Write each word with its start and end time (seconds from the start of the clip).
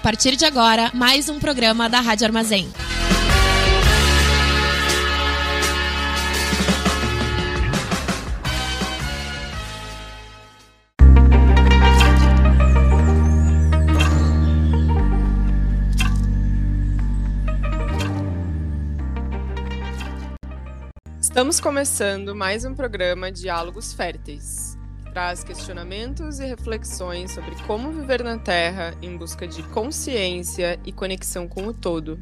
partir 0.00 0.34
de 0.34 0.46
agora 0.46 0.90
mais 0.94 1.28
um 1.28 1.38
programa 1.38 1.88
da 1.88 2.00
Rádio 2.00 2.26
Armazém. 2.26 2.68
Estamos 21.20 21.60
começando 21.60 22.34
mais 22.34 22.64
um 22.64 22.74
programa 22.74 23.30
Diálogos 23.30 23.92
Férteis, 23.92 24.69
traz 25.10 25.42
questionamentos 25.42 26.38
e 26.38 26.46
reflexões 26.46 27.32
sobre 27.32 27.54
como 27.66 27.90
viver 27.90 28.22
na 28.22 28.38
Terra 28.38 28.94
em 29.02 29.16
busca 29.16 29.46
de 29.46 29.62
consciência 29.64 30.78
e 30.84 30.92
conexão 30.92 31.48
com 31.48 31.66
o 31.66 31.74
todo. 31.74 32.18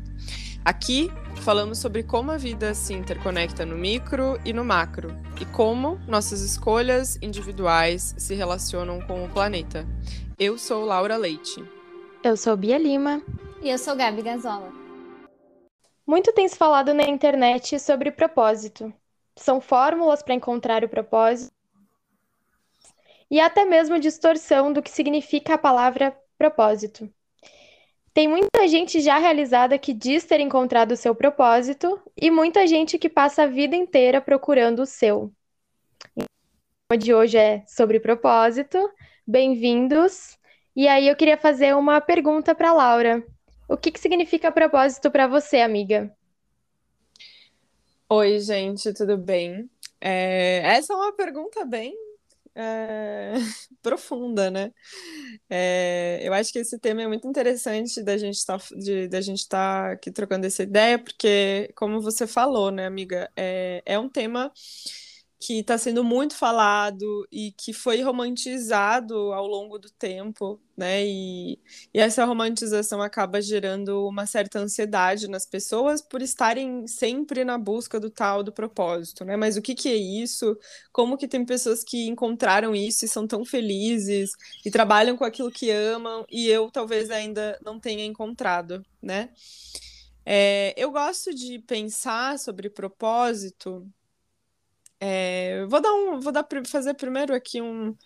Aqui 0.64 1.10
falamos 1.42 1.78
sobre 1.78 2.02
como 2.02 2.30
a 2.30 2.36
vida 2.36 2.74
se 2.74 2.92
interconecta 2.94 3.64
no 3.64 3.76
micro 3.76 4.38
e 4.44 4.52
no 4.52 4.64
macro 4.64 5.14
e 5.40 5.44
como 5.44 5.98
nossas 6.06 6.40
escolhas 6.40 7.18
individuais 7.22 8.14
se 8.18 8.34
relacionam 8.34 9.00
com 9.00 9.24
o 9.24 9.28
planeta. 9.28 9.86
Eu 10.38 10.58
sou 10.58 10.84
Laura 10.84 11.16
Leite. 11.16 11.62
Eu 12.22 12.36
sou 12.36 12.56
Bia 12.56 12.78
Lima. 12.78 13.22
E 13.62 13.70
eu 13.70 13.78
sou 13.78 13.96
Gabi 13.96 14.22
Gazola. 14.22 14.72
Muito 16.06 16.32
tem 16.32 16.48
se 16.48 16.56
falado 16.56 16.94
na 16.94 17.04
internet 17.04 17.78
sobre 17.78 18.10
propósito. 18.10 18.92
São 19.36 19.60
fórmulas 19.60 20.22
para 20.22 20.34
encontrar 20.34 20.82
o 20.82 20.88
propósito 20.88 21.57
e 23.30 23.40
até 23.40 23.64
mesmo 23.64 23.98
distorção 23.98 24.72
do 24.72 24.82
que 24.82 24.90
significa 24.90 25.54
a 25.54 25.58
palavra 25.58 26.16
propósito. 26.36 27.12
Tem 28.14 28.26
muita 28.26 28.66
gente 28.66 29.00
já 29.00 29.18
realizada 29.18 29.78
que 29.78 29.92
diz 29.92 30.24
ter 30.24 30.40
encontrado 30.40 30.92
o 30.92 30.96
seu 30.96 31.14
propósito 31.14 32.00
e 32.16 32.30
muita 32.30 32.66
gente 32.66 32.98
que 32.98 33.08
passa 33.08 33.42
a 33.42 33.46
vida 33.46 33.76
inteira 33.76 34.20
procurando 34.20 34.80
o 34.80 34.86
seu. 34.86 35.32
O 36.90 36.96
de 36.96 37.14
hoje 37.14 37.36
é 37.36 37.62
sobre 37.66 38.00
propósito. 38.00 38.78
Bem-vindos. 39.26 40.38
E 40.74 40.88
aí 40.88 41.06
eu 41.06 41.14
queria 41.14 41.36
fazer 41.36 41.76
uma 41.76 42.00
pergunta 42.00 42.54
para 42.54 42.72
Laura. 42.72 43.22
O 43.68 43.76
que, 43.76 43.92
que 43.92 44.00
significa 44.00 44.50
propósito 44.50 45.10
para 45.10 45.26
você, 45.26 45.60
amiga? 45.60 46.10
Oi, 48.08 48.38
gente, 48.40 48.92
tudo 48.94 49.18
bem? 49.18 49.68
É, 50.00 50.60
essa 50.64 50.94
é 50.94 50.96
uma 50.96 51.12
pergunta 51.12 51.64
bem 51.66 51.94
é, 52.54 53.34
profunda, 53.82 54.50
né? 54.50 54.72
É, 55.50 56.20
eu 56.22 56.32
acho 56.32 56.52
que 56.52 56.58
esse 56.58 56.78
tema 56.78 57.02
é 57.02 57.06
muito 57.06 57.26
interessante 57.28 58.02
da 58.02 58.16
gente 58.16 58.44
tá, 58.44 58.56
estar 58.56 59.48
tá 59.48 59.92
aqui 59.92 60.10
trocando 60.10 60.46
essa 60.46 60.62
ideia, 60.62 60.98
porque, 60.98 61.72
como 61.76 62.00
você 62.00 62.26
falou, 62.26 62.70
né, 62.70 62.86
amiga, 62.86 63.30
é, 63.36 63.82
é 63.86 63.98
um 63.98 64.08
tema 64.08 64.52
que 65.40 65.60
está 65.60 65.78
sendo 65.78 66.02
muito 66.02 66.34
falado 66.34 67.26
e 67.30 67.52
que 67.52 67.72
foi 67.72 68.02
romantizado 68.02 69.32
ao 69.32 69.46
longo 69.46 69.78
do 69.78 69.88
tempo, 69.88 70.60
né? 70.76 71.06
E, 71.06 71.52
e, 71.94 72.00
essa 72.00 72.24
romantização 72.24 73.00
acaba 73.00 73.40
gerando 73.40 74.06
uma 74.08 74.26
certa 74.26 74.58
ansiedade 74.58 75.28
nas 75.28 75.46
pessoas 75.46 76.02
por 76.02 76.22
estarem 76.22 76.86
sempre 76.88 77.44
na 77.44 77.56
busca 77.56 78.00
do 78.00 78.10
tal 78.10 78.42
do 78.42 78.52
propósito, 78.52 79.24
né? 79.24 79.36
Mas 79.36 79.56
o 79.56 79.62
que, 79.62 79.76
que 79.76 79.88
é 79.88 79.94
isso? 79.94 80.58
Como 80.92 81.16
que 81.16 81.28
tem 81.28 81.44
pessoas 81.44 81.84
que 81.84 82.08
encontraram 82.08 82.74
isso 82.74 83.04
e 83.04 83.08
são 83.08 83.26
tão 83.26 83.44
felizes 83.44 84.32
e 84.64 84.70
trabalham 84.72 85.16
com 85.16 85.24
aquilo 85.24 85.52
que 85.52 85.70
amam 85.70 86.26
e 86.28 86.48
eu 86.48 86.68
talvez 86.70 87.10
ainda 87.10 87.58
não 87.64 87.78
tenha 87.78 88.04
encontrado, 88.04 88.84
né? 89.00 89.30
É, 90.26 90.74
eu 90.76 90.90
gosto 90.90 91.34
de 91.34 91.58
pensar 91.60 92.38
sobre 92.38 92.68
propósito 92.68 93.88
é, 95.00 95.64
vou 95.66 95.80
dar 95.80 95.92
um, 95.92 96.20
vou 96.20 96.32
dar, 96.32 96.46
fazer 96.66 96.94
primeiro 96.94 97.34
aqui 97.34 97.60
um, 97.60 97.96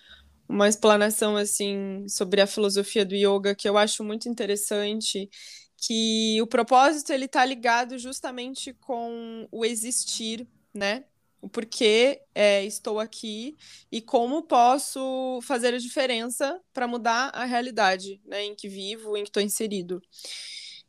uma 0.48 0.68
explanação 0.68 1.36
assim 1.36 2.06
sobre 2.08 2.40
a 2.40 2.46
filosofia 2.46 3.04
do 3.04 3.14
yoga 3.14 3.54
que 3.54 3.68
eu 3.68 3.78
acho 3.78 4.04
muito 4.04 4.28
interessante, 4.28 5.30
que 5.76 6.40
o 6.40 6.46
propósito 6.46 7.12
ele 7.12 7.24
está 7.24 7.44
ligado 7.44 7.98
justamente 7.98 8.72
com 8.74 9.48
o 9.50 9.64
existir, 9.64 10.46
né? 10.74 11.04
O 11.40 11.48
porquê 11.48 12.22
é, 12.34 12.64
estou 12.64 13.00
aqui 13.00 13.56
e 13.90 14.00
como 14.00 14.44
posso 14.44 15.40
fazer 15.42 15.74
a 15.74 15.78
diferença 15.78 16.60
para 16.72 16.86
mudar 16.86 17.30
a 17.34 17.44
realidade 17.44 18.20
né, 18.24 18.44
em 18.44 18.54
que 18.54 18.68
vivo, 18.68 19.16
em 19.16 19.24
que 19.24 19.30
estou 19.30 19.42
inserido. 19.42 20.00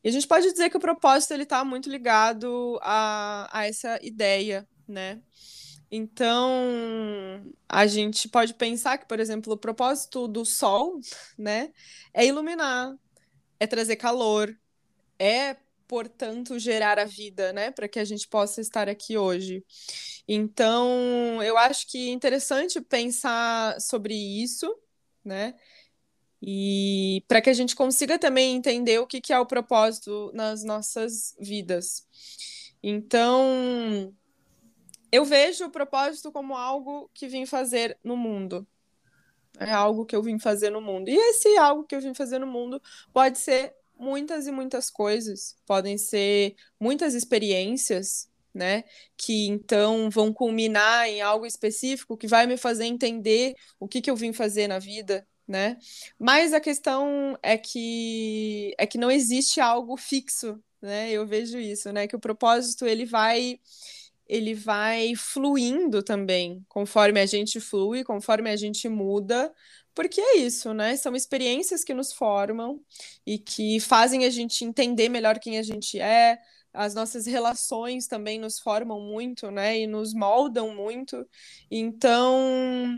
E 0.04 0.10
a 0.10 0.12
gente 0.12 0.28
pode 0.28 0.52
dizer 0.52 0.70
que 0.70 0.78
o 0.78 0.82
propósito 0.82 1.34
ele 1.34 1.42
está 1.42 1.64
muito 1.66 1.90
ligado 1.90 2.78
a, 2.84 3.50
a 3.52 3.66
essa 3.66 3.98
ideia, 4.04 4.68
né? 4.88 5.20
Então, 5.96 7.54
a 7.70 7.86
gente 7.86 8.28
pode 8.28 8.56
pensar 8.56 8.98
que, 8.98 9.08
por 9.08 9.20
exemplo, 9.20 9.54
o 9.54 9.58
propósito 9.58 10.28
do 10.28 10.44
sol, 10.44 11.00
né, 11.38 11.72
é 12.12 12.26
iluminar, 12.26 12.98
é 13.60 13.68
trazer 13.68 13.98
calor, 13.98 14.58
é, 15.20 15.56
portanto, 15.88 16.58
gerar 16.58 16.98
a 16.98 17.06
vida, 17.06 17.54
né, 17.54 17.70
para 17.70 17.88
que 17.88 18.00
a 18.00 18.04
gente 18.06 18.28
possa 18.28 18.60
estar 18.60 18.90
aqui 18.90 19.20
hoje. 19.20 19.64
Então, 20.28 21.44
eu 21.44 21.60
acho 21.60 21.88
que 21.88 22.10
é 22.10 22.12
interessante 22.12 22.82
pensar 22.82 23.80
sobre 23.80 24.16
isso, 24.16 24.76
né, 25.24 25.54
e 26.42 27.24
para 27.28 27.40
que 27.40 27.52
a 27.52 27.54
gente 27.54 27.76
consiga 27.76 28.18
também 28.18 28.56
entender 28.56 28.98
o 28.98 29.06
que, 29.06 29.22
que 29.22 29.32
é 29.32 29.40
o 29.40 29.46
propósito 29.46 30.32
nas 30.34 30.64
nossas 30.64 31.36
vidas. 31.40 32.08
Então, 32.82 34.12
eu 35.14 35.24
vejo 35.24 35.66
o 35.66 35.70
propósito 35.70 36.32
como 36.32 36.58
algo 36.58 37.08
que 37.14 37.28
vim 37.28 37.46
fazer 37.46 37.96
no 38.04 38.18
mundo. 38.18 38.68
É 39.60 39.70
algo 39.72 40.08
que 40.08 40.16
eu 40.16 40.24
vim 40.24 40.40
fazer 40.40 40.72
no 40.72 40.82
mundo. 40.82 41.08
E 41.08 41.16
esse 41.16 41.56
algo 41.56 41.84
que 41.84 41.94
eu 41.96 42.02
vim 42.02 42.16
fazer 42.16 42.40
no 42.40 42.48
mundo 42.48 42.82
pode 43.14 43.38
ser 43.38 43.76
muitas 43.96 44.48
e 44.48 44.52
muitas 44.52 44.90
coisas. 44.90 45.56
Podem 45.68 46.00
ser 46.00 46.56
muitas 46.80 47.14
experiências, 47.14 48.28
né? 48.52 48.86
Que 49.16 49.46
então 49.46 50.10
vão 50.10 50.34
culminar 50.34 51.08
em 51.08 51.22
algo 51.22 51.46
específico 51.46 52.18
que 52.18 52.26
vai 52.26 52.48
me 52.48 52.58
fazer 52.58 52.86
entender 52.86 53.54
o 53.80 53.88
que, 53.88 54.02
que 54.02 54.10
eu 54.10 54.16
vim 54.16 54.34
fazer 54.34 54.68
na 54.68 54.80
vida, 54.80 55.28
né? 55.48 55.78
Mas 56.18 56.54
a 56.54 56.60
questão 56.60 57.38
é 57.44 57.56
que 57.56 58.74
é 58.80 58.88
que 58.88 58.98
não 58.98 59.12
existe 59.12 59.62
algo 59.62 59.96
fixo, 59.96 60.60
né? 60.82 61.12
Eu 61.12 61.28
vejo 61.28 61.60
isso, 61.60 61.94
né? 61.94 62.08
Que 62.08 62.16
o 62.16 62.20
propósito 62.20 62.88
ele 62.88 63.06
vai 63.06 63.60
ele 64.28 64.54
vai 64.54 65.16
fluindo 65.16 66.02
também, 66.04 66.64
conforme 66.70 67.20
a 67.20 67.26
gente 67.26 67.60
flui, 67.60 68.04
conforme 68.04 68.50
a 68.50 68.56
gente 68.56 68.88
muda, 68.90 69.54
porque 69.94 70.20
é 70.22 70.38
isso, 70.38 70.74
né? 70.74 70.96
São 70.98 71.16
experiências 71.16 71.84
que 71.84 71.94
nos 71.94 72.12
formam 72.14 72.82
e 73.26 73.38
que 73.38 73.80
fazem 73.80 74.26
a 74.26 74.30
gente 74.30 74.66
entender 74.66 75.10
melhor 75.10 75.40
quem 75.40 75.58
a 75.60 75.64
gente 75.64 76.00
é. 76.00 76.40
As 76.74 76.96
nossas 76.96 77.28
relações 77.28 78.08
também 78.08 78.40
nos 78.40 78.60
formam 78.60 79.00
muito, 79.02 79.52
né? 79.52 79.80
E 79.80 79.88
nos 79.88 80.14
moldam 80.14 80.74
muito. 80.74 81.28
Então, 81.70 82.98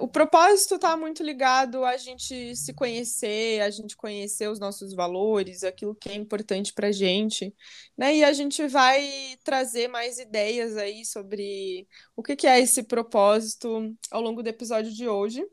o 0.00 0.08
propósito 0.08 0.74
está 0.74 0.96
muito 0.96 1.22
ligado 1.22 1.84
a 1.84 1.96
gente 1.96 2.54
se 2.54 2.74
conhecer, 2.74 3.62
a 3.62 3.70
gente 3.70 3.96
conhecer 3.96 4.48
os 4.48 4.58
nossos 4.58 4.92
valores, 4.92 5.64
aquilo 5.64 5.94
que 5.94 6.10
é 6.10 6.14
importante 6.14 6.74
para 6.74 6.88
a 6.88 6.92
gente, 6.92 7.54
né? 7.96 8.16
E 8.16 8.24
a 8.24 8.32
gente 8.32 8.66
vai 8.68 9.08
trazer 9.42 9.88
mais 9.88 10.18
ideias 10.18 10.76
aí 10.76 11.04
sobre 11.04 11.88
o 12.14 12.22
que, 12.22 12.36
que 12.36 12.46
é 12.46 12.60
esse 12.60 12.82
propósito 12.82 13.94
ao 14.10 14.20
longo 14.20 14.42
do 14.42 14.48
episódio 14.48 14.92
de 14.92 15.08
hoje. 15.08 15.46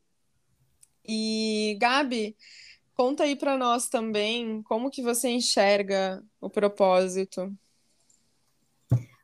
E 1.08 1.78
Gabi, 1.80 2.36
conta 2.94 3.24
aí 3.24 3.36
para 3.36 3.58
nós 3.58 3.88
também 3.88 4.62
como 4.64 4.92
que 4.92 5.02
você 5.02 5.30
enxerga 5.30 6.22
o 6.42 6.50
propósito. 6.50 7.54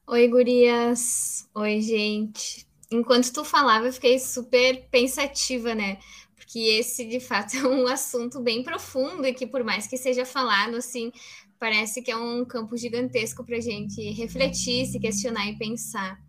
Oi, 0.08 0.28
gurias. 0.28 1.50
Oi, 1.54 1.82
gente 1.82 2.71
enquanto 2.92 3.32
tu 3.32 3.44
falava, 3.44 3.88
eu 3.88 3.94
fiquei 3.94 4.20
super 4.20 4.88
pensativa, 4.92 5.74
né? 5.74 5.98
Porque 6.36 6.60
esse, 6.60 7.06
de 7.06 7.20
fato, 7.20 7.56
é 7.58 7.68
um 7.68 7.88
assunto 7.88 8.42
bem 8.42 8.62
profundo 8.62 9.26
e 9.26 9.34
que, 9.34 9.48
por 9.48 9.64
mais 9.64 9.88
que 9.88 9.98
seja 9.98 10.26
falado, 10.26 10.76
assim, 10.76 11.12
parece 11.58 12.02
que 12.02 12.12
é 12.12 12.18
um 12.18 12.44
campo 12.44 12.76
gigantesco 12.76 13.46
para 13.46 13.58
a 13.58 13.62
gente 13.62 14.02
refletir, 14.12 14.86
se 14.86 15.00
questionar 15.00 15.48
e 15.48 15.58
pensar. 15.58 16.20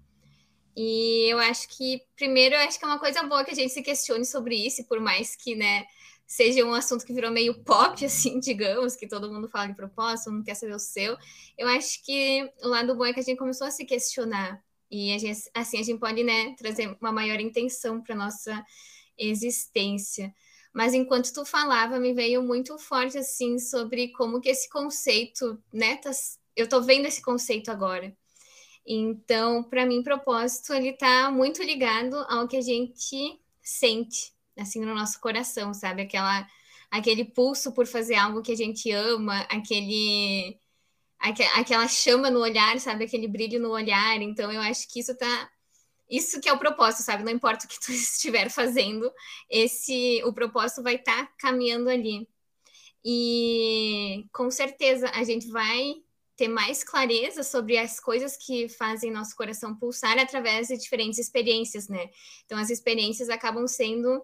E 0.77 1.27
eu 1.31 1.39
acho 1.39 1.69
que, 1.69 2.01
primeiro, 2.17 2.55
eu 2.55 2.61
acho 2.61 2.79
que 2.79 2.85
é 2.85 2.89
uma 2.89 2.99
coisa 2.99 3.23
boa 3.25 3.45
que 3.45 3.51
a 3.51 3.55
gente 3.55 3.73
se 3.73 3.83
questione 3.83 4.25
sobre 4.25 4.55
isso, 4.55 4.85
por 4.85 5.01
mais 5.01 5.37
que, 5.37 5.55
né, 5.55 5.85
seja 6.27 6.65
um 6.65 6.73
assunto 6.73 7.05
que 7.05 7.13
virou 7.13 7.31
meio 7.31 7.63
pop, 7.63 8.03
assim, 8.07 8.39
digamos, 8.39 8.97
que 8.97 9.07
todo 9.09 9.31
mundo 9.31 9.49
fala 9.49 9.67
de 9.67 9.75
propósito, 9.75 10.31
mundo 10.31 10.45
quer 10.45 10.55
saber 10.55 10.75
o 10.75 10.79
seu. 10.79 11.17
Eu 11.59 11.69
acho 11.69 12.03
que 12.05 12.49
o 12.63 12.69
lado 12.69 12.95
bom 12.95 13.05
é 13.05 13.13
que 13.13 13.21
a 13.21 13.23
gente 13.23 13.39
começou 13.39 13.67
a 13.67 13.71
se 13.71 13.85
questionar 13.85 14.63
e 14.93 15.19
gente, 15.19 15.51
assim 15.55 15.79
a 15.81 15.83
gente 15.83 15.99
pode 15.99 16.23
né, 16.23 16.55
trazer 16.59 16.95
uma 17.01 17.11
maior 17.11 17.41
intenção 17.41 18.03
para 18.03 18.15
nossa 18.15 18.63
existência. 19.17 20.35
Mas 20.73 20.93
enquanto 20.93 21.33
tu 21.33 21.47
falava, 21.47 21.99
me 21.99 22.13
veio 22.13 22.43
muito 22.43 22.79
forte 22.79 23.17
assim 23.17 23.59
sobre 23.59 24.09
como 24.09 24.41
que 24.41 24.51
esse 24.51 24.69
conceito, 24.69 25.59
né, 25.73 25.97
tá, 25.97 26.11
eu 26.55 26.69
tô 26.69 26.83
vendo 26.83 27.07
esse 27.07 27.23
conceito 27.23 27.71
agora. 27.71 28.15
Então, 28.87 29.63
para 29.65 29.87
mim, 29.87 30.03
propósito 30.03 30.75
ele 30.75 30.93
tá 30.93 31.31
muito 31.31 31.63
ligado 31.63 32.17
ao 32.29 32.47
que 32.47 32.57
a 32.59 32.63
gente 32.63 33.41
sente 33.63 34.33
assim 34.59 34.81
no 34.85 34.95
nosso 34.95 35.21
coração, 35.21 35.73
sabe? 35.73 36.03
Aquela 36.03 36.47
aquele 36.91 37.25
pulso 37.25 37.73
por 37.73 37.87
fazer 37.87 38.17
algo 38.17 38.43
que 38.43 38.53
a 38.53 38.57
gente 38.57 38.91
ama, 38.91 39.41
aquele 39.51 40.61
aquela 41.55 41.89
chama 41.89 42.31
no 42.31 42.41
olhar, 42.41 42.79
sabe? 42.81 43.05
Aquele 43.05 43.29
brilho 43.29 43.61
no 43.61 43.71
olhar. 43.71 44.21
Então, 44.21 44.51
eu 44.51 44.61
acho 44.61 44.89
que 44.89 45.01
isso 45.01 45.17
tá 45.17 45.51
isso 46.13 46.43
que 46.43 46.49
é 46.49 46.53
o 46.53 46.59
propósito, 46.59 47.03
sabe? 47.05 47.25
Não 47.25 47.33
importa 47.33 47.65
o 47.65 47.69
que 47.69 47.81
tu 47.81 47.91
estiver 47.93 48.51
fazendo, 48.51 49.11
esse 49.49 50.23
o 50.25 50.33
propósito 50.33 50.83
vai 50.83 50.97
estar 50.97 51.27
tá 51.27 51.33
caminhando 51.39 51.89
ali. 51.89 52.29
E 53.05 54.27
com 54.33 54.51
certeza 54.51 55.11
a 55.15 55.25
gente 55.25 55.49
vai 55.49 55.95
ter 56.37 56.49
mais 56.49 56.85
clareza 56.85 57.43
sobre 57.43 57.79
as 57.79 57.99
coisas 57.99 58.37
que 58.37 58.69
fazem 58.69 59.11
nosso 59.11 59.35
coração 59.35 59.75
pulsar 59.75 60.19
através 60.19 60.69
de 60.69 60.77
diferentes 60.77 61.19
experiências, 61.19 61.89
né? 61.89 62.11
Então 62.45 62.59
as 62.59 62.71
experiências 62.71 63.29
acabam 63.29 63.67
sendo 63.67 64.23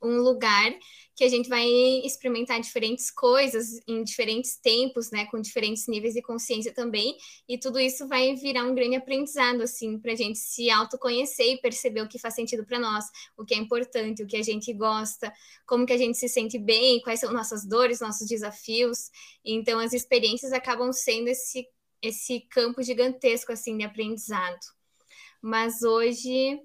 um 0.00 0.18
lugar 0.18 0.72
que 1.14 1.24
a 1.24 1.28
gente 1.28 1.48
vai 1.48 1.66
experimentar 2.04 2.60
diferentes 2.60 3.10
coisas 3.10 3.80
em 3.86 4.02
diferentes 4.02 4.56
tempos, 4.56 5.10
né, 5.10 5.26
com 5.26 5.40
diferentes 5.40 5.86
níveis 5.86 6.14
de 6.14 6.22
consciência 6.22 6.72
também, 6.72 7.16
e 7.48 7.58
tudo 7.58 7.78
isso 7.78 8.08
vai 8.08 8.34
virar 8.34 8.64
um 8.64 8.74
grande 8.74 8.96
aprendizado, 8.96 9.62
assim, 9.62 9.98
para 9.98 10.12
a 10.12 10.16
gente 10.16 10.38
se 10.38 10.70
autoconhecer 10.70 11.54
e 11.54 11.60
perceber 11.60 12.00
o 12.00 12.08
que 12.08 12.18
faz 12.18 12.34
sentido 12.34 12.64
para 12.64 12.78
nós, 12.78 13.04
o 13.36 13.44
que 13.44 13.54
é 13.54 13.58
importante, 13.58 14.22
o 14.22 14.26
que 14.26 14.36
a 14.36 14.42
gente 14.42 14.72
gosta, 14.72 15.32
como 15.66 15.86
que 15.86 15.92
a 15.92 15.98
gente 15.98 16.16
se 16.16 16.28
sente 16.28 16.58
bem, 16.58 17.00
quais 17.02 17.20
são 17.20 17.32
nossas 17.32 17.66
dores, 17.66 18.00
nossos 18.00 18.26
desafios. 18.26 19.10
Então, 19.44 19.78
as 19.78 19.92
experiências 19.92 20.52
acabam 20.52 20.92
sendo 20.92 21.28
esse, 21.28 21.66
esse 22.00 22.40
campo 22.50 22.82
gigantesco, 22.82 23.52
assim, 23.52 23.76
de 23.76 23.84
aprendizado. 23.84 24.58
Mas 25.42 25.82
hoje 25.82 26.58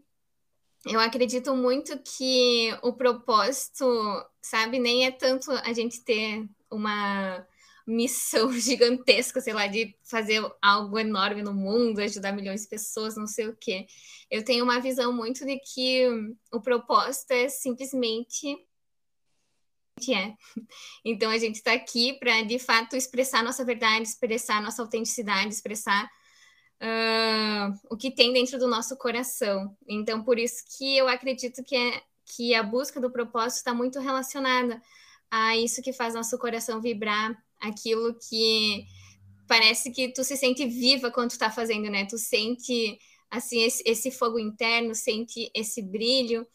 eu 0.89 1.00
acredito 1.00 1.56
muito 1.56 1.98
que 2.00 2.78
o 2.81 2.94
propósito, 2.94 3.86
sabe, 4.42 4.80
nem 4.80 5.06
é 5.06 5.12
tanto 5.12 5.51
a 5.51 5.74
gente 5.74 6.04
ter 6.04 6.48
uma 6.69 7.45
missão 7.86 8.51
gigantesca, 8.60 9.39
sei 9.39 9.54
lá, 9.54 9.68
de 9.68 9.95
fazer 10.04 10.44
algo 10.62 11.00
enorme 11.00 11.42
no 11.42 11.54
mundo, 11.54 12.00
ajudar 12.00 12.34
milhões 12.34 12.63
de 12.63 12.68
pessoas, 12.68 13.16
não 13.16 13.28
sei 13.28 13.48
o 13.48 13.56
quê. 13.56 13.88
Eu 14.30 14.44
tenho 14.44 14.63
uma 14.63 14.81
visão 14.81 15.13
muito 15.13 15.45
de 15.45 15.57
que 15.60 16.06
o 16.51 16.60
propósito 16.60 17.31
é 17.31 17.48
simplesmente 17.48 18.57
é. 20.10 20.33
Então 21.04 21.31
a 21.31 21.38
gente 21.40 21.56
está 21.56 21.74
aqui 21.74 22.13
para 22.19 22.44
de 22.44 22.60
fato 22.60 22.95
expressar 22.95 23.44
nossa 23.44 23.66
verdade, 23.66 24.07
expressar 24.07 24.62
nossa 24.62 24.81
autenticidade, 24.81 25.50
expressar 25.50 26.07
uh, 26.82 27.80
o 27.90 27.98
que 27.98 28.12
tem 28.12 28.34
dentro 28.34 28.60
do 28.60 28.68
nosso 28.68 28.96
coração. 28.98 29.76
Então, 29.88 30.24
por 30.24 30.38
isso 30.38 30.64
que 30.78 30.98
eu 30.98 31.08
acredito 31.08 31.64
que, 31.64 31.76
é, 31.76 32.02
que 32.26 32.54
a 32.54 32.64
busca 32.64 33.00
do 33.00 33.12
propósito 33.12 33.58
está 33.58 33.74
muito 33.74 34.00
relacionada 34.00 34.82
a 35.30 35.58
isso 35.58 35.82
que 35.82 35.94
faz 35.94 36.14
nosso 36.14 36.38
coração 36.38 36.82
vibrar, 36.82 37.38
aquilo 37.60 38.16
que 38.30 38.86
parece 39.48 39.92
que 39.92 40.10
tu 40.10 40.24
se 40.24 40.38
sente 40.38 40.66
viva 40.66 41.12
quando 41.12 41.32
tu 41.32 41.40
tá 41.40 41.50
fazendo, 41.50 41.90
né? 41.90 42.06
Tu 42.06 42.18
sente 42.18 43.00
assim 43.30 43.64
esse, 43.64 43.84
esse 43.86 44.12
fogo 44.12 44.40
interno, 44.40 44.96
sente 44.96 45.50
esse 45.54 45.82
brilho 45.82 46.48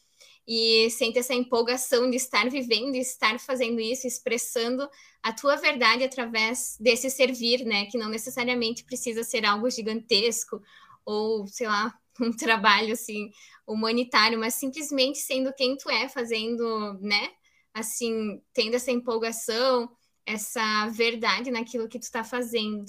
e 0.46 0.90
sente 0.90 1.18
essa 1.18 1.34
empolgação 1.34 2.10
de 2.10 2.16
estar 2.16 2.48
vivendo, 2.50 2.92
de 2.92 2.98
estar 2.98 3.38
fazendo 3.38 3.80
isso, 3.80 4.06
expressando 4.06 4.88
a 5.22 5.32
tua 5.32 5.56
verdade 5.56 6.02
através 6.02 6.76
desse 6.80 7.08
servir, 7.10 7.64
né? 7.64 7.86
Que 7.86 7.96
não 7.96 8.08
necessariamente 8.08 8.84
precisa 8.84 9.22
ser 9.22 9.44
algo 9.44 9.70
gigantesco 9.70 10.60
ou, 11.04 11.46
sei 11.46 11.68
lá, 11.68 11.96
um 12.20 12.32
trabalho 12.32 12.92
assim 12.92 13.30
humanitário, 13.66 14.38
mas 14.38 14.54
simplesmente 14.54 15.18
sendo 15.18 15.52
quem 15.52 15.76
tu 15.76 15.88
é, 15.88 16.08
fazendo, 16.08 16.94
né? 17.00 17.30
Assim, 17.72 18.42
tendo 18.52 18.74
essa 18.74 18.90
empolgação, 18.90 19.90
essa 20.26 20.88
verdade 20.88 21.50
naquilo 21.50 21.88
que 21.88 21.98
tu 21.98 22.02
está 22.02 22.24
fazendo. 22.24 22.84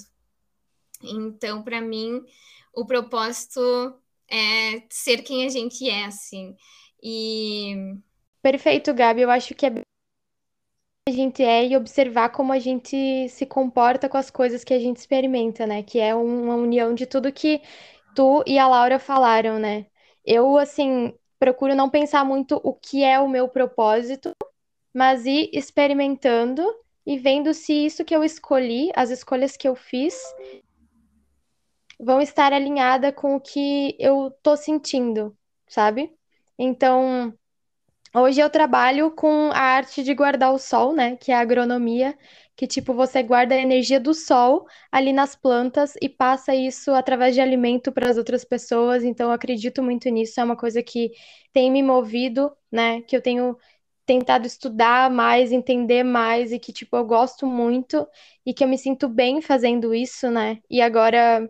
Então, 1.02 1.62
para 1.62 1.80
mim, 1.80 2.22
o 2.72 2.84
propósito 2.84 3.60
é 4.28 4.82
ser 4.90 5.22
quem 5.22 5.46
a 5.46 5.48
gente 5.48 5.88
é, 5.88 6.04
assim. 6.06 6.56
E. 7.04 7.98
Perfeito, 8.40 8.94
Gabi. 8.94 9.20
Eu 9.20 9.30
acho 9.30 9.54
que 9.54 9.66
é 9.66 9.70
a 11.06 11.12
gente 11.12 11.42
é 11.42 11.66
e 11.66 11.76
observar 11.76 12.30
como 12.30 12.50
a 12.50 12.58
gente 12.58 13.28
se 13.28 13.44
comporta 13.44 14.08
com 14.08 14.16
as 14.16 14.30
coisas 14.30 14.64
que 14.64 14.72
a 14.72 14.78
gente 14.78 14.96
experimenta, 14.96 15.66
né? 15.66 15.82
Que 15.82 16.00
é 16.00 16.14
uma 16.14 16.54
união 16.54 16.94
de 16.94 17.04
tudo 17.04 17.30
que 17.30 17.60
tu 18.14 18.42
e 18.46 18.58
a 18.58 18.66
Laura 18.66 18.98
falaram, 18.98 19.58
né? 19.58 19.84
Eu, 20.24 20.56
assim, 20.56 21.12
procuro 21.38 21.74
não 21.74 21.90
pensar 21.90 22.24
muito 22.24 22.58
o 22.64 22.72
que 22.72 23.04
é 23.04 23.20
o 23.20 23.28
meu 23.28 23.46
propósito, 23.50 24.32
mas 24.94 25.26
ir 25.26 25.50
experimentando 25.52 26.62
e 27.04 27.18
vendo 27.18 27.52
se 27.52 27.84
isso 27.84 28.02
que 28.02 28.16
eu 28.16 28.24
escolhi, 28.24 28.90
as 28.96 29.10
escolhas 29.10 29.58
que 29.58 29.68
eu 29.68 29.76
fiz, 29.76 30.18
vão 32.00 32.18
estar 32.18 32.50
alinhada 32.50 33.12
com 33.12 33.36
o 33.36 33.40
que 33.40 33.94
eu 33.98 34.30
tô 34.42 34.56
sentindo, 34.56 35.36
sabe? 35.68 36.10
Então, 36.58 37.32
hoje 38.14 38.40
eu 38.40 38.50
trabalho 38.50 39.10
com 39.12 39.50
a 39.52 39.58
arte 39.58 40.02
de 40.04 40.14
guardar 40.14 40.52
o 40.52 40.58
sol, 40.58 40.92
né? 40.94 41.16
Que 41.16 41.32
é 41.32 41.36
a 41.36 41.40
agronomia, 41.40 42.16
que 42.56 42.66
tipo 42.66 42.94
você 42.94 43.22
guarda 43.22 43.54
a 43.54 43.58
energia 43.58 44.00
do 44.00 44.14
sol 44.14 44.66
ali 44.92 45.12
nas 45.12 45.36
plantas 45.36 45.94
e 46.02 46.08
passa 46.08 46.54
isso 46.54 46.92
através 46.92 47.34
de 47.34 47.40
alimento 47.40 47.92
para 47.92 48.10
as 48.10 48.16
outras 48.18 48.44
pessoas. 48.44 49.04
Então, 49.04 49.28
eu 49.28 49.32
acredito 49.34 49.82
muito 49.82 50.08
nisso. 50.10 50.40
É 50.40 50.44
uma 50.44 50.56
coisa 50.56 50.82
que 50.82 51.12
tem 51.52 51.70
me 51.70 51.82
movido, 51.82 52.52
né? 52.72 53.02
Que 53.02 53.16
eu 53.16 53.22
tenho 53.22 53.56
tentado 54.06 54.46
estudar 54.46 55.10
mais, 55.10 55.50
entender 55.52 56.02
mais 56.04 56.52
e 56.52 56.58
que 56.58 56.72
tipo 56.72 56.96
eu 56.96 57.04
gosto 57.06 57.46
muito 57.46 58.06
e 58.44 58.52
que 58.54 58.62
eu 58.64 58.68
me 58.68 58.76
sinto 58.78 59.08
bem 59.08 59.40
fazendo 59.42 59.94
isso, 59.94 60.30
né? 60.30 60.60
E 60.70 60.80
agora 60.82 61.48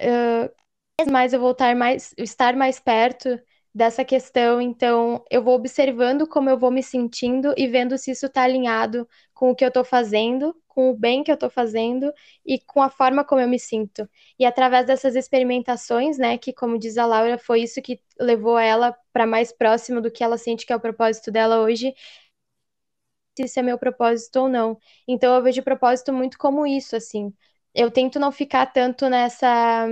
uh, 0.00 1.10
mais 1.10 1.32
eu 1.32 1.40
voltar 1.40 1.74
mais, 1.76 2.14
estar 2.18 2.56
mais 2.56 2.80
perto 2.80 3.40
dessa 3.74 4.04
questão, 4.04 4.60
então 4.60 5.24
eu 5.30 5.42
vou 5.42 5.54
observando 5.54 6.28
como 6.28 6.48
eu 6.48 6.56
vou 6.58 6.70
me 6.70 6.82
sentindo 6.82 7.52
e 7.56 7.66
vendo 7.66 7.98
se 7.98 8.12
isso 8.12 8.26
está 8.26 8.42
alinhado 8.42 9.08
com 9.34 9.50
o 9.50 9.54
que 9.54 9.64
eu 9.64 9.68
estou 9.68 9.84
fazendo, 9.84 10.54
com 10.68 10.90
o 10.90 10.96
bem 10.96 11.24
que 11.24 11.30
eu 11.30 11.34
estou 11.34 11.50
fazendo 11.50 12.12
e 12.46 12.58
com 12.60 12.80
a 12.80 12.88
forma 12.88 13.24
como 13.24 13.40
eu 13.40 13.48
me 13.48 13.58
sinto. 13.58 14.08
E 14.38 14.44
através 14.46 14.86
dessas 14.86 15.16
experimentações, 15.16 16.18
né, 16.18 16.38
que 16.38 16.52
como 16.52 16.78
diz 16.78 16.96
a 16.98 17.04
Laura, 17.06 17.36
foi 17.36 17.62
isso 17.62 17.82
que 17.82 18.00
levou 18.20 18.56
ela 18.58 18.96
para 19.12 19.26
mais 19.26 19.52
próximo 19.52 20.00
do 20.00 20.10
que 20.10 20.22
ela 20.22 20.38
sente 20.38 20.64
que 20.64 20.72
é 20.72 20.76
o 20.76 20.80
propósito 20.80 21.32
dela 21.32 21.60
hoje, 21.60 21.92
se 23.36 23.44
isso 23.44 23.58
é 23.58 23.62
meu 23.62 23.78
propósito 23.78 24.40
ou 24.40 24.48
não. 24.48 24.78
Então 25.06 25.34
eu 25.34 25.42
vejo 25.42 25.62
propósito 25.62 26.12
muito 26.12 26.38
como 26.38 26.66
isso, 26.66 26.96
assim. 26.96 27.32
Eu 27.74 27.90
tento 27.90 28.18
não 28.20 28.30
ficar 28.32 28.66
tanto 28.66 29.08
nessa 29.08 29.86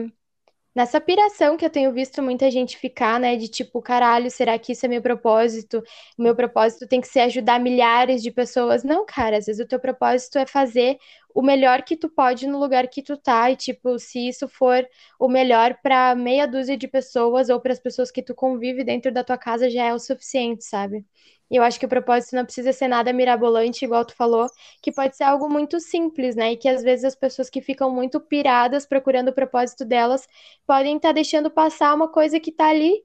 nessa 0.75 1.00
piração 1.00 1.57
que 1.57 1.64
eu 1.64 1.71
tenho 1.71 1.93
visto 1.93 2.23
muita 2.23 2.50
gente 2.50 2.76
ficar, 2.76 3.19
né? 3.21 3.37
De 3.37 3.49
tipo, 3.49 3.81
caralho, 3.83 4.31
será 4.31 4.59
que 4.59 4.73
isso 4.73 4.87
é 4.87 4.88
meu 4.88 5.02
propósito? 5.02 5.83
Meu 6.19 6.35
propósito 6.35 6.87
tem 6.87 7.00
que 7.00 7.09
ser 7.09 7.21
ajudar 7.21 7.61
milhares 7.61 8.23
de 8.23 8.31
pessoas. 8.31 8.83
Não, 8.85 9.05
cara, 9.07 9.37
às 9.38 9.47
vezes 9.47 9.64
o 9.64 9.69
teu 9.69 9.79
propósito 9.81 10.38
é 10.38 10.47
fazer 10.47 10.99
o 11.35 11.43
melhor 11.43 11.83
que 11.83 11.97
tu 11.97 12.09
pode 12.09 12.47
no 12.47 12.59
lugar 12.59 12.88
que 12.88 13.02
tu 13.02 13.17
tá. 13.17 13.50
E, 13.50 13.57
tipo, 13.57 13.99
se 13.99 14.29
isso 14.29 14.49
for 14.49 14.87
o 15.19 15.29
melhor 15.29 15.79
para 15.83 16.14
meia 16.14 16.47
dúzia 16.47 16.76
de 16.76 16.88
pessoas 16.88 17.49
ou 17.49 17.61
para 17.61 17.73
as 17.73 17.81
pessoas 17.81 18.11
que 18.11 18.23
tu 18.23 18.35
convive 18.35 18.85
dentro 18.85 19.12
da 19.12 19.25
tua 19.25 19.38
casa, 19.38 19.71
já 19.71 19.85
é 19.85 19.95
o 19.95 19.99
suficiente, 19.99 20.64
sabe? 20.64 21.05
E 21.52 21.56
eu 21.56 21.62
acho 21.62 21.78
que 21.78 21.85
o 21.85 21.88
propósito 21.88 22.35
não 22.35 22.47
precisa 22.47 22.73
ser 22.73 22.88
nada 22.88 23.12
mirabolante, 23.12 23.85
igual 23.85 24.06
tu 24.06 24.14
falou, 24.16 24.49
que 24.80 24.90
pode 24.90 25.14
ser 25.18 25.25
algo 25.25 25.50
muito 25.50 25.78
simples, 25.80 26.35
né? 26.35 26.52
E 26.52 26.56
que 26.56 26.66
às 26.66 26.82
vezes 26.82 27.04
as 27.04 27.14
pessoas 27.14 27.50
que 27.50 27.61
ficam 27.61 27.90
muito 27.94 28.18
piradas 28.18 28.87
procurando 28.87 29.28
o 29.28 29.35
propósito 29.35 29.85
delas 29.85 30.26
podem 30.66 30.97
estar 30.97 31.11
tá 31.11 31.12
deixando 31.12 31.50
passar 31.50 31.94
uma 31.94 32.09
coisa 32.09 32.40
que 32.40 32.50
tá 32.50 32.71
ali 32.71 33.04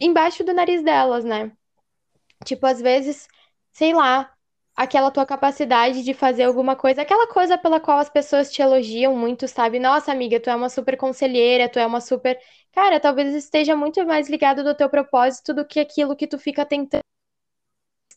embaixo 0.00 0.42
do 0.42 0.54
nariz 0.54 0.82
delas, 0.82 1.22
né? 1.22 1.52
Tipo, 2.44 2.66
às 2.66 2.80
vezes, 2.80 3.28
sei 3.70 3.92
lá, 3.92 4.32
aquela 4.82 5.10
tua 5.10 5.26
capacidade 5.26 6.02
de 6.02 6.14
fazer 6.14 6.44
alguma 6.44 6.74
coisa, 6.76 7.02
aquela 7.02 7.26
coisa 7.28 7.58
pela 7.58 7.78
qual 7.80 7.98
as 7.98 8.08
pessoas 8.08 8.50
te 8.50 8.62
elogiam 8.62 9.14
muito, 9.16 9.46
sabe? 9.46 9.78
Nossa, 9.78 10.10
amiga, 10.12 10.40
tu 10.40 10.48
é 10.50 10.54
uma 10.56 10.68
super 10.70 10.96
conselheira, 10.96 11.68
tu 11.68 11.78
é 11.78 11.86
uma 11.86 12.00
super. 12.00 12.38
Cara, 12.72 12.98
talvez 13.00 13.34
esteja 13.34 13.76
muito 13.76 14.04
mais 14.06 14.28
ligado 14.30 14.64
do 14.64 14.74
teu 14.74 14.88
propósito 14.88 15.52
do 15.54 15.66
que 15.66 15.80
aquilo 15.80 16.16
que 16.16 16.26
tu 16.26 16.38
fica 16.38 16.64
tentando 16.64 17.02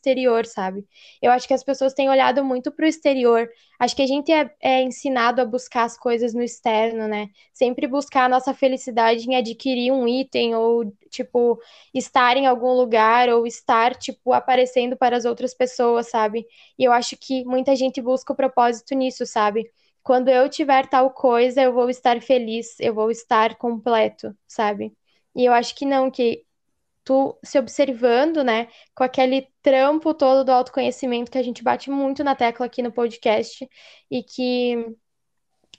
exterior, 0.04 0.46
sabe? 0.46 0.86
Eu 1.22 1.32
acho 1.32 1.48
que 1.48 1.54
as 1.54 1.64
pessoas 1.64 1.94
têm 1.94 2.10
olhado 2.10 2.44
muito 2.44 2.72
para 2.72 2.86
o 2.86 2.88
exterior. 2.88 3.50
Acho 3.80 3.96
que 3.96 4.02
a 4.02 4.08
gente 4.08 4.32
é, 4.32 4.54
é, 4.62 4.82
ensinado 4.82 5.42
a 5.42 5.46
buscar 5.46 5.84
as 5.84 5.98
coisas 5.98 6.34
no 6.34 6.44
externo, 6.44 7.08
né? 7.08 7.30
Sempre 7.54 7.88
buscar 7.88 8.26
a 8.26 8.30
nossa 8.30 8.54
felicidade 8.54 9.26
em 9.30 9.36
adquirir 9.36 9.92
um 9.92 10.08
item 10.08 10.56
ou, 10.56 10.94
tipo, 11.10 11.60
estar 11.94 12.36
em 12.38 12.46
algum 12.46 12.74
lugar 12.74 13.30
ou 13.30 13.48
estar, 13.48 13.96
tipo, 13.96 14.34
aparecendo 14.34 14.98
para 14.98 15.16
as 15.18 15.26
outras 15.26 15.54
pessoas, 15.54 16.10
sabe? 16.10 16.46
E 16.78 16.84
eu 16.84 16.92
acho 16.92 17.16
que 17.18 17.46
muita 17.46 17.76
gente 17.76 18.02
busca 18.02 18.34
o 18.34 18.36
propósito 18.36 18.94
nisso, 18.96 19.26
sabe? 19.26 19.70
Quando 20.04 20.28
eu 20.30 20.50
tiver 20.50 20.88
tal 20.88 21.10
coisa, 21.12 21.62
eu 21.62 21.74
vou 21.74 21.90
estar 21.90 22.22
feliz, 22.22 22.78
eu 22.80 22.94
vou 22.94 23.10
estar 23.10 23.56
completo, 23.56 24.36
sabe? 24.48 24.94
E 25.36 25.46
eu 25.46 25.54
acho 25.54 25.74
que 25.76 25.86
não, 25.86 26.12
que 26.12 26.46
tu 27.04 27.38
se 27.44 27.60
observando, 27.60 28.44
né, 28.44 28.68
com 28.96 29.04
aquele 29.04 29.48
trampo 29.62 30.14
todo 30.14 30.44
do 30.46 30.52
autoconhecimento 30.52 31.32
que 31.32 31.38
a 31.38 31.44
gente 31.44 31.64
bate 31.64 31.90
muito 31.90 32.24
na 32.24 32.36
tecla 32.36 32.66
aqui 32.66 32.82
no 32.82 32.92
podcast 32.92 33.68
e 34.10 34.24
que 34.24 34.96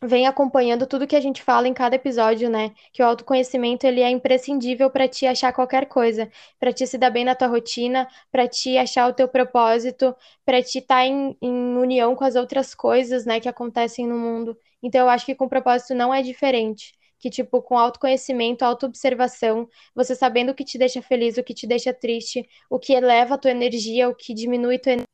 vem 0.02 0.26
acompanhando 0.26 0.86
tudo 0.86 1.06
que 1.06 1.16
a 1.16 1.20
gente 1.20 1.42
fala 1.42 1.66
em 1.68 1.74
cada 1.74 1.96
episódio, 1.96 2.50
né? 2.50 2.72
Que 2.92 3.02
o 3.02 3.06
autoconhecimento 3.06 3.86
ele 3.86 4.00
é 4.02 4.10
imprescindível 4.10 4.90
para 4.90 5.08
te 5.08 5.26
achar 5.26 5.52
qualquer 5.52 5.86
coisa, 5.86 6.30
para 6.58 6.72
te 6.72 6.86
se 6.86 6.98
dar 6.98 7.10
bem 7.10 7.24
na 7.24 7.34
tua 7.34 7.48
rotina, 7.48 8.06
para 8.30 8.46
te 8.48 8.76
achar 8.76 9.08
o 9.08 9.14
teu 9.14 9.28
propósito, 9.28 10.14
para 10.44 10.62
te 10.62 10.78
estar 10.78 10.96
tá 10.96 11.06
em, 11.06 11.36
em 11.40 11.76
união 11.76 12.14
com 12.14 12.24
as 12.24 12.36
outras 12.36 12.74
coisas, 12.74 13.24
né, 13.24 13.40
que 13.40 13.48
acontecem 13.48 14.06
no 14.06 14.18
mundo. 14.18 14.56
Então 14.82 15.02
eu 15.02 15.08
acho 15.08 15.26
que 15.26 15.34
com 15.34 15.48
propósito 15.48 15.94
não 15.94 16.12
é 16.12 16.22
diferente 16.22 16.92
que, 17.24 17.30
tipo, 17.30 17.62
com 17.62 17.78
autoconhecimento, 17.78 18.66
autoobservação, 18.66 19.66
você 19.94 20.14
sabendo 20.14 20.50
o 20.50 20.54
que 20.54 20.62
te 20.62 20.76
deixa 20.76 21.00
feliz, 21.00 21.38
o 21.38 21.42
que 21.42 21.54
te 21.54 21.66
deixa 21.66 21.90
triste, 21.90 22.46
o 22.68 22.78
que 22.78 22.92
eleva 22.92 23.36
a 23.36 23.38
tua 23.38 23.50
energia, 23.50 24.10
o 24.10 24.14
que 24.14 24.34
diminui 24.34 24.78
tua 24.78 24.92
energia, 24.92 25.08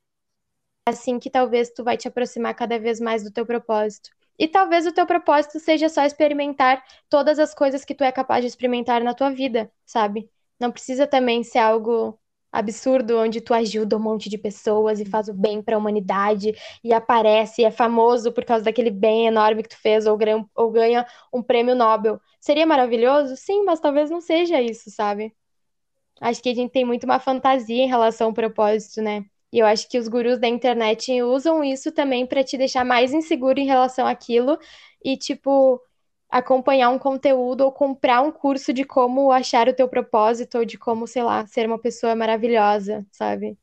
assim 0.88 1.20
que 1.20 1.30
talvez 1.30 1.70
tu 1.70 1.84
vai 1.84 1.96
te 1.96 2.08
aproximar 2.08 2.52
cada 2.56 2.80
vez 2.80 2.98
mais 2.98 3.22
do 3.22 3.30
teu 3.30 3.46
propósito. 3.46 4.10
E 4.36 4.48
talvez 4.48 4.86
o 4.86 4.92
teu 4.92 5.06
propósito 5.06 5.60
seja 5.60 5.88
só 5.88 6.02
experimentar 6.02 6.82
todas 7.08 7.38
as 7.38 7.54
coisas 7.54 7.84
que 7.84 7.94
tu 7.94 8.02
é 8.02 8.10
capaz 8.10 8.42
de 8.42 8.48
experimentar 8.48 9.04
na 9.04 9.14
tua 9.14 9.30
vida, 9.30 9.70
sabe? 9.86 10.28
Não 10.58 10.72
precisa 10.72 11.06
também 11.06 11.44
ser 11.44 11.58
algo 11.58 12.18
absurdo 12.52 13.18
onde 13.18 13.40
tu 13.40 13.54
ajuda 13.54 13.96
um 13.96 14.00
monte 14.00 14.28
de 14.28 14.38
pessoas 14.38 15.00
e 15.00 15.04
faz 15.04 15.28
o 15.28 15.34
bem 15.34 15.62
para 15.62 15.76
a 15.76 15.78
humanidade 15.78 16.52
e 16.82 16.92
aparece 16.92 17.62
e 17.62 17.64
é 17.64 17.70
famoso 17.70 18.32
por 18.32 18.44
causa 18.44 18.64
daquele 18.64 18.90
bem 18.90 19.26
enorme 19.26 19.62
que 19.62 19.68
tu 19.70 19.78
fez 19.78 20.06
ou 20.06 20.16
ganha, 20.16 20.44
ou 20.54 20.70
ganha 20.70 21.06
um 21.32 21.42
prêmio 21.42 21.74
Nobel. 21.74 22.20
Seria 22.40 22.66
maravilhoso? 22.66 23.36
Sim, 23.36 23.64
mas 23.64 23.80
talvez 23.80 24.10
não 24.10 24.20
seja 24.20 24.60
isso, 24.60 24.90
sabe? 24.90 25.34
Acho 26.20 26.42
que 26.42 26.50
a 26.50 26.54
gente 26.54 26.70
tem 26.72 26.84
muito 26.84 27.04
uma 27.04 27.18
fantasia 27.18 27.82
em 27.82 27.88
relação 27.88 28.28
ao 28.28 28.34
propósito, 28.34 29.00
né? 29.02 29.24
E 29.52 29.58
eu 29.58 29.66
acho 29.66 29.88
que 29.88 29.98
os 29.98 30.06
gurus 30.08 30.38
da 30.38 30.46
internet 30.48 31.22
usam 31.22 31.64
isso 31.64 31.90
também 31.92 32.26
para 32.26 32.44
te 32.44 32.56
deixar 32.56 32.84
mais 32.84 33.12
inseguro 33.12 33.58
em 33.58 33.66
relação 33.66 34.06
àquilo 34.06 34.58
e 35.04 35.16
tipo 35.16 35.80
acompanhar 36.30 36.90
um 36.90 36.98
conteúdo 36.98 37.62
ou 37.62 37.72
comprar 37.72 38.22
um 38.22 38.32
curso 38.32 38.72
de 38.72 38.84
como 38.84 39.32
achar 39.32 39.68
o 39.68 39.74
teu 39.74 39.88
propósito 39.88 40.58
ou 40.58 40.64
de 40.64 40.78
como, 40.78 41.06
sei 41.06 41.22
lá, 41.22 41.46
ser 41.46 41.66
uma 41.66 41.78
pessoa 41.78 42.14
maravilhosa, 42.14 43.06
sabe? 43.12 43.58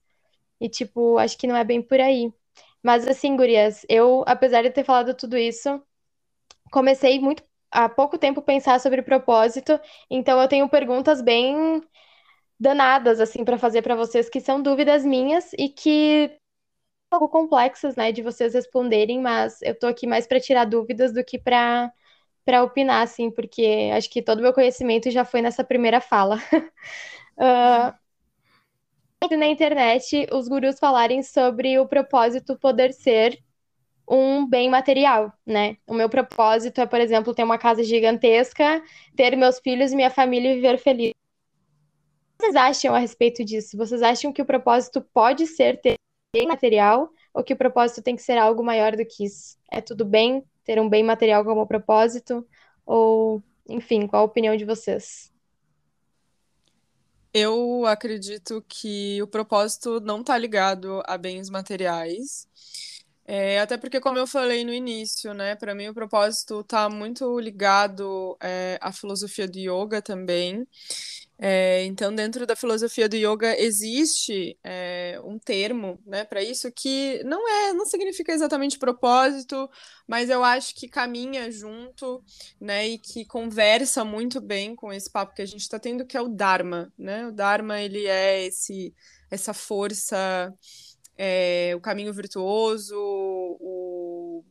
E, 0.62 0.70
tipo, 0.70 1.18
acho 1.20 1.38
que 1.38 1.48
não 1.48 1.56
é 1.58 1.64
bem 1.64 1.82
por 1.82 2.00
aí. 2.02 2.34
Mas, 2.84 3.08
assim, 3.08 3.36
gurias, 3.38 3.86
eu, 3.90 4.24
apesar 4.28 4.64
de 4.64 4.72
ter 4.72 4.84
falado 4.86 5.14
tudo 5.16 5.38
isso, 5.38 5.82
comecei 6.72 7.20
muito 7.20 7.44
há 7.72 7.90
pouco 7.90 8.18
tempo 8.18 8.42
pensar 8.42 8.80
sobre 8.80 9.02
propósito, 9.02 9.80
então 10.10 10.42
eu 10.42 10.48
tenho 10.48 10.70
perguntas 10.70 11.22
bem 11.22 11.82
danadas, 12.60 13.20
assim, 13.20 13.46
para 13.46 13.58
fazer 13.58 13.82
para 13.82 13.96
vocês, 13.96 14.30
que 14.30 14.42
são 14.42 14.62
dúvidas 14.62 15.06
minhas 15.06 15.54
e 15.58 15.70
que 15.70 16.32
um 17.14 17.20
pouco 17.20 17.30
complexas, 17.30 17.96
né, 17.96 18.12
de 18.12 18.22
vocês 18.22 18.54
responderem, 18.54 19.22
mas 19.22 19.62
eu 19.62 19.78
tô 19.78 19.88
aqui 19.88 20.08
mais 20.08 20.28
para 20.28 20.40
tirar 20.40 20.66
dúvidas 20.66 21.14
do 21.14 21.24
que 21.24 21.40
para 21.40 21.92
para 22.48 22.64
opinar, 22.64 23.04
assim, 23.04 23.30
porque 23.30 23.92
acho 23.94 24.10
que 24.10 24.22
todo 24.22 24.40
o 24.40 24.42
meu 24.42 24.54
conhecimento 24.54 25.12
já 25.12 25.26
foi 25.26 25.42
nessa 25.42 25.66
primeira 25.66 26.00
fala. 26.00 26.38
uh, 27.38 27.94
na 29.38 29.48
internet, 29.48 30.26
os 30.32 30.48
gurus 30.48 30.80
falarem 30.80 31.22
sobre 31.22 31.78
o 31.78 31.86
propósito 31.86 32.58
poder 32.58 32.94
ser 32.94 33.38
um 34.10 34.48
bem 34.48 34.70
material, 34.70 35.34
né? 35.46 35.76
O 35.86 35.94
meu 35.94 36.08
propósito 36.08 36.80
é, 36.80 36.86
por 36.86 37.02
exemplo, 37.02 37.36
ter 37.36 37.44
uma 37.44 37.58
casa 37.58 37.84
gigantesca, 37.84 38.82
ter 39.14 39.36
meus 39.36 39.60
filhos 39.60 39.92
e 39.92 39.96
minha 39.98 40.10
família 40.10 40.54
e 40.54 40.56
viver 40.56 40.78
feliz. 40.78 41.10
O 41.10 41.14
que 42.40 42.46
vocês 42.46 42.56
acham 42.56 42.96
a 42.96 43.00
respeito 43.00 43.44
disso? 43.44 43.76
Vocês 43.76 44.02
acham 44.02 44.32
que 44.32 44.42
o 44.42 44.46
propósito 44.46 45.02
pode 45.14 45.46
ser 45.48 45.82
ter 45.82 45.96
bem 46.34 46.48
material 46.48 47.10
ou 47.34 47.44
que 47.44 47.52
o 47.52 47.58
propósito 47.58 48.02
tem 48.02 48.16
que 48.16 48.22
ser 48.22 48.38
algo 48.38 48.64
maior 48.64 48.96
do 48.96 49.06
que 49.06 49.26
isso? 49.26 49.58
É 49.70 49.82
tudo 49.82 50.06
bem 50.06 50.46
ter 50.68 50.80
um 50.80 50.90
bem 50.90 51.04
material 51.04 51.46
como 51.46 51.66
propósito? 51.66 52.46
Ou, 52.86 53.42
enfim, 53.68 54.06
qual 54.06 54.24
a 54.24 54.26
opinião 54.26 54.56
de 54.56 54.66
vocês? 54.66 55.32
Eu 57.34 57.86
acredito 57.86 58.64
que 58.68 59.22
o 59.22 59.28
propósito 59.28 60.00
não 60.02 60.20
está 60.22 60.38
ligado 60.38 61.02
a 61.06 61.18
bens 61.18 61.50
materiais. 61.50 62.48
É, 63.26 63.60
até 63.60 63.78
porque, 63.78 64.00
como 64.00 64.18
eu 64.18 64.26
falei 64.26 64.64
no 64.64 64.74
início, 64.74 65.34
né, 65.34 65.56
para 65.56 65.76
mim 65.76 65.90
o 65.90 65.94
propósito 65.94 66.62
está 66.62 66.90
muito 66.90 67.40
ligado 67.40 68.38
é, 68.42 68.78
à 68.82 68.92
filosofia 68.92 69.48
do 69.48 69.60
yoga 69.60 70.02
também. 70.02 70.66
É, 71.40 71.86
então, 71.86 72.14
dentro 72.14 72.48
da 72.48 72.56
filosofia 72.56 73.08
do 73.08 73.16
yoga 73.16 73.56
existe 73.62 74.58
é, 74.64 75.22
um 75.24 75.38
termo, 75.38 76.02
né, 76.04 76.26
para 76.26 76.42
isso 76.42 76.72
que 76.72 77.22
não 77.24 77.48
é, 77.48 77.74
não 77.74 77.86
significa 77.86 78.32
exatamente 78.32 78.80
propósito, 78.80 79.70
mas 80.08 80.32
eu 80.32 80.44
acho 80.44 80.74
que 80.74 80.88
caminha 80.88 81.52
junto, 81.52 82.24
né, 82.60 82.88
e 82.88 82.98
que 82.98 83.24
conversa 83.24 84.04
muito 84.04 84.42
bem 84.42 84.76
com 84.76 84.92
esse 84.92 85.12
papo 85.12 85.36
que 85.36 85.44
a 85.44 85.46
gente 85.46 85.62
está 85.62 85.78
tendo, 85.78 86.08
que 86.08 86.18
é 86.18 86.22
o 86.22 86.28
Dharma, 86.28 86.92
né? 86.98 87.28
O 87.28 87.32
Dharma 87.32 87.80
ele 87.82 88.08
é 88.08 88.48
esse, 88.48 88.94
essa 89.30 89.54
força, 89.54 90.52
é, 91.16 91.74
o 91.76 91.80
caminho 91.80 92.12
virtuoso, 92.14 92.96
o, 92.98 94.44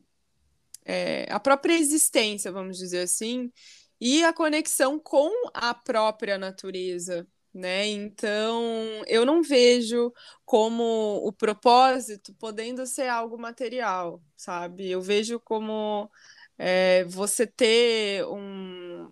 é, 0.85 1.27
a 1.31 1.41
própria 1.41 1.75
existência, 1.75 2.53
vamos 2.53 2.79
dizer 2.79 3.01
assim 3.01 3.51
e 4.01 4.25
a 4.25 4.33
conexão 4.33 4.99
com 4.99 5.31
a 5.55 5.75
própria 5.75 6.39
natureza, 6.39 7.27
né? 7.53 7.87
Então, 7.87 8.63
eu 9.07 9.25
não 9.25 9.43
vejo 9.43 10.13
como 10.45 11.21
o 11.25 11.33
propósito 11.33 12.35
podendo 12.35 12.87
ser 12.87 13.09
algo 13.09 13.39
material, 13.39 14.23
sabe? 14.37 14.91
Eu 14.91 15.01
vejo 15.01 15.41
como 15.41 16.11
é, 16.59 17.05
você 17.05 17.47
ter 17.47 18.27
um, 18.27 19.11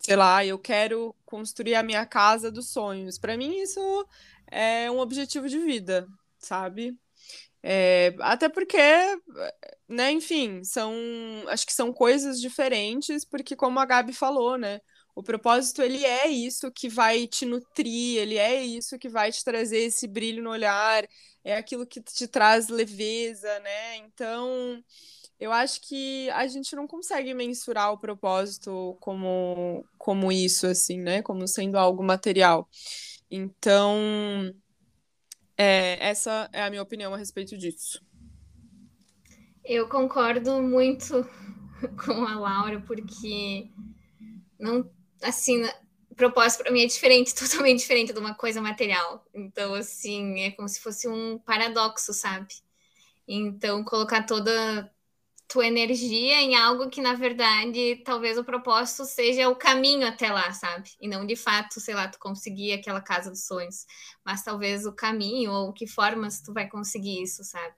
sei 0.00 0.16
lá, 0.16 0.44
eu 0.44 0.58
quero 0.58 1.14
construir 1.24 1.74
a 1.74 1.82
minha 1.82 2.06
casa 2.06 2.50
dos 2.50 2.70
sonhos. 2.70 3.18
Para 3.18 3.36
mim, 3.36 3.56
isso 3.60 3.80
é 4.50 4.90
um 4.90 4.98
objetivo 4.98 5.48
de 5.48 5.58
vida, 5.58 6.06
sabe? 6.38 6.98
É, 7.62 8.14
até 8.20 8.48
porque, 8.48 8.78
né, 9.88 10.12
enfim, 10.12 10.62
são, 10.62 10.92
acho 11.48 11.66
que 11.66 11.72
são 11.72 11.92
coisas 11.92 12.40
diferentes, 12.40 13.24
porque 13.24 13.56
como 13.56 13.80
a 13.80 13.84
Gabi 13.86 14.12
falou, 14.12 14.56
né, 14.56 14.80
o 15.14 15.22
propósito 15.22 15.82
ele 15.82 16.04
é 16.04 16.28
isso 16.28 16.70
que 16.70 16.88
vai 16.88 17.26
te 17.26 17.44
nutrir, 17.44 18.18
ele 18.18 18.36
é 18.36 18.62
isso 18.62 18.98
que 18.98 19.08
vai 19.08 19.32
te 19.32 19.42
trazer 19.42 19.78
esse 19.78 20.06
brilho 20.06 20.42
no 20.42 20.50
olhar, 20.50 21.04
é 21.42 21.56
aquilo 21.56 21.86
que 21.86 22.00
te 22.00 22.28
traz 22.28 22.68
leveza, 22.68 23.58
né? 23.60 23.96
Então, 23.96 24.80
eu 25.40 25.52
acho 25.52 25.80
que 25.80 26.30
a 26.30 26.46
gente 26.46 26.76
não 26.76 26.86
consegue 26.86 27.34
mensurar 27.34 27.92
o 27.92 27.98
propósito 27.98 28.96
como 29.00 29.84
como 29.96 30.30
isso 30.30 30.66
assim, 30.66 31.00
né? 31.00 31.22
Como 31.22 31.48
sendo 31.48 31.78
algo 31.78 32.02
material. 32.02 32.68
Então, 33.30 34.52
é, 35.58 35.98
essa 36.08 36.48
é 36.52 36.62
a 36.62 36.70
minha 36.70 36.82
opinião 36.82 37.12
a 37.12 37.16
respeito 37.16 37.58
disso. 37.58 38.00
Eu 39.64 39.88
concordo 39.88 40.62
muito 40.62 41.28
com 42.06 42.24
a 42.24 42.38
Laura, 42.38 42.80
porque 42.80 43.68
não, 44.58 44.88
assim, 45.22 45.64
o 46.08 46.14
propósito 46.14 46.62
para 46.62 46.72
mim 46.72 46.82
é 46.82 46.86
diferente, 46.86 47.34
totalmente 47.36 47.80
diferente 47.80 48.12
de 48.12 48.18
uma 48.20 48.34
coisa 48.34 48.62
material. 48.62 49.26
Então, 49.34 49.74
assim, 49.74 50.40
é 50.40 50.52
como 50.52 50.68
se 50.68 50.80
fosse 50.80 51.08
um 51.08 51.38
paradoxo, 51.38 52.14
sabe? 52.14 52.54
Então, 53.26 53.84
colocar 53.84 54.22
toda 54.22 54.90
tua 55.48 55.66
energia 55.66 56.42
em 56.42 56.54
algo 56.54 56.90
que, 56.90 57.00
na 57.00 57.14
verdade, 57.14 57.96
talvez 58.04 58.36
o 58.36 58.44
propósito 58.44 59.06
seja 59.06 59.48
o 59.48 59.56
caminho 59.56 60.06
até 60.06 60.30
lá, 60.30 60.52
sabe? 60.52 60.90
E 61.00 61.08
não 61.08 61.24
de 61.24 61.34
fato, 61.34 61.80
sei 61.80 61.94
lá, 61.94 62.06
tu 62.06 62.18
conseguir 62.18 62.74
aquela 62.74 63.00
casa 63.00 63.30
dos 63.30 63.46
sonhos, 63.46 63.86
mas 64.22 64.44
talvez 64.44 64.84
o 64.84 64.92
caminho 64.92 65.50
ou 65.50 65.72
que 65.72 65.86
formas 65.86 66.42
tu 66.42 66.52
vai 66.52 66.68
conseguir 66.68 67.22
isso, 67.22 67.42
sabe? 67.44 67.74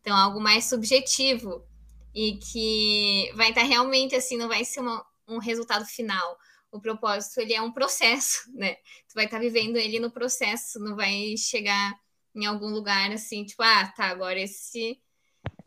Então, 0.00 0.16
algo 0.16 0.40
mais 0.40 0.64
subjetivo 0.64 1.64
e 2.12 2.38
que 2.38 3.30
vai 3.36 3.50
estar 3.50 3.62
realmente 3.62 4.16
assim, 4.16 4.36
não 4.36 4.48
vai 4.48 4.64
ser 4.64 4.80
uma, 4.80 5.06
um 5.28 5.38
resultado 5.38 5.86
final. 5.86 6.36
O 6.72 6.80
propósito, 6.80 7.40
ele 7.40 7.54
é 7.54 7.62
um 7.62 7.72
processo, 7.72 8.50
né? 8.52 8.74
Tu 9.08 9.14
vai 9.14 9.26
estar 9.26 9.38
vivendo 9.38 9.76
ele 9.76 10.00
no 10.00 10.10
processo, 10.10 10.80
não 10.80 10.96
vai 10.96 11.36
chegar 11.36 11.94
em 12.34 12.46
algum 12.46 12.68
lugar 12.68 13.12
assim, 13.12 13.44
tipo, 13.44 13.62
ah, 13.62 13.86
tá, 13.96 14.06
agora 14.06 14.40
esse 14.40 14.98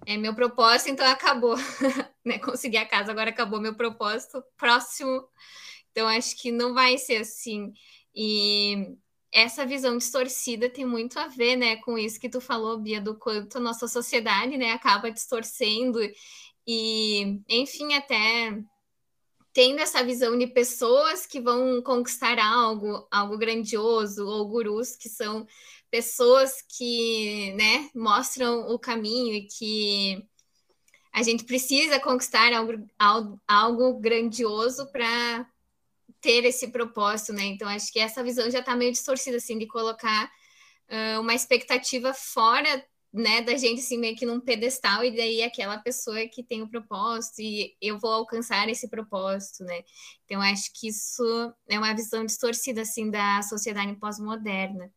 é 0.05 0.17
meu 0.17 0.35
propósito, 0.35 0.89
então 0.89 1.05
acabou, 1.07 1.55
né? 2.25 2.39
Consegui 2.39 2.77
a 2.77 2.85
casa, 2.85 3.11
agora 3.11 3.29
acabou 3.29 3.59
meu 3.59 3.75
propósito, 3.75 4.43
próximo. 4.57 5.27
Então 5.91 6.07
acho 6.07 6.35
que 6.37 6.51
não 6.51 6.73
vai 6.73 6.97
ser 6.97 7.17
assim. 7.17 7.73
E 8.13 8.97
essa 9.31 9.65
visão 9.65 9.97
distorcida 9.97 10.69
tem 10.69 10.85
muito 10.85 11.19
a 11.19 11.27
ver, 11.27 11.57
né, 11.57 11.75
com 11.77 11.97
isso 11.97 12.19
que 12.19 12.29
tu 12.29 12.39
falou, 12.39 12.79
Bia, 12.79 13.01
do 13.01 13.17
quanto 13.19 13.57
a 13.57 13.61
nossa 13.61 13.87
sociedade, 13.87 14.57
né, 14.57 14.71
acaba 14.71 15.11
distorcendo 15.11 15.99
e, 16.65 17.41
enfim, 17.49 17.93
até 17.93 18.57
tendo 19.53 19.79
essa 19.79 20.03
visão 20.03 20.37
de 20.37 20.47
pessoas 20.47 21.25
que 21.25 21.39
vão 21.39 21.81
conquistar 21.81 22.39
algo, 22.39 23.07
algo 23.11 23.37
grandioso, 23.37 24.25
ou 24.25 24.47
gurus 24.49 24.95
que 24.95 25.07
são 25.07 25.45
pessoas 25.95 26.61
que, 26.77 27.53
né, 27.53 27.89
mostram 27.95 28.67
o 28.67 28.77
caminho 28.77 29.33
e 29.33 29.47
que 29.47 30.27
a 31.13 31.23
gente 31.23 31.45
precisa 31.45 32.01
conquistar 32.01 32.51
algo, 32.51 33.39
algo, 33.47 33.97
grandioso 33.97 34.91
para 34.91 35.49
ter 36.19 36.43
esse 36.43 36.67
propósito, 36.67 37.31
né? 37.31 37.45
Então 37.45 37.69
acho 37.69 37.93
que 37.93 37.99
essa 37.99 38.21
visão 38.21 38.51
já 38.51 38.59
está 38.59 38.75
meio 38.75 38.91
distorcida, 38.91 39.37
assim, 39.37 39.57
de 39.57 39.67
colocar 39.67 40.29
uh, 40.89 41.21
uma 41.21 41.33
expectativa 41.33 42.13
fora, 42.13 42.85
né, 43.13 43.41
da 43.41 43.55
gente, 43.55 43.79
assim, 43.79 43.97
meio 43.97 44.17
que 44.17 44.25
num 44.25 44.41
pedestal, 44.41 45.01
e 45.05 45.15
daí 45.15 45.43
aquela 45.43 45.77
pessoa 45.77 46.27
que 46.27 46.43
tem 46.43 46.61
o 46.61 46.69
propósito, 46.69 47.39
e 47.39 47.73
eu 47.79 47.97
vou 47.97 48.11
alcançar 48.11 48.67
esse 48.67 48.89
propósito, 48.89 49.63
né? 49.63 49.81
Então 50.25 50.41
acho 50.41 50.69
que 50.73 50.89
isso 50.89 51.23
é 51.69 51.79
uma 51.79 51.95
visão 51.95 52.25
distorcida, 52.25 52.81
assim, 52.81 53.09
da 53.09 53.41
sociedade 53.43 53.95
pós-moderna. 53.95 54.91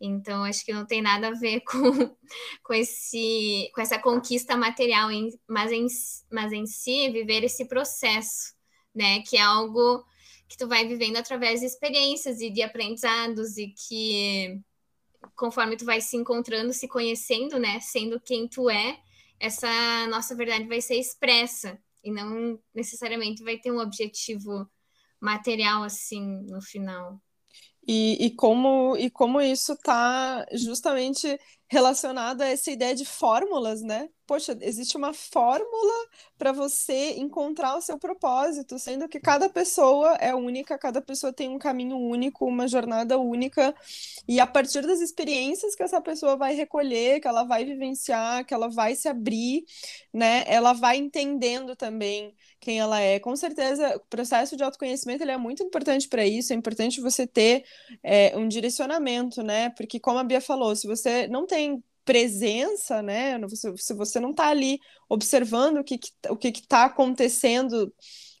Então, 0.00 0.44
acho 0.44 0.64
que 0.64 0.72
não 0.72 0.86
tem 0.86 1.02
nada 1.02 1.28
a 1.28 1.34
ver 1.34 1.60
com, 1.68 2.16
com, 2.62 2.72
esse, 2.72 3.70
com 3.74 3.80
essa 3.80 3.98
conquista 3.98 4.56
material, 4.56 5.10
mas, 5.46 5.70
em, 5.70 5.86
mas 6.30 6.52
em 6.52 6.66
si, 6.66 7.10
viver 7.10 7.44
esse 7.44 7.66
processo, 7.66 8.54
né? 8.94 9.20
Que 9.22 9.36
é 9.36 9.42
algo 9.42 10.04
que 10.48 10.56
tu 10.56 10.66
vai 10.66 10.86
vivendo 10.86 11.16
através 11.16 11.60
de 11.60 11.66
experiências 11.66 12.40
e 12.40 12.50
de 12.50 12.62
aprendizados 12.62 13.56
e 13.56 13.68
que 13.68 14.60
conforme 15.36 15.76
tu 15.76 15.84
vai 15.84 16.00
se 16.00 16.16
encontrando, 16.16 16.72
se 16.72 16.88
conhecendo, 16.88 17.58
né, 17.58 17.78
sendo 17.80 18.20
quem 18.20 18.48
tu 18.48 18.68
é, 18.68 18.98
essa 19.38 20.06
nossa 20.08 20.34
verdade 20.34 20.66
vai 20.66 20.80
ser 20.80 20.96
expressa 20.96 21.78
e 22.02 22.10
não 22.10 22.58
necessariamente 22.74 23.42
vai 23.42 23.58
ter 23.58 23.70
um 23.70 23.78
objetivo 23.78 24.68
material 25.20 25.82
assim 25.82 26.42
no 26.48 26.60
final. 26.60 27.20
E, 27.92 28.26
e, 28.26 28.30
como, 28.36 28.96
e 28.96 29.10
como 29.10 29.40
isso 29.40 29.72
está 29.72 30.46
justamente 30.52 31.38
relacionado 31.70 32.42
a 32.42 32.48
essa 32.48 32.68
ideia 32.68 32.96
de 32.96 33.04
fórmulas, 33.04 33.80
né? 33.80 34.08
Poxa, 34.26 34.56
existe 34.60 34.96
uma 34.96 35.12
fórmula 35.12 35.94
para 36.36 36.50
você 36.52 37.12
encontrar 37.12 37.76
o 37.76 37.80
seu 37.80 37.96
propósito, 37.96 38.78
sendo 38.78 39.08
que 39.08 39.20
cada 39.20 39.48
pessoa 39.48 40.14
é 40.14 40.34
única, 40.34 40.76
cada 40.78 41.00
pessoa 41.00 41.32
tem 41.32 41.48
um 41.48 41.58
caminho 41.58 41.96
único, 41.96 42.44
uma 42.44 42.66
jornada 42.66 43.18
única, 43.18 43.74
e 44.26 44.40
a 44.40 44.46
partir 44.46 44.82
das 44.82 45.00
experiências 45.00 45.74
que 45.76 45.82
essa 45.82 46.00
pessoa 46.00 46.36
vai 46.36 46.54
recolher, 46.54 47.20
que 47.20 47.28
ela 47.28 47.44
vai 47.44 47.64
vivenciar, 47.64 48.44
que 48.44 48.54
ela 48.54 48.68
vai 48.68 48.96
se 48.96 49.08
abrir, 49.08 49.64
né? 50.12 50.44
Ela 50.46 50.72
vai 50.72 50.96
entendendo 50.96 51.76
também 51.76 52.34
quem 52.60 52.78
ela 52.78 53.00
é. 53.00 53.18
Com 53.18 53.34
certeza, 53.34 53.96
o 53.96 54.00
processo 54.08 54.56
de 54.56 54.62
autoconhecimento 54.62 55.22
ele 55.22 55.32
é 55.32 55.36
muito 55.36 55.62
importante 55.62 56.08
para 56.08 56.26
isso. 56.26 56.52
É 56.52 56.56
importante 56.56 57.00
você 57.00 57.26
ter 57.26 57.64
é, 58.02 58.36
um 58.36 58.46
direcionamento, 58.46 59.42
né? 59.42 59.70
Porque, 59.70 59.98
como 59.98 60.18
a 60.18 60.24
Bia 60.24 60.40
falou, 60.40 60.76
se 60.76 60.86
você 60.86 61.26
não 61.26 61.46
tem 61.46 61.59
presença, 62.04 63.02
né? 63.02 63.36
Se 63.76 63.94
você 63.94 64.18
não 64.18 64.30
está 64.30 64.48
ali 64.48 64.80
observando 65.08 65.78
o 65.78 65.84
que, 65.84 65.98
que 65.98 66.10
o 66.28 66.36
que 66.36 66.48
está 66.48 66.84
acontecendo 66.84 67.92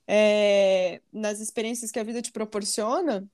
é, 0.06 1.00
nas 1.12 1.40
experiências 1.40 1.90
que 1.90 1.98
a 2.00 2.04
vida 2.04 2.20
te 2.20 2.32
proporciona, 2.32 3.28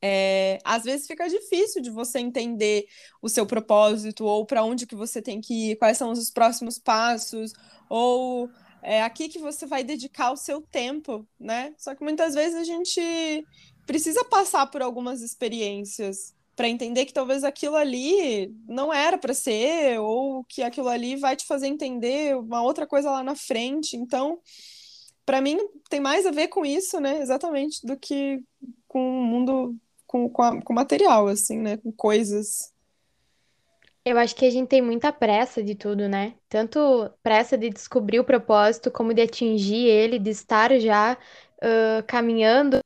é, 0.00 0.58
às 0.64 0.84
vezes 0.84 1.06
fica 1.06 1.28
difícil 1.28 1.82
de 1.82 1.90
você 1.90 2.18
entender 2.18 2.86
o 3.20 3.28
seu 3.28 3.46
propósito 3.46 4.24
ou 4.24 4.44
para 4.46 4.64
onde 4.64 4.86
que 4.86 4.94
você 4.94 5.20
tem 5.20 5.40
que 5.40 5.70
ir, 5.70 5.76
quais 5.76 5.98
são 5.98 6.10
os 6.10 6.30
próximos 6.30 6.78
passos, 6.78 7.52
ou 7.88 8.48
é 8.82 9.02
aqui 9.02 9.28
que 9.28 9.38
você 9.38 9.66
vai 9.66 9.82
dedicar 9.82 10.30
o 10.30 10.36
seu 10.36 10.60
tempo, 10.60 11.26
né? 11.38 11.74
Só 11.76 11.94
que 11.94 12.04
muitas 12.04 12.34
vezes 12.34 12.54
a 12.54 12.64
gente 12.64 13.46
precisa 13.86 14.24
passar 14.24 14.66
por 14.66 14.82
algumas 14.82 15.22
experiências 15.22 16.34
para 16.58 16.68
entender 16.68 17.06
que 17.06 17.12
talvez 17.12 17.44
aquilo 17.44 17.76
ali 17.76 18.52
não 18.66 18.92
era 18.92 19.16
para 19.16 19.32
ser 19.32 20.00
ou 20.00 20.42
que 20.42 20.60
aquilo 20.60 20.88
ali 20.88 21.14
vai 21.14 21.36
te 21.36 21.46
fazer 21.46 21.68
entender 21.68 22.36
uma 22.36 22.60
outra 22.64 22.84
coisa 22.84 23.12
lá 23.12 23.22
na 23.22 23.36
frente. 23.36 23.96
Então, 23.96 24.40
para 25.24 25.40
mim 25.40 25.56
tem 25.88 26.00
mais 26.00 26.26
a 26.26 26.32
ver 26.32 26.48
com 26.48 26.66
isso, 26.66 26.98
né? 26.98 27.20
Exatamente 27.20 27.86
do 27.86 27.96
que 27.96 28.42
com 28.88 29.20
o 29.20 29.22
mundo 29.22 29.76
com, 30.04 30.28
com, 30.28 30.42
a, 30.42 30.60
com 30.60 30.72
material, 30.72 31.28
assim, 31.28 31.58
né? 31.58 31.76
Com 31.76 31.92
coisas. 31.92 32.72
Eu 34.04 34.18
acho 34.18 34.34
que 34.34 34.44
a 34.44 34.50
gente 34.50 34.66
tem 34.66 34.82
muita 34.82 35.12
pressa 35.12 35.62
de 35.62 35.76
tudo, 35.76 36.08
né? 36.08 36.34
Tanto 36.48 37.08
pressa 37.22 37.56
de 37.56 37.70
descobrir 37.70 38.18
o 38.18 38.24
propósito, 38.24 38.90
como 38.90 39.14
de 39.14 39.22
atingir 39.22 39.86
ele, 39.86 40.18
de 40.18 40.30
estar 40.30 40.76
já 40.80 41.16
uh, 41.62 42.02
caminhando 42.04 42.80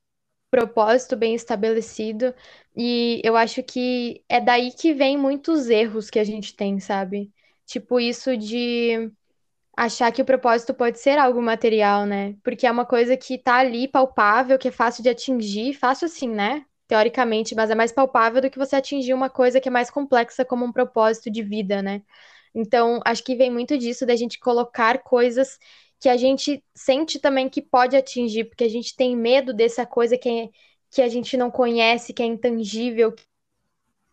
propósito 0.53 1.17
bem 1.17 1.35
estabelecido. 1.35 2.35
E 2.77 3.21
eu 3.25 3.37
acho 3.37 3.63
que 3.63 4.23
é 4.29 4.41
daí 4.41 4.73
que 4.73 4.95
vem 4.95 5.17
muitos 5.19 5.71
erros 5.71 6.11
que 6.11 6.19
a 6.19 6.25
gente 6.25 6.55
tem, 6.55 6.79
sabe? 6.81 7.33
Tipo, 7.67 7.99
isso 7.99 8.37
de 8.37 9.11
achar 9.77 10.13
que 10.13 10.23
o 10.23 10.25
propósito 10.27 10.75
pode 10.75 10.99
ser 11.01 11.19
algo 11.19 11.43
material, 11.43 12.07
né? 12.07 12.37
Porque 12.45 12.67
é 12.67 12.71
uma 12.73 12.87
coisa 12.87 13.17
que 13.17 13.39
tá 13.39 13.57
ali 13.57 13.89
palpável, 13.89 14.59
que 14.59 14.69
é 14.69 14.73
fácil 14.73 15.03
de 15.03 15.11
atingir, 15.11 15.75
fácil 15.75 16.07
assim, 16.07 16.29
né? 16.29 16.67
teoricamente, 16.93 17.55
mas 17.55 17.71
é 17.71 17.75
mais 17.75 17.91
palpável 17.91 18.43
do 18.43 18.51
que 18.51 18.59
você 18.59 18.77
atingir 18.77 19.15
uma 19.15 19.31
coisa 19.31 19.59
que 19.59 19.69
é 19.69 19.73
mais 19.73 19.91
complexa 19.91 20.45
como 20.45 20.67
um 20.67 20.73
propósito 20.73 21.31
de 21.31 21.43
vida, 21.43 21.81
né? 21.81 22.03
Então, 22.55 23.01
acho 23.07 23.25
que 23.25 23.35
vem 23.35 23.51
muito 23.51 23.79
disso 23.79 24.05
da 24.05 24.15
gente 24.15 24.39
colocar 24.39 25.03
coisas 25.03 25.59
que 26.03 26.09
a 26.09 26.17
gente 26.17 26.65
sente 26.75 27.21
também 27.21 27.49
que 27.49 27.63
pode 27.63 27.97
atingir, 27.97 28.47
porque 28.47 28.65
a 28.65 28.69
gente 28.69 28.97
tem 28.97 29.17
medo 29.17 29.55
dessa 29.55 29.87
coisa 29.87 30.19
que, 30.19 30.29
é, 30.29 30.49
que 30.91 31.01
a 31.01 31.09
gente 31.09 31.37
não 31.37 31.49
conhece, 31.49 32.13
que 32.13 32.21
é 32.21 32.27
intangível, 32.27 33.13
que 33.13 33.23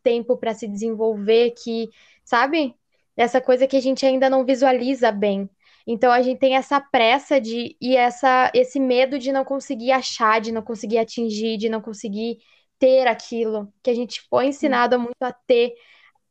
tempo 0.03 0.37
para 0.37 0.53
se 0.53 0.67
desenvolver, 0.67 1.51
que, 1.51 1.89
sabe? 2.23 2.75
Essa 3.17 3.41
coisa 3.41 3.65
que 3.65 3.75
a 3.75 3.81
gente 3.81 4.05
ainda 4.05 4.29
não 4.29 4.45
visualiza 4.45 5.11
bem. 5.11 5.49
Então 5.87 6.11
a 6.11 6.21
gente 6.21 6.37
tem 6.39 6.55
essa 6.55 6.79
pressa 6.79 7.41
de 7.41 7.75
e 7.81 7.95
essa 7.95 8.51
esse 8.53 8.79
medo 8.79 9.17
de 9.17 9.31
não 9.31 9.43
conseguir 9.43 9.91
achar, 9.91 10.39
de 10.39 10.51
não 10.51 10.61
conseguir 10.61 10.99
atingir, 10.99 11.57
de 11.57 11.69
não 11.69 11.81
conseguir 11.81 12.37
ter 12.77 13.07
aquilo, 13.07 13.73
que 13.81 13.89
a 13.89 13.95
gente 13.95 14.21
foi 14.29 14.45
ensinado 14.47 14.99
muito 14.99 15.23
a 15.23 15.33
ter 15.33 15.73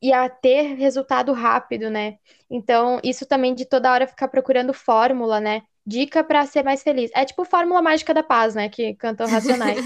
e 0.01 0.13
a 0.13 0.29
ter 0.29 0.75
resultado 0.75 1.33
rápido, 1.33 1.89
né? 1.89 2.17
Então, 2.49 2.99
isso 3.03 3.25
também 3.25 3.53
de 3.53 3.65
toda 3.65 3.91
hora 3.91 4.07
ficar 4.07 4.27
procurando 4.27 4.73
fórmula, 4.73 5.39
né? 5.39 5.63
Dica 5.85 6.23
para 6.23 6.45
ser 6.45 6.63
mais 6.63 6.83
feliz. 6.83 7.11
É 7.13 7.25
tipo 7.25 7.43
fórmula 7.45 7.81
mágica 7.81 8.13
da 8.13 8.23
paz, 8.23 8.55
né? 8.55 8.69
Que 8.69 8.95
cantam 8.95 9.27
Racionais. 9.29 9.83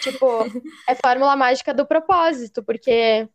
tipo, 0.00 0.26
é 0.88 0.94
fórmula 0.94 1.34
mágica 1.36 1.72
do 1.72 1.86
propósito, 1.86 2.62
porque 2.62 3.28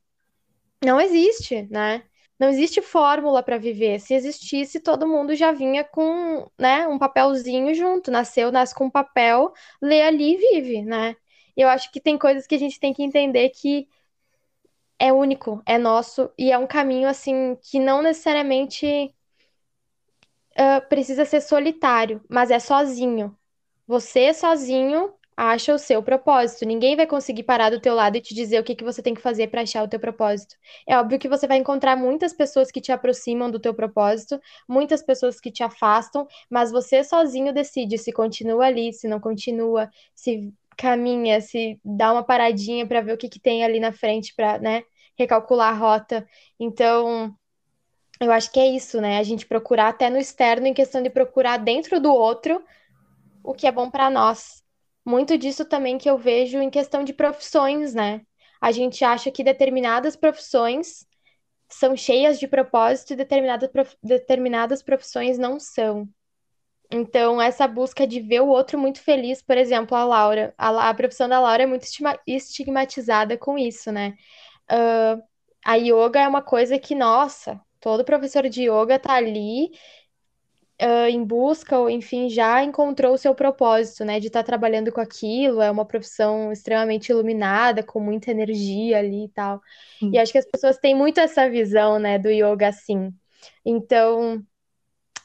não 0.84 1.00
existe, 1.02 1.68
né? 1.72 2.04
Não 2.40 2.50
existe 2.50 2.82
fórmula 2.82 3.44
para 3.44 3.58
viver. 3.58 4.00
Se 4.00 4.14
existisse, 4.14 4.80
todo 4.80 5.08
mundo 5.08 5.36
já 5.36 5.52
vinha 5.52 5.84
com, 5.84 6.50
né, 6.58 6.88
um 6.88 6.98
papelzinho 6.98 7.74
junto. 7.76 8.12
Nasceu, 8.12 8.52
nasce 8.52 8.74
com 8.74 8.86
um 8.86 8.90
papel, 8.90 9.52
lê 9.82 10.02
ali 10.02 10.36
e 10.36 10.38
vive, 10.38 10.82
né? 10.84 11.16
eu 11.62 11.68
acho 11.68 11.92
que 11.92 12.00
tem 12.00 12.18
coisas 12.18 12.48
que 12.48 12.56
a 12.56 12.58
gente 12.58 12.80
tem 12.80 12.94
que 12.94 13.04
entender 13.04 13.50
que 13.50 13.88
é 15.00 15.14
único, 15.14 15.62
é 15.66 15.78
nosso 15.78 16.30
e 16.38 16.52
é 16.52 16.58
um 16.58 16.68
caminho 16.68 17.08
assim 17.08 17.58
que 17.62 17.80
não 17.80 18.02
necessariamente 18.02 19.14
uh, 20.58 20.88
precisa 20.90 21.26
ser 21.26 21.42
solitário, 21.42 22.22
mas 22.30 22.52
é 22.52 22.60
sozinho. 22.60 23.36
Você 23.88 24.34
sozinho 24.34 25.14
acha 25.40 25.74
o 25.74 25.80
seu 25.80 26.04
propósito. 26.04 26.66
Ninguém 26.66 26.98
vai 26.98 27.08
conseguir 27.08 27.44
parar 27.44 27.70
do 27.70 27.80
teu 27.80 27.96
lado 27.96 28.18
e 28.18 28.22
te 28.22 28.36
dizer 28.36 28.60
o 28.60 28.64
que, 28.64 28.76
que 28.76 28.84
você 28.84 29.02
tem 29.02 29.14
que 29.14 29.22
fazer 29.22 29.48
para 29.48 29.62
achar 29.62 29.84
o 29.84 29.88
teu 29.88 30.00
propósito. 30.00 30.56
É 30.86 30.98
óbvio 30.98 31.18
que 31.18 31.30
você 31.30 31.48
vai 31.48 31.58
encontrar 31.58 31.96
muitas 31.96 32.34
pessoas 32.34 32.70
que 32.70 32.82
te 32.82 32.92
aproximam 32.92 33.50
do 33.50 33.60
teu 33.60 33.74
propósito, 33.74 34.40
muitas 34.68 35.02
pessoas 35.02 35.40
que 35.40 35.50
te 35.50 35.64
afastam, 35.64 36.28
mas 36.50 36.72
você 36.72 37.06
sozinho 37.06 37.54
decide 37.54 37.98
se 37.98 38.12
continua 38.12 38.66
ali, 38.66 38.92
se 38.92 39.08
não 39.08 39.20
continua, 39.20 39.90
se 40.14 40.54
caminha, 40.80 41.42
se 41.42 41.78
dá 41.84 42.14
uma 42.14 42.24
paradinha 42.24 42.88
para 42.88 43.02
ver 43.02 43.14
o 43.14 43.18
que, 43.18 43.28
que 43.28 43.40
tem 43.40 43.66
ali 43.66 43.82
na 43.82 43.92
frente 43.92 44.34
para, 44.34 44.58
né, 44.60 44.84
recalcular 45.18 45.74
a 45.74 45.78
rota. 45.78 46.26
Então, 46.58 47.36
eu 48.22 48.32
acho 48.32 48.50
que 48.52 48.60
é 48.60 48.68
isso, 48.68 49.02
né? 49.02 49.18
A 49.18 49.24
gente 49.24 49.46
procurar 49.46 49.90
até 49.90 50.10
no 50.10 50.18
externo 50.18 50.68
em 50.68 50.74
questão 50.74 51.04
de 51.04 51.10
procurar 51.10 51.58
dentro 51.58 52.00
do 52.00 52.14
outro 52.14 52.64
o 53.44 53.54
que 53.54 53.68
é 53.68 53.72
bom 53.72 53.92
para 53.92 54.10
nós. 54.10 54.64
Muito 55.06 55.38
disso 55.38 55.66
também 55.66 55.98
que 55.98 56.10
eu 56.10 56.18
vejo 56.18 56.60
em 56.60 56.70
questão 56.70 57.04
de 57.04 57.14
profissões, 57.14 57.94
né? 57.94 58.22
A 58.62 58.72
gente 58.72 59.04
acha 59.04 59.30
que 59.32 59.44
determinadas 59.44 60.16
profissões 60.16 61.06
são 61.70 61.96
cheias 61.96 62.40
de 62.40 62.48
propósito 62.48 63.14
e 63.14 63.16
determinada, 63.18 63.70
determinadas 64.02 64.82
profissões 64.82 65.38
não 65.38 65.60
são. 65.60 66.08
Então, 66.92 67.40
essa 67.40 67.68
busca 67.68 68.08
de 68.08 68.20
ver 68.20 68.42
o 68.42 68.48
outro 68.48 68.78
muito 68.78 69.00
feliz, 69.02 69.42
por 69.42 69.58
exemplo, 69.58 69.96
a 69.96 70.04
Laura, 70.04 70.54
a, 70.58 70.90
a 70.90 70.94
profissão 70.94 71.30
da 71.30 71.40
Laura 71.40 71.64
é 71.64 71.66
muito 71.68 71.86
estigmatizada 72.26 73.38
com 73.38 73.58
isso, 73.58 73.92
né? 73.92 74.16
Uh, 74.72 75.22
a 75.64 75.76
yoga 75.76 76.22
é 76.22 76.28
uma 76.28 76.42
coisa 76.42 76.80
que, 76.80 76.96
nossa, 76.96 77.62
todo 77.80 78.04
professor 78.04 78.50
de 78.50 78.64
yoga 78.64 78.98
tá 78.98 79.14
ali 79.14 79.72
uh, 80.82 81.08
em 81.10 81.24
busca, 81.24 81.78
ou 81.78 81.90
enfim, 81.90 82.30
já 82.30 82.64
encontrou 82.64 83.14
o 83.14 83.18
seu 83.18 83.36
propósito, 83.36 84.04
né? 84.04 84.20
De 84.20 84.28
estar 84.28 84.40
tá 84.42 84.46
trabalhando 84.46 84.92
com 84.92 85.02
aquilo, 85.02 85.62
é 85.62 85.70
uma 85.70 85.86
profissão 85.86 86.52
extremamente 86.52 87.10
iluminada, 87.10 87.84
com 87.84 88.00
muita 88.00 88.32
energia 88.32 88.98
ali 89.00 89.26
e 89.26 89.30
tal. 89.30 89.62
E 90.14 90.18
acho 90.18 90.32
que 90.32 90.38
as 90.40 90.46
pessoas 90.46 90.78
têm 90.78 90.96
muito 90.96 91.20
essa 91.20 91.50
visão, 91.50 92.00
né, 92.00 92.18
do 92.18 92.30
yoga 92.30 92.68
assim. 92.68 93.14
Então, 93.66 94.44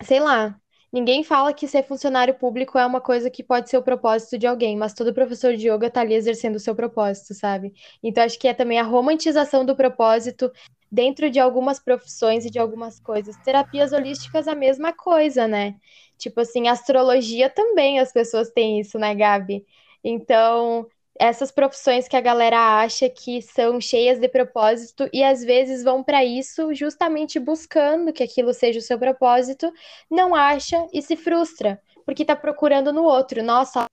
sei 0.02 0.20
lá, 0.20 0.60
Ninguém 0.94 1.24
fala 1.24 1.52
que 1.52 1.66
ser 1.66 1.82
funcionário 1.82 2.34
público 2.34 2.78
é 2.78 2.86
uma 2.86 3.00
coisa 3.00 3.28
que 3.28 3.42
pode 3.42 3.68
ser 3.68 3.76
o 3.76 3.82
propósito 3.82 4.38
de 4.38 4.46
alguém, 4.46 4.76
mas 4.76 4.94
todo 4.94 5.12
professor 5.12 5.56
de 5.56 5.68
yoga 5.68 5.88
está 5.88 6.02
ali 6.02 6.14
exercendo 6.14 6.54
o 6.54 6.60
seu 6.60 6.72
propósito, 6.72 7.34
sabe? 7.34 7.74
Então 8.00 8.22
acho 8.22 8.38
que 8.38 8.46
é 8.46 8.54
também 8.54 8.78
a 8.78 8.84
romantização 8.84 9.64
do 9.66 9.74
propósito 9.74 10.52
dentro 10.92 11.28
de 11.28 11.40
algumas 11.40 11.80
profissões 11.80 12.44
e 12.46 12.50
de 12.50 12.60
algumas 12.60 13.00
coisas. 13.00 13.36
Terapias 13.38 13.92
holísticas 13.92 14.46
a 14.46 14.54
mesma 14.54 14.92
coisa, 14.92 15.48
né? 15.48 15.74
Tipo 16.16 16.42
assim, 16.42 16.68
astrologia 16.68 17.50
também 17.50 17.98
as 17.98 18.12
pessoas 18.12 18.50
têm 18.50 18.78
isso, 18.78 18.96
né, 18.96 19.16
Gabi? 19.16 19.66
Então, 20.04 20.86
essas 21.18 21.52
profissões 21.52 22.08
que 22.08 22.16
a 22.16 22.20
galera 22.20 22.80
acha 22.80 23.08
que 23.08 23.40
são 23.40 23.80
cheias 23.80 24.18
de 24.18 24.28
propósito 24.28 25.08
e 25.12 25.22
às 25.22 25.44
vezes 25.44 25.84
vão 25.84 26.02
para 26.02 26.24
isso 26.24 26.74
justamente 26.74 27.38
buscando 27.38 28.12
que 28.12 28.22
aquilo 28.22 28.52
seja 28.52 28.78
o 28.78 28.82
seu 28.82 28.98
propósito, 28.98 29.72
não 30.10 30.34
acha 30.34 30.86
e 30.92 31.00
se 31.00 31.16
frustra, 31.16 31.80
porque 32.04 32.22
está 32.22 32.34
procurando 32.34 32.92
no 32.92 33.04
outro. 33.04 33.42
Nossa, 33.42 33.86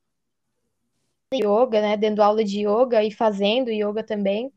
yoga, 1.34 1.82
né, 1.82 1.96
dando 1.96 2.22
aula 2.22 2.44
de 2.44 2.68
yoga 2.68 3.04
e 3.04 3.12
fazendo 3.12 3.70
yoga 3.72 4.04
também, 4.04 4.52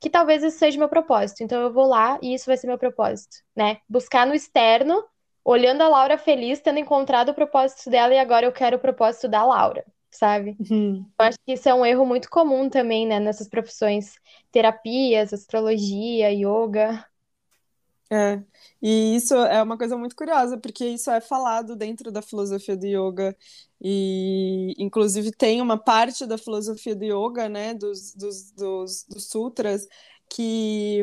que 0.00 0.08
talvez 0.08 0.42
isso 0.42 0.58
seja 0.58 0.78
meu 0.78 0.88
propósito. 0.88 1.42
Então 1.42 1.60
eu 1.60 1.72
vou 1.72 1.86
lá 1.86 2.18
e 2.22 2.34
isso 2.34 2.46
vai 2.46 2.56
ser 2.56 2.66
meu 2.68 2.78
propósito, 2.78 3.38
né? 3.54 3.78
Buscar 3.88 4.26
no 4.26 4.34
externo, 4.34 5.04
olhando 5.44 5.82
a 5.82 5.88
Laura 5.88 6.18
feliz, 6.18 6.60
tendo 6.60 6.78
encontrado 6.78 7.30
o 7.30 7.34
propósito 7.34 7.90
dela 7.90 8.14
e 8.14 8.18
agora 8.18 8.46
eu 8.46 8.52
quero 8.52 8.76
o 8.76 8.80
propósito 8.80 9.28
da 9.28 9.44
Laura 9.44 9.84
sabe? 10.10 10.56
Uhum. 10.70 11.06
Eu 11.18 11.24
acho 11.26 11.38
que 11.44 11.52
isso 11.52 11.68
é 11.68 11.74
um 11.74 11.84
erro 11.84 12.06
muito 12.06 12.30
comum 12.30 12.68
também, 12.68 13.06
né, 13.06 13.20
nessas 13.20 13.48
profissões, 13.48 14.14
terapias, 14.50 15.32
astrologia, 15.32 16.30
yoga. 16.30 17.04
É, 18.10 18.40
e 18.80 19.16
isso 19.16 19.34
é 19.34 19.60
uma 19.60 19.76
coisa 19.76 19.96
muito 19.96 20.14
curiosa, 20.14 20.56
porque 20.56 20.86
isso 20.86 21.10
é 21.10 21.20
falado 21.20 21.74
dentro 21.74 22.12
da 22.12 22.22
filosofia 22.22 22.76
do 22.76 22.86
yoga, 22.86 23.36
e 23.80 24.74
inclusive 24.78 25.32
tem 25.32 25.60
uma 25.60 25.76
parte 25.76 26.24
da 26.24 26.38
filosofia 26.38 26.94
do 26.94 27.04
yoga, 27.04 27.48
né, 27.48 27.74
dos, 27.74 28.14
dos, 28.14 28.52
dos, 28.52 29.04
dos 29.08 29.28
sutras, 29.28 29.88
que, 30.30 31.02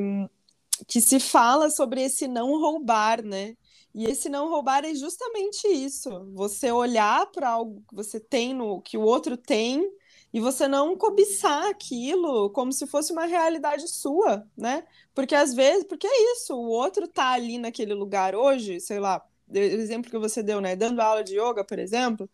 que 0.88 1.02
se 1.02 1.20
fala 1.20 1.70
sobre 1.70 2.02
esse 2.04 2.28
não 2.28 2.60
roubar, 2.60 3.22
né? 3.22 3.56
E 3.94 4.06
esse 4.06 4.28
não 4.28 4.50
roubar 4.50 4.84
é 4.86 4.94
justamente 4.96 5.68
isso. 5.68 6.10
Você 6.34 6.72
olhar 6.72 7.28
para 7.32 7.50
algo 7.50 7.84
que 7.88 7.96
você 7.96 8.20
tem 8.20 8.54
no 8.54 8.82
que 8.82 8.98
o 8.98 9.02
outro 9.02 9.38
tem 9.38 9.88
e 10.34 10.40
você 10.40 10.68
não 10.68 10.98
cobiçar 10.98 11.68
aquilo 11.68 12.50
como 12.52 12.72
se 12.72 12.88
fosse 12.88 13.12
uma 13.14 13.26
realidade 13.26 13.88
sua, 13.88 14.48
né? 14.58 14.84
Porque 15.14 15.36
às 15.36 15.54
vezes, 15.54 15.84
porque 15.84 16.08
é 16.08 16.34
isso, 16.34 16.56
o 16.56 16.68
outro 16.70 17.08
tá 17.08 17.30
ali 17.34 17.60
naquele 17.60 17.94
lugar 17.94 18.36
hoje, 18.36 18.80
sei 18.80 19.00
lá, 19.00 19.24
o 19.48 19.58
exemplo 19.58 20.10
que 20.10 20.18
você 20.18 20.42
deu, 20.42 20.60
né, 20.60 20.76
dando 20.76 21.00
aula 21.00 21.24
de 21.24 21.38
yoga, 21.40 21.64
por 21.64 21.78
exemplo, 21.78 22.28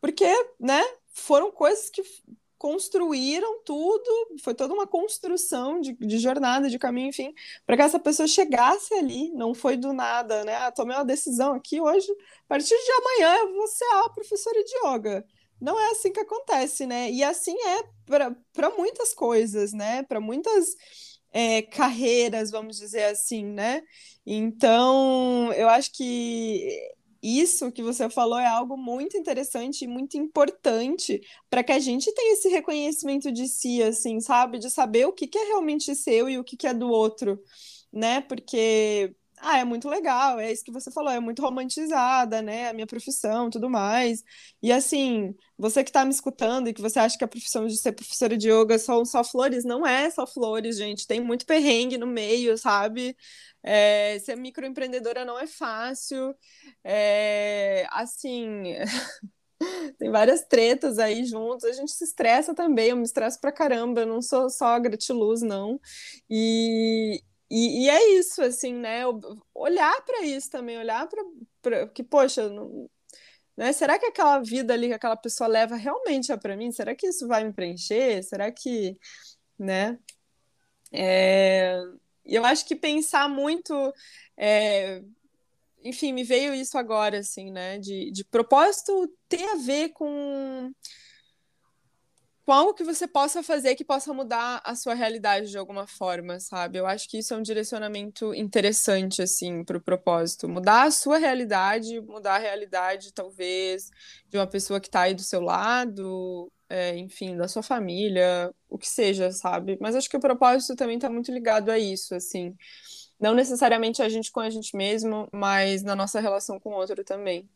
porque, 0.00 0.26
né, 0.60 0.82
foram 1.14 1.50
coisas 1.50 1.88
que 1.88 2.02
construíram 2.58 3.62
tudo, 3.64 4.38
foi 4.42 4.54
toda 4.54 4.74
uma 4.74 4.86
construção 4.86 5.80
de, 5.80 5.92
de 5.92 6.18
jornada, 6.18 6.68
de 6.70 6.78
caminho, 6.78 7.08
enfim, 7.08 7.32
para 7.66 7.76
que 7.76 7.82
essa 7.82 7.98
pessoa 7.98 8.26
chegasse 8.26 8.94
ali, 8.94 9.30
não 9.32 9.54
foi 9.54 9.76
do 9.76 9.92
nada, 9.92 10.44
né? 10.44 10.54
Ah, 10.56 10.72
tomei 10.72 10.96
uma 10.96 11.04
decisão 11.04 11.54
aqui 11.54 11.80
hoje, 11.80 12.10
a 12.10 12.48
partir 12.48 12.74
de 12.74 12.92
amanhã 12.92 13.38
eu 13.38 13.54
vou 13.54 13.66
ser 13.66 13.84
a 13.84 14.08
professora 14.10 14.62
de 14.64 14.72
yoga. 14.86 15.24
Não 15.60 15.78
é 15.78 15.90
assim 15.90 16.12
que 16.12 16.20
acontece, 16.20 16.86
né? 16.86 17.10
E 17.10 17.22
assim 17.24 17.56
é 17.62 17.82
para 18.52 18.70
muitas 18.76 19.14
coisas, 19.14 19.72
né? 19.72 20.02
Para 20.02 20.20
muitas 20.20 20.66
é, 21.32 21.62
carreiras, 21.62 22.50
vamos 22.50 22.78
dizer 22.78 23.04
assim, 23.04 23.44
né? 23.44 23.82
Então, 24.24 25.52
eu 25.52 25.68
acho 25.68 25.92
que 25.92 26.95
isso 27.26 27.72
que 27.72 27.82
você 27.82 28.08
falou 28.10 28.38
é 28.38 28.46
algo 28.46 28.76
muito 28.76 29.16
interessante 29.16 29.84
e 29.84 29.88
muito 29.88 30.16
importante 30.16 31.20
para 31.50 31.64
que 31.64 31.72
a 31.72 31.78
gente 31.78 32.12
tenha 32.14 32.34
esse 32.34 32.48
reconhecimento 32.48 33.32
de 33.32 33.48
si, 33.48 33.82
assim, 33.82 34.20
sabe? 34.20 34.58
De 34.58 34.70
saber 34.70 35.06
o 35.06 35.12
que, 35.12 35.26
que 35.26 35.38
é 35.38 35.44
realmente 35.46 35.94
seu 35.94 36.28
e 36.28 36.38
o 36.38 36.44
que, 36.44 36.56
que 36.56 36.66
é 36.66 36.74
do 36.74 36.88
outro, 36.88 37.42
né? 37.92 38.20
Porque 38.20 39.14
ah, 39.46 39.58
é 39.58 39.64
muito 39.64 39.88
legal, 39.88 40.40
é 40.40 40.52
isso 40.52 40.64
que 40.64 40.72
você 40.72 40.90
falou, 40.90 41.10
é 41.12 41.20
muito 41.20 41.40
romantizada, 41.42 42.42
né? 42.42 42.68
A 42.68 42.72
minha 42.72 42.86
profissão, 42.86 43.48
tudo 43.50 43.70
mais. 43.70 44.22
E 44.62 44.72
assim, 44.72 45.34
você 45.56 45.84
que 45.84 45.90
está 45.90 46.04
me 46.04 46.10
escutando 46.10 46.68
e 46.68 46.74
que 46.74 46.82
você 46.82 46.98
acha 46.98 47.16
que 47.16 47.24
a 47.24 47.28
profissão 47.28 47.66
de 47.66 47.76
ser 47.76 47.92
professora 47.92 48.36
de 48.36 48.50
yoga 48.50 48.78
são 48.78 49.04
só 49.04 49.22
flores, 49.24 49.64
não 49.64 49.86
é 49.86 50.10
só 50.10 50.26
flores, 50.26 50.76
gente. 50.76 51.06
Tem 51.06 51.20
muito 51.20 51.46
perrengue 51.46 51.96
no 51.98 52.06
meio, 52.06 52.58
sabe? 52.58 53.16
É, 53.62 54.18
ser 54.20 54.36
microempreendedora 54.36 55.24
não 55.24 55.38
é 55.38 55.46
fácil. 55.46 56.34
É, 56.84 57.86
assim. 57.90 58.62
tem 59.98 60.10
várias 60.10 60.44
tretas 60.44 60.98
aí 60.98 61.24
juntos, 61.24 61.64
a 61.64 61.72
gente 61.72 61.92
se 61.92 62.04
estressa 62.04 62.54
também, 62.54 62.90
eu 62.90 62.96
me 62.96 63.02
estresso 63.04 63.40
pra 63.40 63.52
caramba, 63.52 64.02
eu 64.02 64.06
não 64.06 64.20
sou 64.22 64.50
só 64.50 64.78
gratiluz, 64.78 65.42
não. 65.42 65.80
E, 66.30 67.22
e, 67.50 67.84
e, 67.84 67.88
é 67.90 68.18
isso, 68.18 68.42
assim, 68.42 68.72
né? 68.74 69.02
Olhar 69.54 70.04
para 70.04 70.22
isso 70.22 70.50
também, 70.50 70.78
olhar 70.78 71.08
para 71.62 71.88
que, 71.88 72.02
poxa, 72.02 72.48
não, 72.48 72.88
né? 73.56 73.72
Será 73.72 73.98
que 73.98 74.06
aquela 74.06 74.40
vida 74.40 74.74
ali 74.74 74.88
que 74.88 74.94
aquela 74.94 75.16
pessoa 75.16 75.48
leva 75.48 75.76
realmente 75.76 76.30
é 76.30 76.36
para 76.36 76.56
mim? 76.56 76.70
Será 76.72 76.94
que 76.94 77.06
isso 77.08 77.26
vai 77.26 77.44
me 77.44 77.52
preencher? 77.52 78.22
Será 78.22 78.52
que, 78.52 78.98
né? 79.58 79.98
É... 80.92 81.80
Eu 82.24 82.44
acho 82.44 82.66
que 82.66 82.76
pensar 82.76 83.28
muito, 83.28 83.72
é... 84.36 85.02
enfim, 85.84 86.12
me 86.12 86.24
veio 86.24 86.54
isso 86.54 86.76
agora, 86.78 87.18
assim, 87.20 87.50
né? 87.50 87.78
De, 87.78 88.10
de 88.10 88.24
propósito 88.24 89.08
ter 89.28 89.44
a 89.50 89.56
ver 89.56 89.90
com 89.90 90.72
algo 92.52 92.74
que 92.74 92.84
você 92.84 93.08
possa 93.08 93.42
fazer 93.42 93.74
que 93.74 93.84
possa 93.84 94.12
mudar 94.14 94.60
a 94.64 94.74
sua 94.76 94.94
realidade 94.94 95.50
de 95.50 95.58
alguma 95.58 95.86
forma, 95.86 96.38
sabe? 96.38 96.78
Eu 96.78 96.86
acho 96.86 97.08
que 97.08 97.18
isso 97.18 97.34
é 97.34 97.36
um 97.36 97.42
direcionamento 97.42 98.32
interessante, 98.34 99.20
assim, 99.20 99.64
para 99.64 99.76
o 99.78 99.80
propósito. 99.80 100.48
Mudar 100.48 100.84
a 100.84 100.90
sua 100.90 101.18
realidade, 101.18 102.00
mudar 102.00 102.36
a 102.36 102.38
realidade, 102.38 103.12
talvez, 103.12 103.90
de 104.28 104.38
uma 104.38 104.46
pessoa 104.46 104.80
que 104.80 104.88
está 104.88 105.02
aí 105.02 105.14
do 105.14 105.22
seu 105.22 105.40
lado, 105.40 106.50
é, 106.68 106.96
enfim, 106.96 107.36
da 107.36 107.48
sua 107.48 107.62
família, 107.62 108.52
o 108.68 108.78
que 108.78 108.88
seja, 108.88 109.30
sabe? 109.32 109.76
Mas 109.80 109.96
acho 109.96 110.08
que 110.08 110.16
o 110.16 110.20
propósito 110.20 110.76
também 110.76 110.96
está 110.96 111.08
muito 111.10 111.32
ligado 111.32 111.70
a 111.70 111.78
isso, 111.78 112.14
assim. 112.14 112.54
Não 113.18 113.34
necessariamente 113.34 114.02
a 114.02 114.08
gente 114.08 114.30
com 114.30 114.40
a 114.40 114.50
gente 114.50 114.76
mesmo, 114.76 115.28
mas 115.32 115.82
na 115.82 115.96
nossa 115.96 116.20
relação 116.20 116.60
com 116.60 116.70
o 116.70 116.76
outro 116.76 117.02
também. 117.04 117.48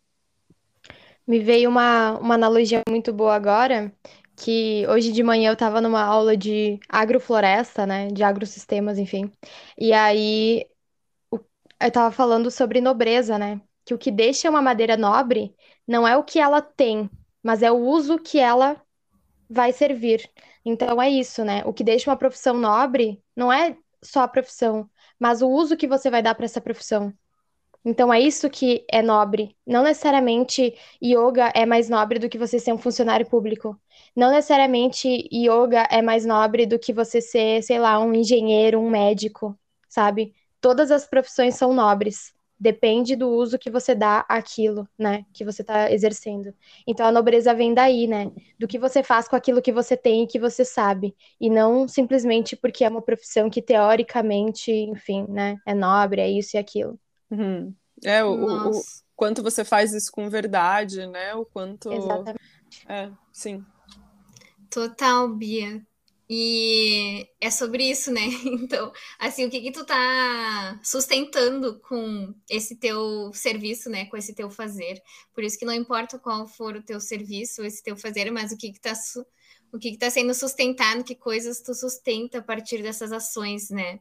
Me 1.27 1.39
veio 1.39 1.69
uma, 1.69 2.19
uma 2.19 2.35
analogia 2.35 2.83
muito 2.89 3.13
boa 3.13 3.35
agora, 3.35 3.93
que 4.41 4.87
hoje 4.89 5.13
de 5.13 5.23
manhã 5.23 5.51
eu 5.51 5.55
estava 5.55 5.81
numa 5.81 6.03
aula 6.03 6.37
de 6.37 6.81
agrofloresta, 6.89 7.87
né, 7.87 8.09
de 8.09 8.23
agrosistemas, 8.23 8.99
enfim. 8.99 9.31
E 9.79 9.93
aí 9.93 10.67
eu 11.81 11.89
estava 11.89 12.11
falando 12.13 12.51
sobre 12.51 12.81
nobreza, 12.81 13.39
né? 13.39 13.61
Que 13.85 13.95
o 13.95 13.99
que 13.99 14.11
deixa 14.11 14.49
uma 14.51 14.63
madeira 14.63 14.97
nobre 14.97 15.55
não 15.87 16.07
é 16.07 16.17
o 16.17 16.25
que 16.25 16.39
ela 16.39 16.61
tem, 16.63 17.11
mas 17.43 17.63
é 17.63 17.71
o 17.71 17.77
uso 17.79 18.19
que 18.19 18.39
ela 18.39 18.81
vai 19.49 19.73
servir. 19.73 20.31
Então 20.65 21.01
é 21.03 21.11
isso, 21.11 21.45
né? 21.45 21.63
O 21.67 21.73
que 21.73 21.85
deixa 21.85 22.11
uma 22.11 22.17
profissão 22.19 22.55
nobre 22.59 23.23
não 23.37 23.53
é 23.53 23.77
só 24.03 24.23
a 24.23 24.29
profissão, 24.29 24.91
mas 25.19 25.43
o 25.43 25.49
uso 25.49 25.77
que 25.77 25.89
você 25.89 26.11
vai 26.11 26.23
dar 26.23 26.35
para 26.35 26.45
essa 26.47 26.61
profissão. 26.61 27.15
Então 27.85 28.13
é 28.13 28.21
isso 28.21 28.51
que 28.51 28.85
é 28.91 29.01
nobre. 29.03 29.57
Não 29.67 29.83
necessariamente 29.83 30.75
yoga 31.03 31.51
é 31.55 31.65
mais 31.65 31.89
nobre 31.89 32.19
do 32.19 32.29
que 32.29 32.37
você 32.39 32.59
ser 32.59 32.73
um 32.73 32.79
funcionário 32.79 33.27
público. 33.27 33.79
Não 34.15 34.31
necessariamente 34.31 35.09
yoga 35.33 35.87
é 35.91 36.03
mais 36.03 36.27
nobre 36.27 36.67
do 36.67 36.79
que 36.79 36.93
você 36.93 37.21
ser, 37.21 37.63
sei 37.63 37.79
lá, 37.79 37.99
um 37.99 38.13
engenheiro, 38.15 38.79
um 38.81 38.91
médico, 38.91 39.59
sabe? 39.89 40.35
Todas 40.61 40.91
as 40.91 41.07
profissões 41.07 41.55
são 41.55 41.73
nobres. 41.73 42.35
Depende 42.63 43.17
do 43.17 43.31
uso 43.31 43.59
que 43.59 43.71
você 43.71 43.95
dá 43.95 44.27
àquilo, 44.29 44.87
né? 44.99 45.25
Que 45.33 45.43
você 45.43 45.63
está 45.63 45.91
exercendo. 45.91 46.53
Então 46.87 47.07
a 47.07 47.13
nobreza 47.13 47.55
vem 47.55 47.73
daí, 47.73 48.07
né? 48.07 48.31
Do 48.59 48.69
que 48.69 48.79
você 48.79 49.03
faz 49.03 49.27
com 49.27 49.35
aquilo 49.37 49.63
que 49.63 49.73
você 49.73 49.97
tem 49.97 50.25
e 50.25 50.27
que 50.27 50.39
você 50.39 50.63
sabe. 50.67 51.17
E 51.41 51.49
não 51.49 51.89
simplesmente 51.89 52.55
porque 52.57 52.85
é 52.85 52.89
uma 52.91 53.01
profissão 53.01 53.49
que 53.49 53.63
teoricamente, 53.63 54.71
enfim, 54.71 55.25
né? 55.31 55.57
É 55.67 55.73
nobre, 55.75 56.21
é 56.21 56.29
isso 56.31 56.57
e 56.57 56.59
aquilo. 56.59 56.99
Uhum. 57.31 57.75
É, 58.05 58.25
o, 58.25 58.31
o, 58.31 58.71
o, 58.71 58.83
quanto 59.15 59.43
você 59.43 59.65
faz 59.65 59.93
isso 59.93 60.11
com 60.11 60.29
verdade, 60.31 61.07
né? 61.07 61.35
O 61.35 61.45
quanto. 61.45 61.93
Exatamente. 61.93 62.41
É, 62.89 63.11
sim. 63.33 63.65
Total, 64.71 65.29
Bia. 65.29 65.85
E 66.33 67.29
é 67.41 67.51
sobre 67.51 67.91
isso, 67.91 68.13
né? 68.13 68.21
Então, 68.47 68.93
assim, 69.19 69.45
o 69.45 69.51
que 69.51 69.61
que 69.61 69.73
tu 69.73 69.85
tá 69.85 70.79
sustentando 70.81 71.81
com 71.81 72.33
esse 72.49 72.77
teu 72.77 73.33
serviço, 73.35 73.91
né? 73.91 74.07
Com 74.07 74.17
esse 74.17 74.33
teu 74.33 74.49
fazer. 74.49 75.03
Por 75.35 75.43
isso 75.43 75.59
que 75.59 75.65
não 75.65 75.75
importa 75.75 76.21
qual 76.21 76.47
for 76.47 76.77
o 76.77 76.83
teu 76.83 77.01
serviço, 77.01 77.65
esse 77.65 77.83
teu 77.83 77.97
fazer, 77.97 78.31
mas 78.31 78.53
o 78.53 78.57
que 78.57 78.71
que 78.71 78.81
tá, 78.81 78.93
o 79.73 79.79
que 79.79 79.91
que 79.91 79.99
tá 79.99 80.09
sendo 80.09 80.33
sustentado, 80.33 81.03
que 81.03 81.17
coisas 81.17 81.61
tu 81.61 81.75
sustenta 81.75 82.39
a 82.39 82.43
partir 82.43 82.81
dessas 82.81 83.11
ações, 83.11 83.69
né? 83.69 83.99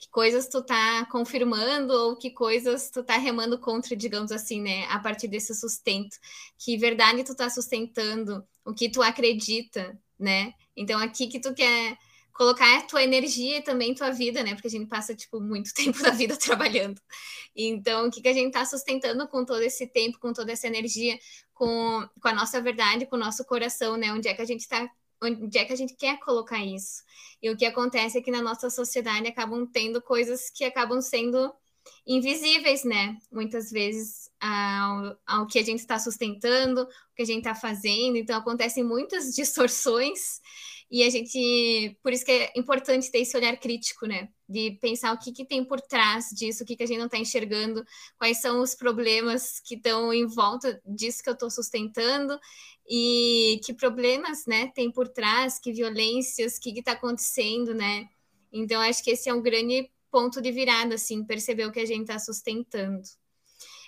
Que 0.00 0.08
coisas 0.10 0.48
tu 0.48 0.62
tá 0.62 1.06
confirmando 1.12 1.92
ou 1.92 2.16
que 2.16 2.30
coisas 2.30 2.90
tu 2.90 3.04
tá 3.04 3.18
remando 3.18 3.58
contra, 3.58 3.94
digamos 3.94 4.32
assim, 4.32 4.62
né? 4.62 4.86
A 4.86 4.98
partir 4.98 5.28
desse 5.28 5.54
sustento. 5.54 6.16
Que 6.58 6.78
verdade 6.78 7.22
tu 7.22 7.34
tá 7.34 7.50
sustentando, 7.50 8.42
o 8.64 8.72
que 8.72 8.88
tu 8.88 9.02
acredita, 9.02 10.00
né? 10.18 10.54
Então, 10.74 10.98
aqui 10.98 11.26
que 11.26 11.38
tu 11.38 11.52
quer 11.54 11.98
colocar 12.32 12.78
a 12.78 12.82
tua 12.82 13.02
energia 13.02 13.58
e 13.58 13.62
também 13.62 13.94
tua 13.94 14.10
vida, 14.10 14.42
né? 14.42 14.54
Porque 14.54 14.68
a 14.68 14.70
gente 14.70 14.88
passa, 14.88 15.14
tipo, 15.14 15.38
muito 15.38 15.72
tempo 15.76 16.02
da 16.02 16.10
vida 16.10 16.34
trabalhando. 16.34 16.98
Então, 17.54 18.06
o 18.06 18.10
que, 18.10 18.22
que 18.22 18.28
a 18.28 18.32
gente 18.32 18.46
está 18.46 18.64
sustentando 18.64 19.28
com 19.28 19.44
todo 19.44 19.60
esse 19.60 19.86
tempo, 19.86 20.18
com 20.18 20.32
toda 20.32 20.50
essa 20.50 20.66
energia, 20.66 21.18
com, 21.52 22.08
com 22.18 22.28
a 22.28 22.32
nossa 22.32 22.58
verdade, 22.62 23.04
com 23.04 23.16
o 23.16 23.18
nosso 23.18 23.44
coração, 23.44 23.98
né? 23.98 24.10
Onde 24.14 24.28
é 24.28 24.32
que 24.34 24.40
a 24.40 24.46
gente 24.46 24.60
está 24.60 24.90
onde 25.22 25.58
é 25.58 25.64
que 25.64 25.72
a 25.72 25.76
gente 25.76 25.94
quer 25.94 26.18
colocar 26.20 26.64
isso? 26.64 27.02
E 27.42 27.50
o 27.50 27.56
que 27.56 27.64
acontece 27.64 28.18
é 28.18 28.22
que 28.22 28.30
na 28.30 28.42
nossa 28.42 28.70
sociedade 28.70 29.28
acabam 29.28 29.66
tendo 29.66 30.00
coisas 30.00 30.50
que 30.50 30.64
acabam 30.64 31.00
sendo 31.00 31.52
invisíveis, 32.06 32.84
né? 32.84 33.16
Muitas 33.30 33.70
vezes 33.70 34.30
ao, 34.40 35.16
ao 35.26 35.46
que 35.46 35.58
a 35.58 35.62
gente 35.62 35.80
está 35.80 35.98
sustentando, 35.98 36.82
o 36.82 37.14
que 37.14 37.22
a 37.22 37.26
gente 37.26 37.38
está 37.38 37.54
fazendo. 37.54 38.16
Então 38.16 38.36
acontecem 38.36 38.84
muitas 38.84 39.32
distorções 39.34 40.40
e 40.90 41.04
a 41.04 41.10
gente, 41.10 41.96
por 42.02 42.12
isso 42.12 42.24
que 42.24 42.32
é 42.32 42.52
importante 42.56 43.12
ter 43.12 43.20
esse 43.20 43.36
olhar 43.36 43.56
crítico, 43.56 44.06
né? 44.06 44.28
De 44.48 44.72
pensar 44.80 45.14
o 45.14 45.18
que, 45.18 45.30
que 45.30 45.44
tem 45.44 45.64
por 45.64 45.80
trás 45.80 46.30
disso, 46.30 46.64
o 46.64 46.66
que, 46.66 46.74
que 46.74 46.82
a 46.82 46.86
gente 46.86 46.98
não 46.98 47.06
está 47.06 47.16
enxergando, 47.16 47.84
quais 48.18 48.40
são 48.40 48.60
os 48.60 48.74
problemas 48.74 49.60
que 49.60 49.76
estão 49.76 50.12
em 50.12 50.26
volta 50.26 50.82
disso 50.84 51.22
que 51.22 51.28
eu 51.28 51.34
estou 51.34 51.48
sustentando 51.48 52.36
e 52.92 53.60
que 53.64 53.72
problemas, 53.72 54.46
né, 54.46 54.72
tem 54.74 54.90
por 54.90 55.06
trás, 55.06 55.60
que 55.60 55.72
violências, 55.72 56.56
o 56.56 56.60
que 56.60 56.76
está 56.80 56.92
acontecendo, 56.92 57.72
né? 57.72 58.08
Então, 58.52 58.80
acho 58.80 59.04
que 59.04 59.12
esse 59.12 59.28
é 59.28 59.34
um 59.34 59.40
grande 59.40 59.88
ponto 60.10 60.42
de 60.42 60.50
virada, 60.50 60.96
assim, 60.96 61.24
perceber 61.24 61.66
o 61.66 61.70
que 61.70 61.78
a 61.78 61.86
gente 61.86 62.00
está 62.00 62.18
sustentando. 62.18 63.00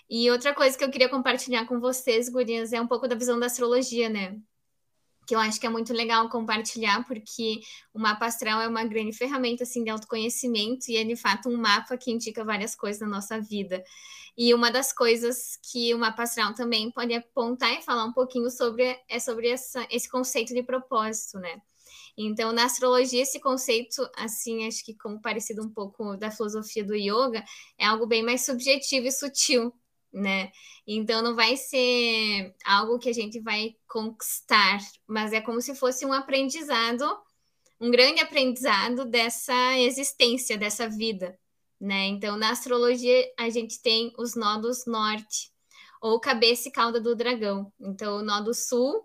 E 0.08 0.30
outra 0.30 0.54
coisa 0.54 0.78
que 0.78 0.84
eu 0.84 0.90
queria 0.90 1.08
compartilhar 1.08 1.66
com 1.66 1.80
vocês, 1.80 2.28
gurias, 2.28 2.72
é 2.72 2.80
um 2.80 2.86
pouco 2.86 3.08
da 3.08 3.16
visão 3.16 3.40
da 3.40 3.46
astrologia, 3.46 4.08
né? 4.08 4.38
Que 5.26 5.34
eu 5.34 5.38
acho 5.38 5.60
que 5.60 5.66
é 5.66 5.70
muito 5.70 5.92
legal 5.92 6.28
compartilhar, 6.28 7.04
porque 7.06 7.60
o 7.94 7.98
mapa 7.98 8.26
astral 8.26 8.60
é 8.60 8.68
uma 8.68 8.84
grande 8.84 9.12
ferramenta, 9.12 9.62
assim, 9.62 9.84
de 9.84 9.90
autoconhecimento 9.90 10.90
e 10.90 10.96
é, 10.96 11.04
de 11.04 11.14
fato, 11.16 11.48
um 11.48 11.56
mapa 11.56 11.96
que 11.96 12.10
indica 12.10 12.44
várias 12.44 12.74
coisas 12.74 13.00
na 13.00 13.08
nossa 13.08 13.40
vida. 13.40 13.84
E 14.36 14.54
uma 14.54 14.70
das 14.70 14.92
coisas 14.92 15.58
que 15.70 15.94
o 15.94 15.98
mapa 15.98 16.22
astral 16.22 16.54
também 16.54 16.90
pode 16.90 17.12
apontar 17.14 17.72
e 17.74 17.82
falar 17.82 18.04
um 18.04 18.12
pouquinho 18.12 18.50
sobre 18.50 18.98
é 19.08 19.20
sobre 19.20 19.48
essa, 19.48 19.86
esse 19.90 20.08
conceito 20.08 20.54
de 20.54 20.62
propósito, 20.62 21.38
né? 21.38 21.60
Então, 22.16 22.52
na 22.52 22.64
astrologia, 22.64 23.22
esse 23.22 23.40
conceito, 23.40 24.06
assim, 24.16 24.66
acho 24.66 24.84
que 24.84 24.94
como 24.94 25.20
parecido 25.20 25.62
um 25.62 25.70
pouco 25.70 26.16
da 26.16 26.30
filosofia 26.30 26.84
do 26.84 26.94
yoga, 26.94 27.42
é 27.78 27.86
algo 27.86 28.06
bem 28.06 28.22
mais 28.22 28.44
subjetivo 28.44 29.06
e 29.06 29.12
sutil, 29.12 29.72
né? 30.12 30.50
Então, 30.86 31.22
não 31.22 31.34
vai 31.34 31.56
ser 31.56 32.54
algo 32.64 32.98
que 32.98 33.08
a 33.08 33.12
gente 33.12 33.40
vai 33.40 33.74
conquistar, 33.88 34.78
mas 35.06 35.32
é 35.32 35.40
como 35.40 35.60
se 35.60 35.74
fosse 35.74 36.04
um 36.04 36.12
aprendizado, 36.12 37.04
um 37.80 37.90
grande 37.90 38.20
aprendizado 38.20 39.04
dessa 39.04 39.78
existência, 39.78 40.58
dessa 40.58 40.88
vida, 40.88 41.38
né? 41.80 42.06
Então, 42.06 42.36
na 42.36 42.50
astrologia, 42.50 43.24
a 43.38 43.48
gente 43.48 43.80
tem 43.80 44.12
os 44.18 44.34
nodos 44.34 44.84
norte, 44.86 45.50
ou 46.00 46.20
cabeça 46.20 46.68
e 46.68 46.72
cauda 46.72 47.00
do 47.00 47.14
dragão. 47.14 47.72
Então, 47.80 48.18
o 48.18 48.22
nodo 48.22 48.52
sul 48.52 49.02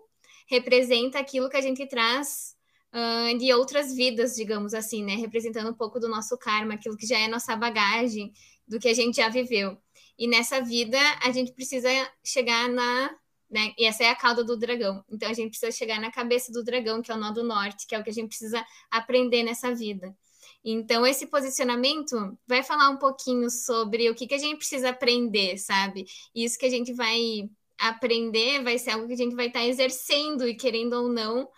representa 0.48 1.18
aquilo 1.18 1.48
que 1.48 1.56
a 1.56 1.60
gente 1.60 1.86
traz 1.86 2.54
uh, 2.92 3.38
de 3.38 3.52
outras 3.52 3.94
vidas, 3.94 4.34
digamos 4.34 4.74
assim, 4.74 5.04
né? 5.04 5.14
Representando 5.14 5.70
um 5.70 5.74
pouco 5.74 6.00
do 6.00 6.08
nosso 6.08 6.36
karma, 6.36 6.74
aquilo 6.74 6.96
que 6.96 7.06
já 7.06 7.18
é 7.18 7.28
nossa 7.28 7.54
bagagem, 7.56 8.32
do 8.66 8.78
que 8.78 8.88
a 8.88 8.94
gente 8.94 9.16
já 9.16 9.28
viveu. 9.28 9.78
E 10.18 10.26
nessa 10.26 10.60
vida, 10.60 10.98
a 11.22 11.30
gente 11.30 11.52
precisa 11.52 11.88
chegar 12.24 12.68
na. 12.68 13.10
Né? 13.50 13.72
E 13.78 13.86
essa 13.86 14.04
é 14.04 14.10
a 14.10 14.16
cauda 14.16 14.44
do 14.44 14.58
dragão. 14.58 15.02
Então, 15.10 15.30
a 15.30 15.32
gente 15.32 15.50
precisa 15.50 15.72
chegar 15.72 16.00
na 16.00 16.10
cabeça 16.10 16.52
do 16.52 16.62
dragão, 16.62 17.00
que 17.00 17.10
é 17.10 17.14
o 17.14 17.18
nó 17.18 17.30
do 17.30 17.42
norte, 17.42 17.86
que 17.86 17.94
é 17.94 17.98
o 17.98 18.04
que 18.04 18.10
a 18.10 18.12
gente 18.12 18.28
precisa 18.28 18.62
aprender 18.90 19.42
nessa 19.42 19.74
vida. 19.74 20.14
Então, 20.64 21.06
esse 21.06 21.26
posicionamento 21.28 22.36
vai 22.46 22.62
falar 22.62 22.90
um 22.90 22.98
pouquinho 22.98 23.48
sobre 23.48 24.10
o 24.10 24.14
que, 24.14 24.26
que 24.26 24.34
a 24.34 24.38
gente 24.38 24.58
precisa 24.58 24.90
aprender, 24.90 25.56
sabe? 25.56 26.04
Isso 26.34 26.58
que 26.58 26.66
a 26.66 26.70
gente 26.70 26.92
vai 26.92 27.48
aprender 27.78 28.62
vai 28.62 28.76
ser 28.76 28.90
algo 28.90 29.06
que 29.06 29.14
a 29.14 29.16
gente 29.16 29.36
vai 29.36 29.46
estar 29.46 29.64
exercendo 29.64 30.46
e, 30.46 30.54
querendo 30.54 30.94
ou 30.94 31.08
não, 31.08 31.48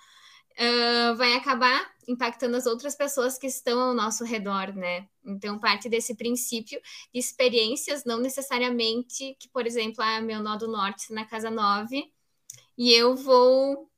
uh, 0.61 1.17
vai 1.17 1.35
acabar 1.35 1.91
impactando 2.07 2.57
as 2.57 2.67
outras 2.67 2.95
pessoas 2.95 3.39
que 3.39 3.47
estão 3.47 3.81
ao 3.81 3.95
nosso 3.95 4.25
redor, 4.25 4.75
né? 4.75 5.09
Então, 5.25 5.59
parte 5.59 5.89
desse 5.89 6.15
princípio 6.15 6.81
de 7.13 7.21
experiências, 7.21 8.05
não 8.05 8.19
necessariamente 8.19 9.37
que, 9.39 9.49
por 9.49 9.67
exemplo, 9.67 10.03
ah, 10.03 10.21
meu 10.21 10.43
nó 10.43 10.57
do 10.57 10.69
norte 10.69 11.13
na 11.13 11.25
casa 11.25 11.51
9 11.51 12.11
e 12.77 12.93
eu 12.93 13.15
vou 13.15 13.89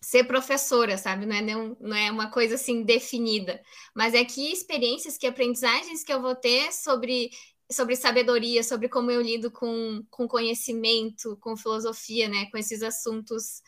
ser 0.00 0.24
professora, 0.24 0.98
sabe? 0.98 1.26
Não 1.26 1.36
é, 1.36 1.42
não, 1.42 1.76
não 1.80 1.96
é 1.96 2.10
uma 2.10 2.30
coisa 2.30 2.56
assim 2.56 2.82
definida, 2.82 3.62
mas 3.94 4.14
é 4.14 4.24
que 4.24 4.50
experiências, 4.52 5.16
que 5.16 5.26
aprendizagens 5.26 6.02
que 6.02 6.12
eu 6.12 6.20
vou 6.20 6.34
ter 6.34 6.72
sobre 6.72 7.30
sobre 7.70 7.96
sabedoria, 7.96 8.62
sobre 8.62 8.86
como 8.86 9.10
eu 9.10 9.22
lido 9.22 9.50
com, 9.50 10.04
com 10.10 10.28
conhecimento, 10.28 11.38
com 11.40 11.56
filosofia, 11.56 12.28
né? 12.28 12.46
Com 12.50 12.58
esses 12.58 12.82
assuntos 12.82 13.62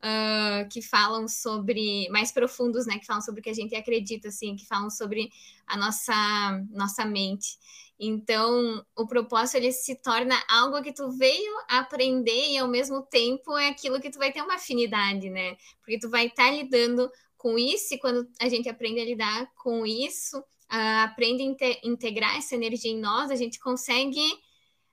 uh, 0.00 0.68
que 0.68 0.82
falam 0.82 1.28
sobre 1.28 2.08
mais 2.10 2.32
profundos, 2.32 2.86
né? 2.86 2.98
Que 2.98 3.06
falam 3.06 3.22
sobre 3.22 3.40
o 3.40 3.42
que 3.42 3.50
a 3.50 3.54
gente 3.54 3.74
acredita, 3.74 4.28
assim, 4.28 4.56
que 4.56 4.66
falam 4.66 4.90
sobre 4.90 5.30
a 5.66 5.76
nossa 5.76 6.64
nossa 6.70 7.04
mente. 7.04 7.58
Então, 8.02 8.84
o 8.96 9.06
propósito 9.06 9.58
ele 9.58 9.72
se 9.72 9.94
torna 9.94 10.34
algo 10.48 10.82
que 10.82 10.92
tu 10.92 11.10
veio 11.10 11.52
aprender 11.68 12.50
e 12.50 12.56
ao 12.56 12.66
mesmo 12.66 13.02
tempo 13.02 13.56
é 13.58 13.68
aquilo 13.68 14.00
que 14.00 14.10
tu 14.10 14.18
vai 14.18 14.32
ter 14.32 14.40
uma 14.40 14.54
afinidade, 14.54 15.28
né? 15.28 15.56
Porque 15.80 15.98
tu 15.98 16.08
vai 16.08 16.26
estar 16.26 16.46
tá 16.46 16.50
lidando 16.50 17.10
com 17.36 17.58
isso 17.58 17.94
e 17.94 17.98
quando 17.98 18.26
a 18.40 18.48
gente 18.48 18.68
aprende 18.70 19.00
a 19.00 19.04
lidar 19.04 19.52
com 19.54 19.84
isso, 19.84 20.38
uh, 20.38 21.04
aprende 21.04 21.42
a 21.42 21.86
integrar 21.86 22.38
essa 22.38 22.54
energia 22.54 22.90
em 22.90 22.98
nós, 22.98 23.30
a 23.30 23.36
gente 23.36 23.60
consegue 23.60 24.22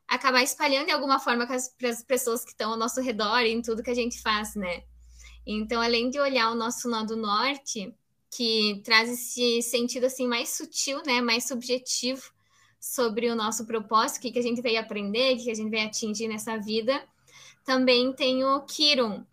acabar 0.05 0.43
espalhando 0.43 0.87
de 0.87 0.91
alguma 0.91 1.19
forma 1.19 1.45
para 1.45 1.89
as 1.89 2.03
pessoas 2.03 2.43
que 2.43 2.51
estão 2.51 2.71
ao 2.71 2.77
nosso 2.77 3.01
redor 3.01 3.39
e 3.39 3.51
em 3.51 3.61
tudo 3.61 3.83
que 3.83 3.89
a 3.89 3.95
gente 3.95 4.21
faz, 4.21 4.53
né? 4.55 4.83
Então, 5.49 5.81
além 5.81 6.09
de 6.09 6.19
olhar 6.19 6.51
o 6.51 6.55
nosso 6.55 6.89
nó 6.89 7.05
do 7.05 7.15
norte, 7.15 7.95
que 8.29 8.81
traz 8.83 9.09
esse 9.09 9.61
sentido 9.61 10.05
assim 10.05 10.27
mais 10.27 10.49
sutil, 10.49 11.01
né, 11.05 11.21
mais 11.21 11.47
subjetivo 11.47 12.21
sobre 12.79 13.29
o 13.29 13.35
nosso 13.35 13.65
propósito, 13.65 14.17
o 14.17 14.31
que, 14.31 14.37
a 14.37 14.41
gente 14.41 14.61
veio 14.61 14.79
aprender, 14.79 15.33
o 15.33 15.37
que, 15.37 15.45
que 15.45 15.51
a 15.51 15.55
gente 15.55 15.69
veio 15.69 15.87
atingir 15.87 16.27
nessa 16.27 16.57
vida, 16.57 17.01
também 17.63 18.11
tem 18.11 18.43
o 18.43 18.59
Kiron, 18.61 19.25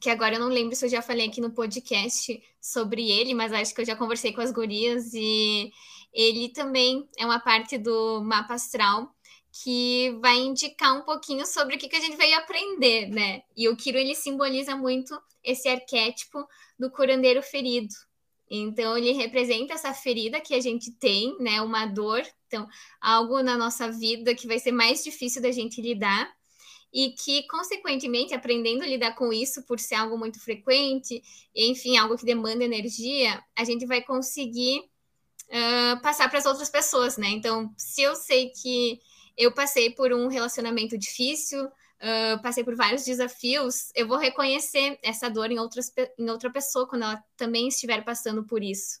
que 0.00 0.08
agora 0.08 0.36
eu 0.36 0.40
não 0.40 0.48
lembro 0.48 0.74
se 0.74 0.86
eu 0.86 0.88
já 0.88 1.02
falei 1.02 1.28
aqui 1.28 1.42
no 1.42 1.50
podcast 1.50 2.42
sobre 2.58 3.10
ele, 3.10 3.34
mas 3.34 3.52
acho 3.52 3.74
que 3.74 3.82
eu 3.82 3.86
já 3.86 3.96
conversei 3.96 4.32
com 4.32 4.40
as 4.40 4.50
gurias 4.50 5.12
e 5.12 5.70
ele 6.12 6.48
também 6.48 7.06
é 7.18 7.26
uma 7.26 7.38
parte 7.38 7.76
do 7.76 8.22
mapa 8.22 8.54
astral 8.54 9.14
que 9.62 10.16
vai 10.20 10.36
indicar 10.38 10.96
um 10.96 11.02
pouquinho 11.02 11.44
sobre 11.44 11.74
o 11.74 11.78
que, 11.78 11.88
que 11.88 11.96
a 11.96 12.00
gente 12.00 12.16
veio 12.16 12.36
aprender, 12.38 13.08
né? 13.08 13.42
E 13.56 13.68
o 13.68 13.76
Kiro, 13.76 13.98
ele 13.98 14.14
simboliza 14.14 14.76
muito 14.76 15.20
esse 15.42 15.68
arquétipo 15.68 16.46
do 16.78 16.90
curandeiro 16.90 17.42
ferido. 17.42 17.94
Então, 18.50 18.96
ele 18.96 19.12
representa 19.12 19.74
essa 19.74 19.92
ferida 19.92 20.40
que 20.40 20.54
a 20.54 20.60
gente 20.60 20.92
tem, 20.92 21.36
né? 21.40 21.60
Uma 21.60 21.86
dor, 21.86 22.22
então, 22.46 22.68
algo 23.00 23.42
na 23.42 23.56
nossa 23.56 23.90
vida 23.90 24.34
que 24.34 24.46
vai 24.46 24.58
ser 24.58 24.72
mais 24.72 25.02
difícil 25.02 25.42
da 25.42 25.50
gente 25.50 25.82
lidar 25.82 26.32
e 26.92 27.10
que, 27.10 27.46
consequentemente, 27.48 28.34
aprendendo 28.34 28.84
a 28.84 28.86
lidar 28.86 29.14
com 29.16 29.32
isso, 29.32 29.62
por 29.64 29.78
ser 29.80 29.96
algo 29.96 30.16
muito 30.16 30.40
frequente, 30.40 31.22
enfim, 31.54 31.96
algo 31.96 32.16
que 32.16 32.24
demanda 32.24 32.64
energia, 32.64 33.42
a 33.56 33.64
gente 33.64 33.84
vai 33.84 34.02
conseguir 34.02 34.80
uh, 35.48 36.00
passar 36.00 36.28
para 36.28 36.38
as 36.38 36.46
outras 36.46 36.70
pessoas, 36.70 37.16
né? 37.18 37.28
Então, 37.28 37.74
se 37.76 38.02
eu 38.02 38.14
sei 38.14 38.50
que 38.50 39.00
eu 39.38 39.52
passei 39.52 39.90
por 39.90 40.12
um 40.12 40.26
relacionamento 40.26 40.98
difícil, 40.98 41.64
uh, 41.64 42.42
passei 42.42 42.64
por 42.64 42.74
vários 42.74 43.04
desafios, 43.04 43.90
eu 43.94 44.08
vou 44.08 44.18
reconhecer 44.18 44.98
essa 45.02 45.30
dor 45.30 45.50
em, 45.50 45.58
outras, 45.58 45.92
em 46.18 46.28
outra 46.28 46.50
pessoa 46.50 46.88
quando 46.88 47.04
ela 47.04 47.22
também 47.36 47.68
estiver 47.68 48.04
passando 48.04 48.44
por 48.44 48.62
isso. 48.62 48.98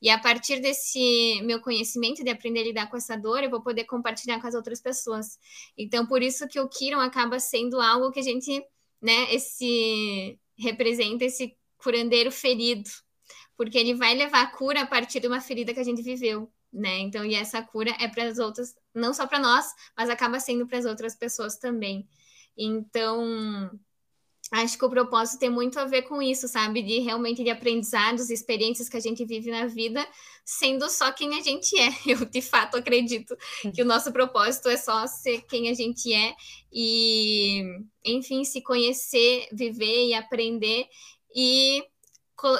E 0.00 0.10
a 0.10 0.18
partir 0.18 0.60
desse 0.60 1.40
meu 1.42 1.60
conhecimento 1.60 2.22
de 2.22 2.30
aprender 2.30 2.60
a 2.60 2.64
lidar 2.64 2.90
com 2.90 2.96
essa 2.96 3.16
dor, 3.16 3.42
eu 3.42 3.50
vou 3.50 3.62
poder 3.62 3.84
compartilhar 3.84 4.40
com 4.40 4.46
as 4.46 4.54
outras 4.54 4.80
pessoas. 4.80 5.38
Então, 5.76 6.06
por 6.06 6.22
isso 6.22 6.46
que 6.46 6.60
o 6.60 6.68
Kiron 6.68 7.00
acaba 7.00 7.40
sendo 7.40 7.80
algo 7.80 8.12
que 8.12 8.20
a 8.20 8.22
gente, 8.22 8.62
né, 9.02 9.34
esse 9.34 10.38
representa 10.58 11.24
esse 11.24 11.56
curandeiro 11.78 12.30
ferido, 12.30 12.88
porque 13.56 13.78
ele 13.78 13.94
vai 13.94 14.14
levar 14.14 14.42
a 14.42 14.46
cura 14.46 14.82
a 14.82 14.86
partir 14.86 15.20
de 15.20 15.26
uma 15.26 15.40
ferida 15.40 15.74
que 15.74 15.80
a 15.80 15.84
gente 15.84 16.02
viveu, 16.02 16.50
né? 16.72 16.98
Então, 16.98 17.24
e 17.24 17.34
essa 17.34 17.62
cura 17.62 17.94
é 18.00 18.08
para 18.08 18.24
as 18.24 18.38
outras, 18.38 18.74
não 18.98 19.14
só 19.14 19.26
para 19.26 19.38
nós, 19.38 19.66
mas 19.96 20.10
acaba 20.10 20.40
sendo 20.40 20.66
para 20.66 20.78
as 20.78 20.84
outras 20.84 21.14
pessoas 21.14 21.56
também. 21.56 22.08
Então, 22.56 23.70
acho 24.50 24.78
que 24.78 24.84
o 24.84 24.90
propósito 24.90 25.38
tem 25.38 25.50
muito 25.50 25.78
a 25.78 25.84
ver 25.84 26.02
com 26.02 26.20
isso, 26.20 26.48
sabe? 26.48 26.82
De 26.82 27.00
realmente 27.00 27.44
de 27.44 27.50
aprendizados, 27.50 28.30
experiências 28.30 28.88
que 28.88 28.96
a 28.96 29.00
gente 29.00 29.24
vive 29.24 29.50
na 29.50 29.66
vida, 29.66 30.06
sendo 30.44 30.88
só 30.88 31.12
quem 31.12 31.38
a 31.38 31.42
gente 31.42 31.78
é. 31.78 31.88
Eu 32.06 32.24
de 32.24 32.42
fato 32.42 32.76
acredito 32.76 33.36
que 33.74 33.82
o 33.82 33.84
nosso 33.84 34.12
propósito 34.12 34.68
é 34.68 34.76
só 34.76 35.06
ser 35.06 35.42
quem 35.42 35.68
a 35.68 35.74
gente 35.74 36.12
é 36.12 36.34
e, 36.72 37.62
enfim, 38.04 38.44
se 38.44 38.62
conhecer, 38.62 39.48
viver 39.52 40.08
e 40.08 40.14
aprender 40.14 40.86
e 41.34 41.84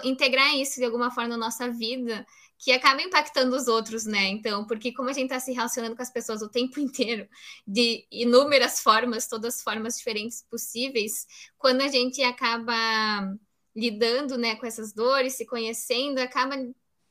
integrar 0.05 0.57
isso 0.57 0.77
de 0.77 0.85
alguma 0.85 1.11
forma 1.11 1.31
na 1.31 1.37
nossa 1.37 1.71
vida 1.71 2.27
que 2.59 2.73
acaba 2.73 3.01
impactando 3.01 3.55
os 3.55 3.69
outros, 3.69 4.05
né? 4.05 4.27
Então, 4.27 4.67
porque 4.67 4.93
como 4.93 5.09
a 5.09 5.13
gente 5.13 5.27
está 5.27 5.39
se 5.39 5.53
relacionando 5.53 5.95
com 5.95 6.03
as 6.03 6.11
pessoas 6.11 6.43
o 6.43 6.49
tempo 6.49 6.79
inteiro, 6.81 7.29
de 7.67 8.07
inúmeras 8.11 8.81
formas, 8.81 9.29
todas 9.29 9.57
as 9.57 9.63
formas 9.63 9.97
diferentes 9.97 10.43
possíveis, 10.51 11.27
quando 11.57 11.83
a 11.83 11.89
gente 11.89 12.23
acaba 12.23 12.75
lidando, 13.77 14.37
né, 14.37 14.57
com 14.57 14.67
essas 14.67 14.93
dores, 14.93 15.35
se 15.35 15.47
conhecendo, 15.47 16.19
acaba 16.19 16.57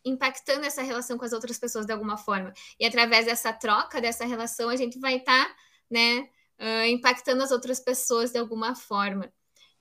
impactando 0.03 0.65
essa 0.65 0.81
relação 0.81 1.17
com 1.17 1.25
as 1.25 1.31
outras 1.33 1.57
pessoas 1.57 1.85
de 1.85 1.93
alguma 1.93 2.17
forma. 2.17 2.53
E 2.79 2.85
através 2.85 3.25
dessa 3.25 3.53
troca, 3.53 4.01
dessa 4.01 4.25
relação, 4.25 4.69
a 4.69 4.75
gente 4.75 4.99
vai 4.99 5.17
estar, 5.17 5.45
tá, 5.45 5.55
né, 5.89 6.29
uh, 6.59 6.85
impactando 6.87 7.41
as 7.41 7.51
outras 7.51 7.79
pessoas 7.79 8.31
de 8.31 8.37
alguma 8.37 8.75
forma. 8.75 9.31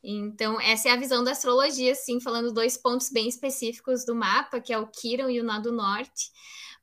Então, 0.09 0.61
essa 0.61 0.89
é 0.89 0.93
a 0.93 0.97
visão 0.97 1.25
da 1.25 1.33
astrologia, 1.33 1.91
assim, 1.91 2.21
falando 2.21 2.53
dois 2.53 2.77
pontos 2.77 3.11
bem 3.11 3.27
específicos 3.27 4.05
do 4.05 4.15
mapa, 4.15 4.61
que 4.61 4.73
é 4.73 4.79
o 4.79 4.87
Quiron 4.87 5.29
e 5.29 5.41
o 5.41 5.45
Nó 5.45 5.59
do 5.59 5.73
Norte. 5.73 6.31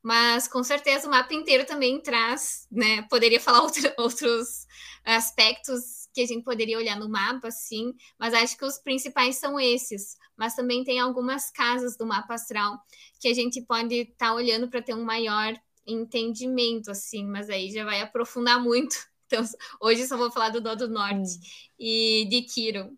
Mas, 0.02 0.46
com 0.46 0.62
certeza, 0.62 1.08
o 1.08 1.10
mapa 1.10 1.32
inteiro 1.32 1.64
também 1.64 1.98
traz, 2.02 2.68
né? 2.70 3.00
Poderia 3.08 3.40
falar 3.40 3.62
outro, 3.64 3.90
outros 3.96 4.66
aspectos 5.02 6.06
que 6.12 6.20
a 6.20 6.26
gente 6.26 6.44
poderia 6.44 6.76
olhar 6.76 6.98
no 6.98 7.08
mapa, 7.08 7.50
sim, 7.50 7.94
mas 8.18 8.34
acho 8.34 8.58
que 8.58 8.64
os 8.66 8.76
principais 8.76 9.36
são 9.36 9.58
esses. 9.58 10.18
Mas 10.36 10.54
também 10.54 10.84
tem 10.84 11.00
algumas 11.00 11.50
casas 11.50 11.96
do 11.96 12.04
mapa 12.04 12.34
astral 12.34 12.78
que 13.18 13.28
a 13.28 13.32
gente 13.32 13.62
pode 13.62 13.94
estar 13.94 14.26
tá 14.26 14.34
olhando 14.34 14.68
para 14.68 14.82
ter 14.82 14.92
um 14.92 15.02
maior 15.02 15.54
entendimento, 15.86 16.90
assim, 16.90 17.24
mas 17.24 17.48
aí 17.48 17.72
já 17.72 17.84
vai 17.84 18.02
aprofundar 18.02 18.62
muito. 18.62 18.94
Então, 19.26 19.42
hoje 19.80 20.06
só 20.06 20.18
vou 20.18 20.30
falar 20.30 20.50
do 20.50 20.60
Nó 20.60 20.74
do 20.74 20.86
Norte 20.86 21.16
hum. 21.16 21.40
e 21.78 22.26
de 22.28 22.42
Quiron. 22.42 22.94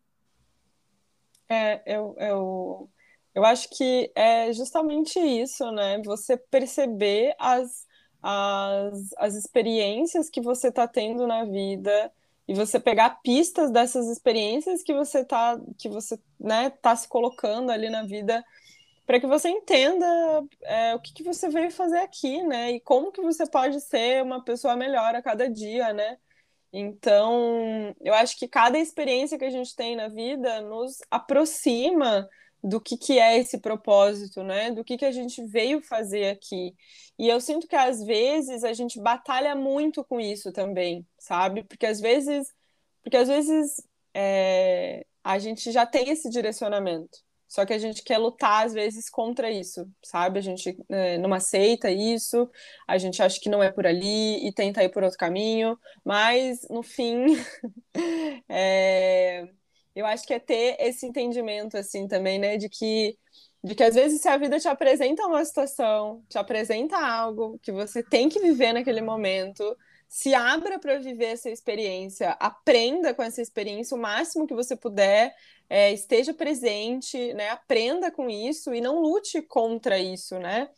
É, 1.49 1.83
eu, 1.87 2.15
eu, 2.19 2.91
eu 3.35 3.45
acho 3.45 3.69
que 3.71 4.11
é 4.15 4.53
justamente 4.53 5.19
isso, 5.19 5.71
né? 5.73 6.03
Você 6.05 6.37
perceber 6.37 7.35
as, 7.39 7.87
as, 8.23 9.13
as 9.19 9.35
experiências 9.35 10.29
que 10.29 10.41
você 10.41 10.69
está 10.69 10.89
tendo 10.89 11.27
na 11.27 11.45
vida 11.45 12.13
e 12.49 12.55
você 12.55 12.79
pegar 12.81 13.21
pistas 13.23 13.71
dessas 13.71 14.09
experiências 14.09 14.83
que 14.83 14.95
você 14.95 15.25
tá, 15.25 15.59
que 15.79 15.89
você, 15.89 16.19
né, 16.39 16.71
tá 16.71 16.95
se 16.97 17.09
colocando 17.09 17.71
ali 17.71 17.91
na 17.91 18.05
vida 18.05 18.45
para 19.07 19.21
que 19.21 19.27
você 19.27 19.49
entenda 19.49 20.07
é, 20.63 20.95
o 20.95 21.01
que, 21.01 21.13
que 21.15 21.23
você 21.23 21.49
veio 21.49 21.71
fazer 21.71 21.99
aqui, 21.99 22.43
né? 22.43 22.73
E 22.73 22.81
como 22.81 23.13
que 23.13 23.23
você 23.23 23.47
pode 23.47 23.81
ser 23.81 24.23
uma 24.23 24.43
pessoa 24.45 24.77
melhor 24.77 25.15
a 25.15 25.23
cada 25.23 25.49
dia, 25.49 25.93
né? 25.93 26.19
Então, 26.79 27.95
eu 28.03 28.13
acho 28.13 28.39
que 28.39 28.47
cada 28.47 28.79
experiência 28.79 29.39
que 29.39 29.47
a 29.47 29.51
gente 29.51 29.75
tem 29.75 29.97
na 29.97 30.09
vida 30.09 30.61
nos 30.61 30.99
aproxima 31.11 32.29
do 32.63 32.79
que, 32.79 32.99
que 32.99 33.19
é 33.19 33.39
esse 33.39 33.59
propósito, 33.59 34.43
né? 34.43 34.71
Do 34.71 34.85
que, 34.85 34.99
que 34.99 35.07
a 35.07 35.11
gente 35.11 35.43
veio 35.47 35.81
fazer 35.81 36.29
aqui. 36.29 36.75
E 37.19 37.29
eu 37.29 37.41
sinto 37.41 37.67
que 37.67 37.77
às 37.77 38.05
vezes 38.05 38.63
a 38.63 38.75
gente 38.75 39.01
batalha 39.01 39.55
muito 39.55 40.05
com 40.05 40.21
isso 40.21 40.53
também, 40.53 41.07
sabe? 41.19 41.65
Porque 41.65 41.87
às 41.87 41.99
vezes, 41.99 42.53
porque 43.03 43.17
às 43.17 43.29
vezes 43.29 43.83
é, 44.13 45.07
a 45.25 45.39
gente 45.39 45.73
já 45.73 45.87
tem 45.87 46.11
esse 46.11 46.29
direcionamento. 46.29 47.26
Só 47.49 47.65
que 47.65 47.73
a 47.73 47.79
gente 47.79 48.03
quer 48.03 48.19
lutar, 48.19 48.67
às 48.67 48.73
vezes, 48.73 49.09
contra 49.09 49.51
isso, 49.51 49.89
sabe? 50.03 50.39
A 50.39 50.43
gente 50.43 50.77
é, 50.89 51.17
não 51.19 51.33
aceita 51.33 51.91
isso, 51.91 52.51
a 52.87 52.99
gente 52.99 53.23
acha 53.23 53.41
que 53.41 53.49
não 53.49 53.63
é 53.63 53.71
por 53.71 53.87
ali 53.87 54.47
e 54.47 54.53
tenta 54.53 54.83
ir 54.83 54.89
por 54.89 55.03
outro 55.05 55.19
caminho, 55.19 55.79
mas, 56.05 56.67
no 56.69 56.83
fim, 56.83 57.27
é, 58.49 59.49
eu 59.95 60.05
acho 60.07 60.27
que 60.27 60.35
é 60.35 60.39
ter 60.39 60.77
esse 60.81 61.07
entendimento, 61.07 61.77
assim, 61.77 62.09
também, 62.09 62.39
né? 62.39 62.57
De 62.57 62.69
que, 62.69 63.17
de 63.63 63.75
que, 63.75 63.83
às 63.83 63.95
vezes, 63.95 64.21
se 64.21 64.29
a 64.29 64.37
vida 64.37 64.59
te 64.59 64.69
apresenta 64.69 65.27
uma 65.27 65.45
situação, 65.45 66.25
te 66.29 66.39
apresenta 66.39 66.99
algo 66.99 67.59
que 67.63 67.73
você 67.73 68.03
tem 68.03 68.29
que 68.29 68.41
viver 68.41 68.73
naquele 68.73 69.01
momento, 69.01 69.77
se 70.09 70.35
abra 70.35 70.79
para 70.79 70.99
viver 70.99 71.27
essa 71.27 71.51
experiência, 71.51 72.31
aprenda 72.33 73.13
com 73.15 73.23
essa 73.23 73.43
experiência 73.43 73.97
o 73.97 74.01
máximo 74.01 74.47
que 74.47 74.55
você 74.55 74.77
puder, 74.77 75.35
é, 75.69 75.93
esteja 75.93 76.33
presente, 76.33 77.35
né? 77.35 77.51
Aprenda 77.51 78.11
com 78.11 78.29
isso 78.31 78.75
e 78.75 78.81
não 78.81 79.01
lute 79.01 79.43
contra 79.43 79.99
isso, 79.99 80.39
né? 80.39 80.69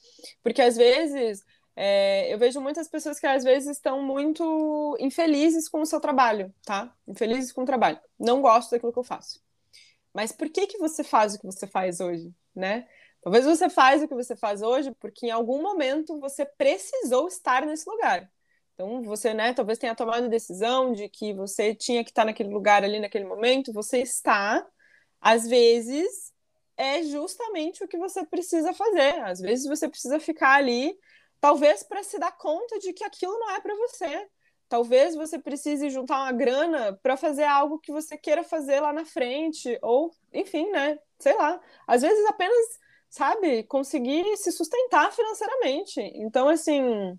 Porque 0.42 0.62
às 0.62 0.76
vezes 0.76 1.42
é, 1.76 2.32
eu 2.32 2.38
vejo 2.38 2.60
muitas 2.60 2.88
pessoas 2.88 3.20
que 3.20 3.26
às 3.26 3.44
vezes 3.44 3.76
estão 3.76 4.02
muito 4.02 4.96
infelizes 4.98 5.68
com 5.68 5.80
o 5.80 5.86
seu 5.86 6.00
trabalho, 6.00 6.52
tá? 6.64 6.92
Infelizes 7.06 7.52
com 7.52 7.62
o 7.62 7.66
trabalho. 7.66 8.00
Não 8.18 8.40
gosto 8.42 8.70
daquilo 8.70 8.92
que 8.92 8.98
eu 8.98 9.04
faço. 9.04 9.40
Mas 10.12 10.32
por 10.32 10.48
que 10.48 10.66
que 10.66 10.78
você 10.78 11.04
faz 11.04 11.34
o 11.34 11.38
que 11.38 11.46
você 11.46 11.66
faz 11.66 12.00
hoje, 12.00 12.34
né? 12.54 12.88
Talvez 13.22 13.44
você 13.44 13.68
faz 13.68 14.02
o 14.02 14.08
que 14.08 14.14
você 14.14 14.34
faz 14.34 14.62
hoje 14.62 14.92
porque 14.98 15.26
em 15.26 15.30
algum 15.30 15.62
momento 15.62 16.18
você 16.18 16.44
precisou 16.44 17.28
estar 17.28 17.64
nesse 17.66 17.88
lugar. 17.88 18.30
Então, 18.74 19.02
você, 19.02 19.34
né, 19.34 19.52
talvez 19.52 19.76
tenha 19.76 19.94
tomado 19.94 20.24
a 20.24 20.28
decisão 20.28 20.92
de 20.92 21.08
que 21.08 21.34
você 21.34 21.74
tinha 21.74 22.04
que 22.04 22.10
estar 22.10 22.24
naquele 22.24 22.48
lugar 22.48 22.84
ali 22.84 23.00
naquele 23.00 23.24
momento, 23.24 23.72
você 23.72 23.98
está, 23.98 24.64
às 25.20 25.46
vezes, 25.46 26.32
é 26.76 27.02
justamente 27.02 27.82
o 27.82 27.88
que 27.88 27.98
você 27.98 28.24
precisa 28.24 28.72
fazer. 28.72 29.20
Às 29.22 29.40
vezes 29.40 29.66
você 29.66 29.88
precisa 29.88 30.20
ficar 30.20 30.54
ali, 30.54 30.96
talvez 31.40 31.82
para 31.82 32.02
se 32.02 32.18
dar 32.18 32.32
conta 32.32 32.78
de 32.78 32.92
que 32.92 33.04
aquilo 33.04 33.38
não 33.38 33.50
é 33.50 33.60
para 33.60 33.74
você. 33.74 34.28
Talvez 34.68 35.14
você 35.14 35.38
precise 35.38 35.88
juntar 35.90 36.22
uma 36.22 36.32
grana 36.32 36.98
para 37.02 37.16
fazer 37.16 37.44
algo 37.44 37.78
que 37.80 37.90
você 37.90 38.18
queira 38.18 38.44
fazer 38.44 38.80
lá 38.80 38.92
na 38.92 39.04
frente, 39.04 39.78
ou, 39.82 40.10
enfim, 40.32 40.70
né? 40.70 40.98
Sei 41.18 41.34
lá. 41.34 41.60
Às 41.86 42.02
vezes 42.02 42.24
apenas, 42.26 42.78
sabe, 43.08 43.64
conseguir 43.64 44.36
se 44.36 44.52
sustentar 44.52 45.10
financeiramente. 45.12 46.00
Então, 46.00 46.48
assim, 46.48 47.18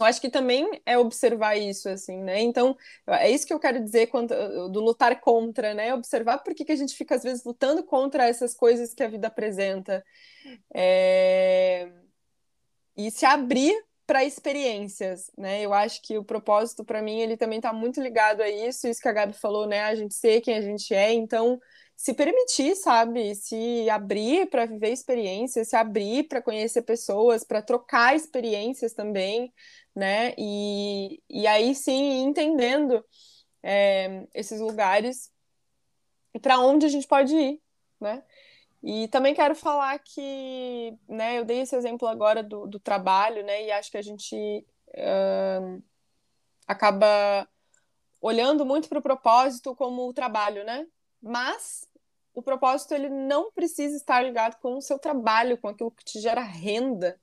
eu 0.00 0.06
acho 0.06 0.20
que 0.20 0.28
também 0.28 0.82
é 0.84 0.98
observar 0.98 1.56
isso, 1.56 1.88
assim, 1.88 2.18
né? 2.20 2.40
Então, 2.40 2.76
é 3.06 3.30
isso 3.30 3.46
que 3.46 3.54
eu 3.54 3.60
quero 3.60 3.82
dizer 3.82 4.08
quando, 4.08 4.34
do 4.68 4.80
lutar 4.80 5.20
contra, 5.20 5.72
né? 5.72 5.94
Observar 5.94 6.38
por 6.38 6.52
que, 6.54 6.64
que 6.64 6.72
a 6.72 6.76
gente 6.76 6.96
fica, 6.96 7.14
às 7.14 7.22
vezes, 7.22 7.44
lutando 7.44 7.82
contra 7.84 8.26
essas 8.26 8.54
coisas 8.54 8.92
que 8.92 9.02
a 9.04 9.08
vida 9.08 9.28
apresenta. 9.28 10.04
É... 10.74 11.88
E 12.96 13.10
se 13.10 13.24
abrir 13.24 13.74
para 14.06 14.24
experiências, 14.24 15.30
né? 15.38 15.62
Eu 15.62 15.72
acho 15.72 16.02
que 16.02 16.18
o 16.18 16.24
propósito, 16.24 16.84
para 16.84 17.00
mim, 17.00 17.20
ele 17.20 17.36
também 17.36 17.58
está 17.58 17.72
muito 17.72 18.00
ligado 18.00 18.40
a 18.42 18.50
isso, 18.50 18.88
isso 18.88 19.00
que 19.00 19.08
a 19.08 19.12
Gabi 19.12 19.32
falou, 19.34 19.66
né? 19.66 19.82
A 19.84 19.94
gente 19.94 20.14
ser 20.14 20.40
quem 20.40 20.56
a 20.56 20.60
gente 20.60 20.92
é, 20.92 21.12
então 21.12 21.60
se 21.96 22.12
permitir, 22.12 22.74
sabe? 22.76 23.34
Se 23.34 23.88
abrir 23.88 24.48
para 24.50 24.66
viver 24.66 24.90
experiências, 24.90 25.68
se 25.68 25.76
abrir 25.76 26.24
para 26.24 26.42
conhecer 26.42 26.82
pessoas, 26.82 27.44
para 27.44 27.62
trocar 27.62 28.16
experiências 28.16 28.92
também, 28.92 29.52
né? 29.94 30.34
E, 30.36 31.22
e 31.28 31.46
aí 31.46 31.74
sim, 31.74 32.22
entendendo 32.22 33.04
é, 33.62 34.26
esses 34.34 34.60
lugares 34.60 35.32
e 36.34 36.40
para 36.40 36.58
onde 36.58 36.84
a 36.84 36.88
gente 36.88 37.06
pode 37.06 37.34
ir, 37.34 37.62
né? 38.00 38.22
E 38.82 39.08
também 39.08 39.34
quero 39.34 39.54
falar 39.54 39.98
que, 40.00 40.94
né, 41.08 41.38
eu 41.38 41.44
dei 41.44 41.60
esse 41.60 41.74
exemplo 41.74 42.06
agora 42.06 42.42
do, 42.42 42.66
do 42.66 42.78
trabalho, 42.78 43.42
né, 43.42 43.64
e 43.64 43.72
acho 43.72 43.90
que 43.90 43.96
a 43.96 44.02
gente 44.02 44.36
uh, 44.90 45.82
acaba 46.66 47.48
olhando 48.20 48.66
muito 48.66 48.88
para 48.88 48.98
o 48.98 49.02
propósito 49.02 49.74
como 49.74 50.06
o 50.06 50.12
trabalho, 50.12 50.64
né? 50.64 50.86
Mas 51.22 51.88
o 52.34 52.42
propósito 52.42 52.92
ele 52.92 53.08
não 53.08 53.50
precisa 53.52 53.96
estar 53.96 54.20
ligado 54.22 54.60
com 54.60 54.76
o 54.76 54.82
seu 54.82 54.98
trabalho, 54.98 55.56
com 55.56 55.68
aquilo 55.68 55.90
que 55.90 56.04
te 56.04 56.20
gera 56.20 56.42
renda, 56.42 57.18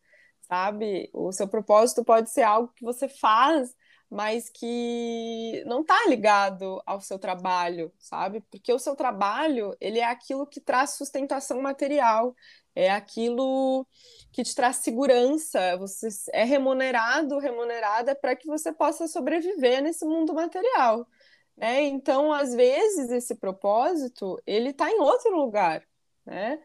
sabe? 0.51 1.09
O 1.13 1.31
seu 1.31 1.47
propósito 1.47 2.03
pode 2.03 2.29
ser 2.29 2.43
algo 2.43 2.73
que 2.75 2.83
você 2.83 3.07
faz 3.07 3.75
mas 4.11 4.49
que 4.49 5.63
não 5.65 5.81
está 5.81 6.05
ligado 6.07 6.81
ao 6.85 6.99
seu 6.99 7.17
trabalho, 7.17 7.93
sabe? 7.97 8.41
Porque 8.51 8.73
o 8.73 8.77
seu 8.77 8.93
trabalho, 8.93 9.73
ele 9.79 9.99
é 9.99 10.03
aquilo 10.03 10.45
que 10.45 10.59
traz 10.59 10.91
sustentação 10.91 11.61
material, 11.61 12.35
é 12.75 12.91
aquilo 12.91 13.87
que 14.33 14.43
te 14.43 14.53
traz 14.53 14.77
segurança, 14.77 15.77
você 15.77 16.09
é 16.33 16.43
remunerado, 16.43 17.39
remunerada 17.39 18.13
para 18.13 18.35
que 18.35 18.47
você 18.47 18.73
possa 18.73 19.07
sobreviver 19.07 19.81
nesse 19.81 20.05
mundo 20.05 20.33
material. 20.33 21.07
Né? 21.55 21.83
Então, 21.83 22.33
às 22.33 22.53
vezes, 22.53 23.09
esse 23.11 23.35
propósito, 23.35 24.41
ele 24.45 24.71
está 24.71 24.91
em 24.91 24.99
outro 24.99 25.33
lugar, 25.37 25.83
né? 26.25 26.61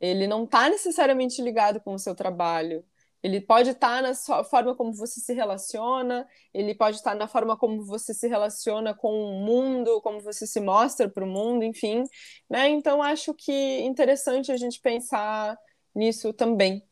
Ele 0.00 0.26
não 0.26 0.44
está 0.44 0.68
necessariamente 0.68 1.40
ligado 1.42 1.80
com 1.80 1.94
o 1.94 1.98
seu 1.98 2.14
trabalho. 2.14 2.84
Ele 3.22 3.40
pode 3.40 3.70
estar 3.70 4.02
tá 4.02 4.02
na 4.02 4.44
forma 4.44 4.74
como 4.76 4.92
você 4.92 5.20
se 5.20 5.34
relaciona, 5.34 6.26
ele 6.54 6.74
pode 6.74 6.96
estar 6.96 7.12
tá 7.12 7.16
na 7.16 7.26
forma 7.26 7.56
como 7.56 7.84
você 7.84 8.14
se 8.14 8.28
relaciona 8.28 8.94
com 8.94 9.12
o 9.12 9.44
mundo, 9.44 10.00
como 10.02 10.20
você 10.20 10.46
se 10.46 10.60
mostra 10.60 11.08
para 11.08 11.24
o 11.24 11.28
mundo, 11.28 11.64
enfim. 11.64 12.04
Né? 12.48 12.68
Então, 12.68 13.02
acho 13.02 13.34
que 13.34 13.80
interessante 13.80 14.52
a 14.52 14.56
gente 14.56 14.80
pensar 14.80 15.58
nisso 15.94 16.32
também. 16.32 16.86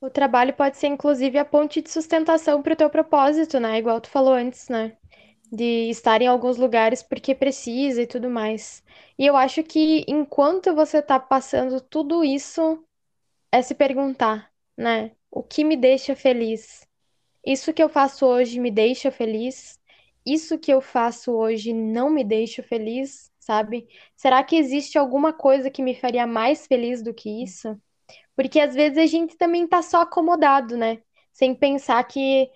O 0.00 0.10
trabalho 0.10 0.52
pode 0.54 0.76
ser, 0.76 0.88
inclusive, 0.88 1.38
a 1.38 1.44
ponte 1.44 1.80
de 1.80 1.90
sustentação 1.90 2.62
para 2.62 2.74
o 2.74 2.76
teu 2.76 2.90
propósito, 2.90 3.58
né? 3.58 3.78
Igual 3.78 4.00
tu 4.00 4.10
falou 4.10 4.34
antes, 4.34 4.68
né? 4.68 4.96
De 5.50 5.88
estar 5.88 6.20
em 6.20 6.26
alguns 6.26 6.56
lugares 6.58 7.02
porque 7.02 7.34
precisa 7.34 8.02
e 8.02 8.06
tudo 8.06 8.28
mais. 8.28 8.84
E 9.18 9.24
eu 9.24 9.36
acho 9.36 9.62
que 9.62 10.04
enquanto 10.06 10.74
você 10.74 10.98
está 10.98 11.18
passando 11.18 11.80
tudo 11.80 12.22
isso, 12.24 12.84
é 13.50 13.62
se 13.62 13.74
perguntar 13.74 14.52
né? 14.76 15.12
O 15.30 15.42
que 15.42 15.64
me 15.64 15.76
deixa 15.76 16.14
feliz? 16.16 16.86
Isso 17.44 17.72
que 17.72 17.82
eu 17.82 17.88
faço 17.88 18.26
hoje 18.26 18.60
me 18.60 18.70
deixa 18.70 19.10
feliz? 19.10 19.80
Isso 20.26 20.58
que 20.58 20.72
eu 20.72 20.80
faço 20.80 21.32
hoje 21.32 21.72
não 21.72 22.10
me 22.10 22.24
deixa 22.24 22.62
feliz, 22.62 23.30
sabe? 23.38 23.88
Será 24.16 24.42
que 24.42 24.56
existe 24.56 24.98
alguma 24.98 25.32
coisa 25.32 25.70
que 25.70 25.82
me 25.82 25.94
faria 25.94 26.26
mais 26.26 26.66
feliz 26.66 27.02
do 27.02 27.14
que 27.14 27.42
isso? 27.44 27.80
Porque 28.36 28.60
às 28.60 28.74
vezes 28.74 28.98
a 28.98 29.06
gente 29.06 29.36
também 29.36 29.66
tá 29.66 29.82
só 29.82 30.02
acomodado, 30.02 30.76
né? 30.76 31.02
Sem 31.32 31.54
pensar 31.54 32.02
que 32.04 32.50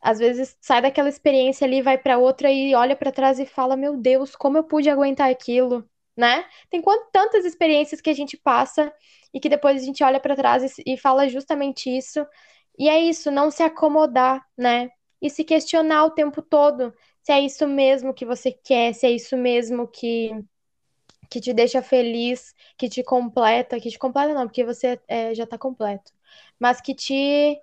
às 0.00 0.18
vezes 0.18 0.56
sai 0.60 0.82
daquela 0.82 1.08
experiência 1.08 1.66
ali, 1.66 1.82
vai 1.82 1.98
para 1.98 2.18
outra 2.18 2.50
e 2.50 2.74
olha 2.74 2.96
para 2.96 3.12
trás 3.12 3.38
e 3.38 3.46
fala: 3.46 3.76
"Meu 3.76 3.96
Deus, 3.96 4.36
como 4.36 4.58
eu 4.58 4.64
pude 4.64 4.90
aguentar 4.90 5.30
aquilo?", 5.30 5.88
né? 6.16 6.44
Tem 6.70 6.82
quantas 6.82 7.44
experiências 7.44 8.00
que 8.00 8.10
a 8.10 8.14
gente 8.14 8.36
passa 8.36 8.92
e 9.32 9.40
que 9.40 9.48
depois 9.48 9.82
a 9.82 9.84
gente 9.84 10.02
olha 10.04 10.20
para 10.20 10.36
trás 10.36 10.78
e, 10.78 10.94
e 10.94 10.96
fala 10.98 11.28
justamente 11.28 11.90
isso. 11.90 12.24
E 12.78 12.88
é 12.88 13.00
isso, 13.00 13.30
não 13.30 13.50
se 13.50 13.62
acomodar, 13.62 14.44
né? 14.56 14.90
E 15.20 15.28
se 15.30 15.44
questionar 15.44 16.04
o 16.04 16.10
tempo 16.10 16.42
todo 16.42 16.92
se 17.28 17.32
é 17.32 17.40
isso 17.40 17.66
mesmo 17.68 18.14
que 18.14 18.24
você 18.24 18.50
quer, 18.50 18.94
se 18.94 19.06
é 19.06 19.10
isso 19.10 19.36
mesmo 19.36 19.86
que 19.86 20.30
que 21.30 21.40
te 21.40 21.52
deixa 21.52 21.82
feliz, 21.82 22.54
que 22.78 22.88
te 22.88 23.02
completa, 23.02 23.78
que 23.78 23.90
te 23.90 23.98
completa 23.98 24.32
não, 24.32 24.46
porque 24.46 24.64
você 24.64 24.98
é, 25.06 25.34
já 25.34 25.46
tá 25.46 25.58
completo, 25.58 26.10
mas 26.58 26.80
que 26.80 26.94
te 26.94 27.60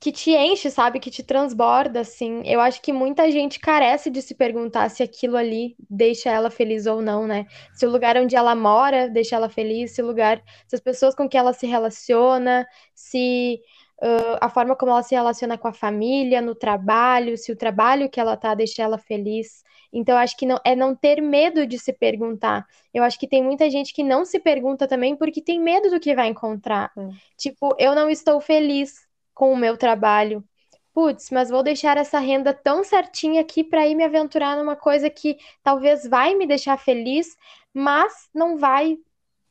que 0.00 0.10
te 0.10 0.30
enche, 0.30 0.70
sabe? 0.70 0.98
Que 0.98 1.10
te 1.10 1.22
transborda, 1.22 2.00
assim. 2.00 2.42
Eu 2.46 2.58
acho 2.58 2.80
que 2.80 2.90
muita 2.90 3.30
gente 3.30 3.60
carece 3.60 4.08
de 4.10 4.22
se 4.22 4.34
perguntar 4.34 4.88
se 4.88 5.02
aquilo 5.02 5.36
ali 5.36 5.76
deixa 5.90 6.30
ela 6.30 6.50
feliz 6.50 6.86
ou 6.86 7.02
não, 7.02 7.26
né? 7.26 7.46
Se 7.74 7.86
o 7.86 7.90
lugar 7.90 8.16
onde 8.16 8.34
ela 8.34 8.54
mora 8.54 9.10
deixa 9.10 9.36
ela 9.36 9.50
feliz, 9.50 9.92
se 9.92 10.00
o 10.00 10.06
lugar, 10.06 10.42
se 10.66 10.74
as 10.74 10.80
pessoas 10.80 11.14
com 11.14 11.28
que 11.28 11.36
ela 11.36 11.52
se 11.52 11.66
relaciona, 11.66 12.66
se 12.94 13.60
uh, 14.02 14.38
a 14.40 14.48
forma 14.48 14.74
como 14.74 14.90
ela 14.92 15.02
se 15.02 15.14
relaciona 15.14 15.58
com 15.58 15.68
a 15.68 15.72
família, 15.72 16.40
no 16.40 16.54
trabalho, 16.54 17.36
se 17.36 17.52
o 17.52 17.56
trabalho 17.56 18.08
que 18.08 18.18
ela 18.18 18.38
tá 18.38 18.54
deixa 18.54 18.82
ela 18.82 18.96
feliz. 18.96 19.62
Então, 19.92 20.16
acho 20.16 20.34
que 20.36 20.46
não, 20.46 20.58
é 20.64 20.74
não 20.74 20.94
ter 20.94 21.20
medo 21.20 21.66
de 21.66 21.78
se 21.78 21.92
perguntar. 21.92 22.64
Eu 22.94 23.02
acho 23.02 23.18
que 23.18 23.28
tem 23.28 23.42
muita 23.42 23.68
gente 23.68 23.92
que 23.92 24.02
não 24.04 24.24
se 24.24 24.38
pergunta 24.38 24.88
também 24.88 25.14
porque 25.14 25.42
tem 25.42 25.60
medo 25.60 25.90
do 25.90 26.00
que 26.00 26.14
vai 26.14 26.28
encontrar. 26.28 26.90
Hum. 26.96 27.10
Tipo, 27.36 27.74
eu 27.78 27.94
não 27.94 28.08
estou 28.08 28.40
feliz 28.40 29.09
com 29.40 29.54
o 29.54 29.56
meu 29.56 29.74
trabalho. 29.74 30.44
Putz, 30.92 31.30
mas 31.30 31.48
vou 31.48 31.62
deixar 31.62 31.96
essa 31.96 32.18
renda 32.18 32.52
tão 32.52 32.84
certinha 32.84 33.40
aqui 33.40 33.64
para 33.64 33.86
ir 33.86 33.94
me 33.94 34.04
aventurar 34.04 34.54
numa 34.54 34.76
coisa 34.76 35.08
que 35.08 35.38
talvez 35.62 36.06
vai 36.06 36.34
me 36.34 36.46
deixar 36.46 36.76
feliz, 36.76 37.38
mas 37.72 38.28
não 38.34 38.58
vai 38.58 38.98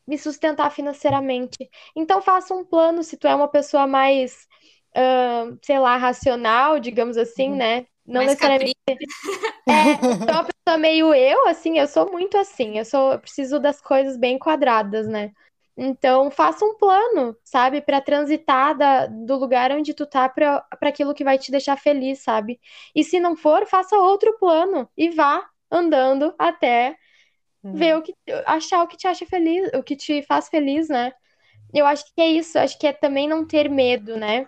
me 0.07 0.15
sustentar 0.15 0.69
financeiramente. 0.69 1.57
Então 1.95 2.21
faça 2.21 2.53
um 2.53 2.63
plano 2.63 3.01
se 3.01 3.17
tu 3.17 3.25
é 3.27 3.33
uma 3.33 3.47
pessoa 3.47 3.87
mais, 3.87 4.47
uh, 4.95 5.57
sei 5.63 5.79
lá, 5.79 5.97
racional, 5.97 6.79
digamos 6.79 7.17
assim, 7.17 7.49
uhum. 7.49 7.57
né? 7.57 7.87
Não 8.05 8.23
mais 8.23 8.27
necessariamente. 8.27 8.75
É, 9.67 9.95
sou 9.97 10.33
uma 10.33 10.45
pessoa 10.45 10.77
meio 10.77 11.15
eu, 11.15 11.47
assim, 11.47 11.79
eu 11.79 11.87
sou 11.87 12.11
muito 12.11 12.37
assim, 12.37 12.77
eu 12.77 12.85
sou, 12.85 13.13
eu 13.13 13.19
preciso 13.19 13.59
das 13.59 13.81
coisas 13.81 14.17
bem 14.17 14.37
quadradas, 14.37 15.07
né? 15.07 15.31
Então, 15.81 16.29
faça 16.29 16.65
um 16.65 16.75
plano, 16.75 17.33
sabe, 17.41 17.79
para 17.79 18.01
transitar 18.01 18.77
da, 18.77 19.07
do 19.07 19.37
lugar 19.37 19.71
onde 19.71 19.93
tu 19.93 20.05
tá 20.05 20.27
para 20.27 20.67
aquilo 20.81 21.13
que 21.13 21.23
vai 21.23 21.37
te 21.37 21.51
deixar 21.51 21.77
feliz, 21.77 22.19
sabe? 22.19 22.59
E 22.93 23.01
se 23.01 23.17
não 23.17 23.33
for, 23.33 23.65
faça 23.65 23.95
outro 23.95 24.37
plano 24.37 24.89
e 24.97 25.09
vá 25.09 25.47
andando 25.71 26.35
até 26.37 26.97
uhum. 27.63 27.73
ver 27.75 27.95
o 27.95 28.01
que 28.01 28.13
achar 28.45 28.83
o 28.83 28.87
que 28.87 28.97
te 28.97 29.07
acha 29.07 29.25
feliz, 29.25 29.71
o 29.73 29.81
que 29.81 29.95
te 29.95 30.21
faz 30.23 30.49
feliz, 30.49 30.89
né? 30.89 31.13
Eu 31.73 31.85
acho 31.85 32.03
que 32.13 32.21
é 32.21 32.27
isso, 32.27 32.59
acho 32.59 32.77
que 32.77 32.85
é 32.85 32.91
também 32.91 33.25
não 33.25 33.47
ter 33.47 33.69
medo, 33.69 34.17
né? 34.17 34.47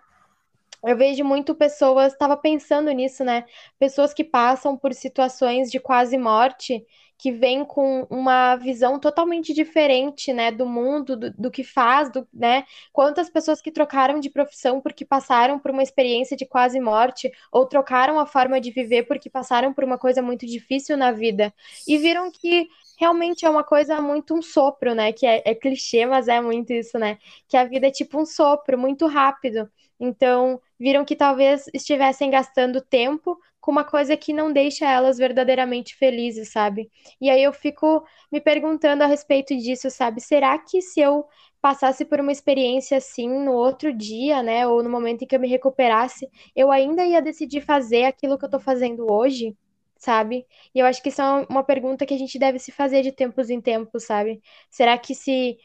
Eu 0.84 0.98
vejo 0.98 1.24
muito 1.24 1.56
pessoas, 1.56 2.12
estava 2.12 2.36
pensando 2.36 2.92
nisso, 2.92 3.24
né? 3.24 3.46
Pessoas 3.80 4.14
que 4.14 4.26
passam 4.26 4.76
por 4.76 4.94
situações 4.94 5.72
de 5.72 5.80
quase 5.80 6.18
morte 6.18 6.86
que 7.22 7.32
vem 7.32 7.64
com 7.64 8.08
uma 8.10 8.56
visão 8.56 9.00
totalmente 9.00 9.54
diferente, 9.54 10.34
né, 10.34 10.52
do 10.52 10.66
mundo, 10.66 11.16
do, 11.16 11.32
do, 11.32 11.52
que 11.52 11.64
faz, 11.64 12.12
do, 12.12 12.28
né, 12.34 12.66
quantas 12.92 13.30
pessoas 13.30 13.62
que 13.62 13.72
trocaram 13.72 14.20
de 14.20 14.28
profissão 14.28 14.82
porque 14.82 15.06
passaram 15.06 15.60
por 15.60 15.70
uma 15.70 15.84
experiência 15.84 16.36
de 16.36 16.48
quase 16.48 16.80
morte, 16.80 17.32
ou 17.52 17.68
trocaram 17.68 18.20
a 18.20 18.26
forma 18.26 18.60
de 18.60 18.72
viver 18.72 19.04
porque 19.04 19.30
passaram 19.30 19.72
por 19.72 19.84
uma 19.84 20.00
coisa 20.00 20.20
muito 20.20 20.48
difícil 20.48 20.98
na 20.98 21.12
vida, 21.12 21.54
e 21.88 21.96
viram 22.00 22.32
que 22.32 22.68
realmente 23.00 23.46
é 23.46 23.50
uma 23.52 23.64
coisa 23.64 24.02
muito 24.02 24.34
um 24.34 24.42
sopro, 24.42 24.96
né, 24.96 25.12
que 25.14 25.28
é, 25.28 25.44
é 25.46 25.54
clichê, 25.54 26.08
mas 26.08 26.28
é 26.28 26.42
muito 26.42 26.74
isso, 26.74 26.98
né, 26.98 27.20
que 27.48 27.56
a 27.56 27.66
vida 27.66 27.86
é 27.86 27.92
tipo 27.92 28.20
um 28.20 28.26
sopro, 28.26 28.80
muito 28.80 29.06
rápido, 29.06 29.70
então 30.00 30.60
viram 30.82 31.06
que 31.06 31.16
talvez 31.16 31.70
estivessem 31.76 32.32
gastando 32.32 32.82
tempo 32.82 33.38
com 33.60 33.70
uma 33.72 33.84
coisa 33.84 34.18
que 34.18 34.34
não 34.34 34.52
deixa 34.52 34.90
elas 34.90 35.20
verdadeiramente 35.20 35.96
felizes, 35.96 36.52
sabe? 36.52 36.90
E 37.22 37.30
aí 37.30 37.44
eu 37.44 37.54
fico 37.54 38.04
me 38.32 38.42
perguntando 38.42 39.04
a 39.04 39.06
respeito 39.06 39.56
disso, 39.56 39.92
sabe? 39.92 40.20
Será 40.20 40.58
que 40.58 40.82
se 40.82 41.00
eu 41.00 41.28
passasse 41.62 42.04
por 42.04 42.20
uma 42.20 42.32
experiência 42.32 42.98
assim 42.98 43.30
no 43.30 43.52
outro 43.52 43.94
dia, 43.94 44.42
né, 44.42 44.66
ou 44.66 44.82
no 44.82 44.90
momento 44.90 45.22
em 45.24 45.28
que 45.28 45.36
eu 45.36 45.40
me 45.40 45.48
recuperasse, 45.48 46.28
eu 46.56 46.72
ainda 46.72 47.06
ia 47.06 47.22
decidir 47.22 47.62
fazer 47.62 48.06
aquilo 48.06 48.36
que 48.36 48.46
eu 48.46 48.50
tô 48.50 48.60
fazendo 48.60 49.06
hoje? 49.12 49.56
Sabe? 50.00 50.48
E 50.74 50.80
eu 50.80 50.88
acho 50.88 51.04
que 51.04 51.10
isso 51.10 51.22
é 51.22 51.46
uma 51.48 51.64
pergunta 51.64 52.08
que 52.08 52.14
a 52.16 52.18
gente 52.18 52.40
deve 52.40 52.58
se 52.58 52.72
fazer 52.72 53.04
de 53.04 53.12
tempos 53.12 53.52
em 53.52 53.62
tempos, 53.62 54.04
sabe? 54.06 54.42
Será 54.72 54.98
que 54.98 55.14
se 55.14 55.60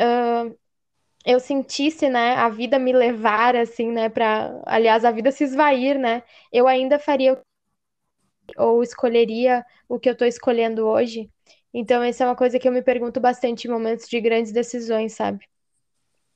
uh, 0.00 0.56
eu 1.24 1.40
sentisse, 1.40 2.08
né, 2.08 2.34
a 2.34 2.48
vida 2.48 2.78
me 2.78 2.92
levar 2.92 3.56
assim, 3.56 3.90
né, 3.90 4.08
para, 4.08 4.60
aliás, 4.66 5.04
a 5.04 5.10
vida 5.10 5.30
se 5.30 5.44
esvair, 5.44 5.98
né, 5.98 6.22
eu 6.52 6.66
ainda 6.68 6.98
faria 6.98 7.40
ou 8.56 8.82
escolheria 8.82 9.64
o 9.88 9.98
que 9.98 10.08
eu 10.08 10.12
estou 10.12 10.26
escolhendo 10.26 10.86
hoje. 10.86 11.30
Então, 11.72 12.02
essa 12.02 12.24
é 12.24 12.26
uma 12.26 12.36
coisa 12.36 12.58
que 12.58 12.68
eu 12.68 12.72
me 12.72 12.82
pergunto 12.82 13.20
bastante 13.20 13.66
em 13.66 13.70
momentos 13.70 14.08
de 14.08 14.20
grandes 14.20 14.52
decisões, 14.52 15.14
sabe? 15.14 15.46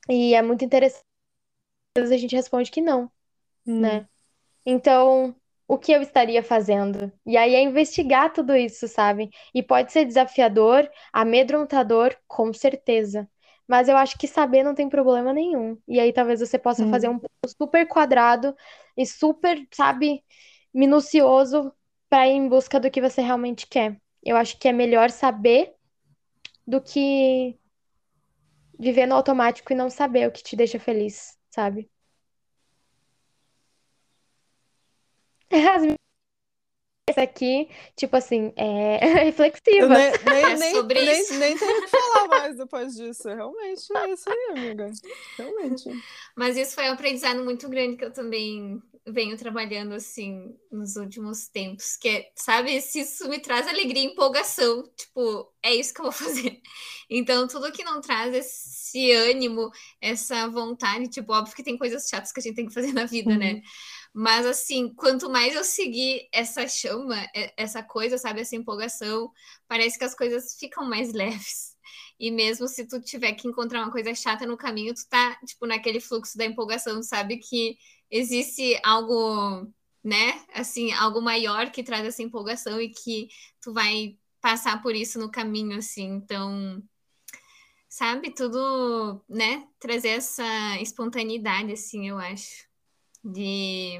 E 0.09 0.33
é 0.33 0.41
muito 0.41 0.63
interessante. 0.65 1.03
Às 1.95 2.03
vezes 2.03 2.15
a 2.15 2.17
gente 2.17 2.35
responde 2.35 2.71
que 2.71 2.81
não, 2.81 3.11
hum. 3.65 3.81
né? 3.81 4.07
Então, 4.65 5.35
o 5.67 5.77
que 5.77 5.91
eu 5.91 6.01
estaria 6.01 6.41
fazendo? 6.41 7.11
E 7.25 7.37
aí 7.37 7.55
é 7.55 7.61
investigar 7.61 8.31
tudo 8.33 8.55
isso, 8.55 8.87
sabe? 8.87 9.29
E 9.53 9.61
pode 9.61 9.91
ser 9.91 10.05
desafiador, 10.05 10.89
amedrontador, 11.11 12.15
com 12.27 12.53
certeza. 12.53 13.29
Mas 13.67 13.89
eu 13.89 13.97
acho 13.97 14.17
que 14.17 14.27
saber 14.27 14.63
não 14.63 14.73
tem 14.73 14.87
problema 14.87 15.33
nenhum. 15.33 15.77
E 15.87 15.99
aí 15.99 16.13
talvez 16.13 16.39
você 16.39 16.57
possa 16.57 16.83
hum. 16.83 16.91
fazer 16.91 17.09
um 17.09 17.19
super 17.45 17.87
quadrado 17.87 18.55
e 18.95 19.05
super, 19.05 19.67
sabe, 19.71 20.23
minucioso 20.73 21.73
para 22.09 22.27
ir 22.27 22.33
em 22.33 22.47
busca 22.47 22.79
do 22.79 22.89
que 22.89 23.01
você 23.01 23.21
realmente 23.21 23.67
quer. 23.67 23.99
Eu 24.23 24.37
acho 24.37 24.57
que 24.57 24.67
é 24.67 24.73
melhor 24.73 25.09
saber 25.09 25.73
do 26.65 26.81
que 26.81 27.59
viver 28.79 29.05
no 29.05 29.15
automático 29.15 29.73
e 29.73 29.75
não 29.75 29.89
saber 29.89 30.27
o 30.27 30.31
que 30.31 30.43
te 30.43 30.55
deixa 30.55 30.79
feliz, 30.79 31.37
sabe? 31.49 31.89
As 35.51 36.06
esse 37.17 37.21
aqui, 37.21 37.69
tipo 37.95 38.15
assim, 38.15 38.53
é 38.55 38.99
reflexiva. 39.25 39.87
Nem, 39.87 40.11
nem, 40.11 40.43
é 40.43 40.57
nem, 40.57 40.75
sobre 40.75 41.01
nem, 41.03 41.21
isso. 41.21 41.33
nem 41.33 41.57
tenho 41.57 41.79
o 41.79 41.81
que 41.81 41.87
falar 41.87 42.27
mais 42.27 42.57
depois 42.57 42.95
disso. 42.95 43.27
Realmente 43.27 43.97
é 43.97 44.11
isso 44.11 44.29
aí, 44.29 44.47
amiga. 44.51 44.91
Realmente. 45.37 45.89
Mas 46.35 46.55
isso 46.55 46.75
foi 46.75 46.87
um 46.89 46.93
aprendizado 46.93 47.43
muito 47.43 47.67
grande 47.67 47.97
que 47.97 48.05
eu 48.05 48.13
também 48.13 48.81
venho 49.09 49.37
trabalhando 49.37 49.93
assim 49.93 50.53
nos 50.69 50.97
últimos 50.97 51.47
tempos, 51.47 51.95
que 51.95 52.09
é, 52.09 52.31
sabe, 52.35 52.81
se 52.81 52.99
isso 52.99 53.29
me 53.29 53.39
traz 53.39 53.65
alegria 53.65 54.03
e 54.03 54.07
empolgação, 54.07 54.83
tipo, 54.97 55.49
é 55.63 55.73
isso 55.73 55.93
que 55.93 56.01
eu 56.01 56.05
vou 56.05 56.11
fazer. 56.11 56.59
Então, 57.09 57.47
tudo 57.47 57.71
que 57.71 57.85
não 57.85 58.01
traz 58.01 58.33
esse 58.33 59.11
ânimo, 59.13 59.71
essa 60.01 60.47
vontade, 60.49 61.07
tipo, 61.09 61.31
óbvio 61.31 61.55
que 61.55 61.63
tem 61.63 61.77
coisas 61.77 62.07
chatas 62.09 62.33
que 62.33 62.39
a 62.41 62.43
gente 62.43 62.55
tem 62.55 62.67
que 62.67 62.73
fazer 62.73 62.91
na 62.91 63.05
vida, 63.05 63.37
né? 63.37 63.53
uhum. 63.53 63.55
né? 63.55 63.61
Mas 64.19 64.47
assim, 64.47 64.91
quanto 64.95 65.29
mais 65.29 65.53
eu 65.53 65.63
seguir 65.63 66.27
essa 66.33 66.67
chama, 66.67 67.15
essa 67.55 67.83
coisa, 67.83 68.17
sabe, 68.17 68.41
essa 68.41 68.55
empolgação, 68.55 69.31
parece 69.67 69.95
que 69.95 70.03
as 70.03 70.15
coisas 70.15 70.57
ficam 70.57 70.89
mais 70.89 71.13
leves. 71.13 71.75
E 72.19 72.31
mesmo 72.31 72.67
se 72.67 72.87
tu 72.87 72.99
tiver 72.99 73.33
que 73.33 73.47
encontrar 73.47 73.83
uma 73.83 73.91
coisa 73.91 74.15
chata 74.15 74.47
no 74.47 74.57
caminho, 74.57 74.95
tu 74.95 75.07
tá, 75.07 75.35
tipo, 75.45 75.67
naquele 75.67 75.99
fluxo 75.99 76.35
da 76.35 76.45
empolgação, 76.45 77.03
sabe 77.03 77.37
que 77.37 77.77
existe 78.09 78.79
algo, 78.83 79.71
né? 80.03 80.43
Assim, 80.51 80.91
algo 80.93 81.21
maior 81.21 81.69
que 81.69 81.83
traz 81.83 82.03
essa 82.03 82.23
empolgação 82.23 82.81
e 82.81 82.89
que 82.89 83.27
tu 83.61 83.71
vai 83.71 84.17
passar 84.41 84.81
por 84.81 84.95
isso 84.95 85.19
no 85.19 85.29
caminho, 85.29 85.77
assim. 85.77 86.05
Então, 86.07 86.81
sabe, 87.87 88.33
tudo, 88.33 89.23
né? 89.29 89.67
Trazer 89.79 90.09
essa 90.09 90.81
espontaneidade, 90.81 91.71
assim, 91.73 92.09
eu 92.09 92.17
acho. 92.17 92.66
De, 93.31 93.99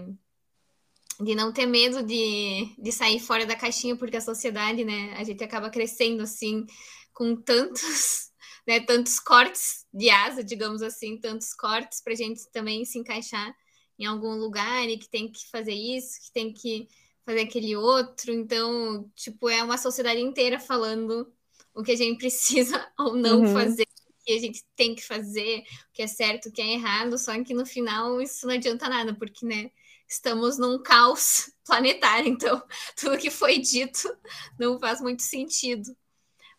de 1.20 1.36
não 1.36 1.52
ter 1.52 1.66
medo 1.66 2.04
de, 2.04 2.74
de 2.78 2.92
sair 2.92 3.20
fora 3.20 3.46
da 3.46 3.56
caixinha, 3.56 3.96
porque 3.96 4.18
a 4.18 4.22
sociedade, 4.22 4.84
né? 4.84 5.14
A 5.18 5.24
gente 5.24 5.44
acaba 5.44 5.70
crescendo, 5.70 6.24
assim, 6.24 6.66
com 7.14 7.36
tantos. 7.36 8.28
Né, 8.68 8.82
tantos 8.82 9.18
cortes 9.18 9.86
de 9.94 10.10
asa, 10.10 10.44
digamos 10.44 10.82
assim, 10.82 11.18
tantos 11.18 11.54
cortes 11.54 12.02
para 12.04 12.12
a 12.12 12.16
gente 12.18 12.52
também 12.52 12.84
se 12.84 13.00
encaixar 13.00 13.56
em 13.98 14.06
algum 14.06 14.36
lugar 14.36 14.88
e 14.88 14.98
que 14.98 15.10
tem 15.10 15.32
que 15.32 15.50
fazer 15.50 15.74
isso, 15.74 16.20
que 16.26 16.34
tem 16.34 16.54
que 16.54 16.88
fazer 17.26 17.42
aquele 17.42 17.76
outro. 17.76 18.32
Então, 18.32 19.10
tipo, 19.16 19.50
é 19.50 19.62
uma 19.64 19.78
sociedade 19.78 20.22
inteira 20.22 20.60
falando 20.60 21.32
o 21.74 21.84
que 21.84 21.92
a 21.92 21.96
gente 21.96 22.18
precisa 22.20 22.86
ou 22.98 23.16
não 23.16 23.42
uhum. 23.42 23.54
fazer, 23.54 23.88
que 24.28 24.34
a 24.34 24.40
gente 24.40 24.66
tem 24.76 24.94
que 24.94 25.02
fazer, 25.02 25.60
o 25.60 25.94
que 25.94 26.02
é 26.02 26.08
certo, 26.08 26.50
o 26.50 26.52
que 26.52 26.62
é 26.62 26.74
errado, 26.74 27.18
só 27.18 27.42
que 27.42 27.54
no 27.54 27.66
final 27.66 28.22
isso 28.22 28.46
não 28.46 28.56
adianta 28.56 28.90
nada, 28.90 29.16
porque, 29.16 29.46
né, 29.46 29.72
estamos 30.08 30.58
num 30.58 30.84
caos 30.84 31.50
planetário, 31.66 32.28
então 32.28 32.62
tudo 33.00 33.18
que 33.18 33.32
foi 33.32 33.58
dito 33.60 34.14
não 34.60 34.78
faz 34.80 35.00
muito 35.00 35.24
sentido. 35.24 35.96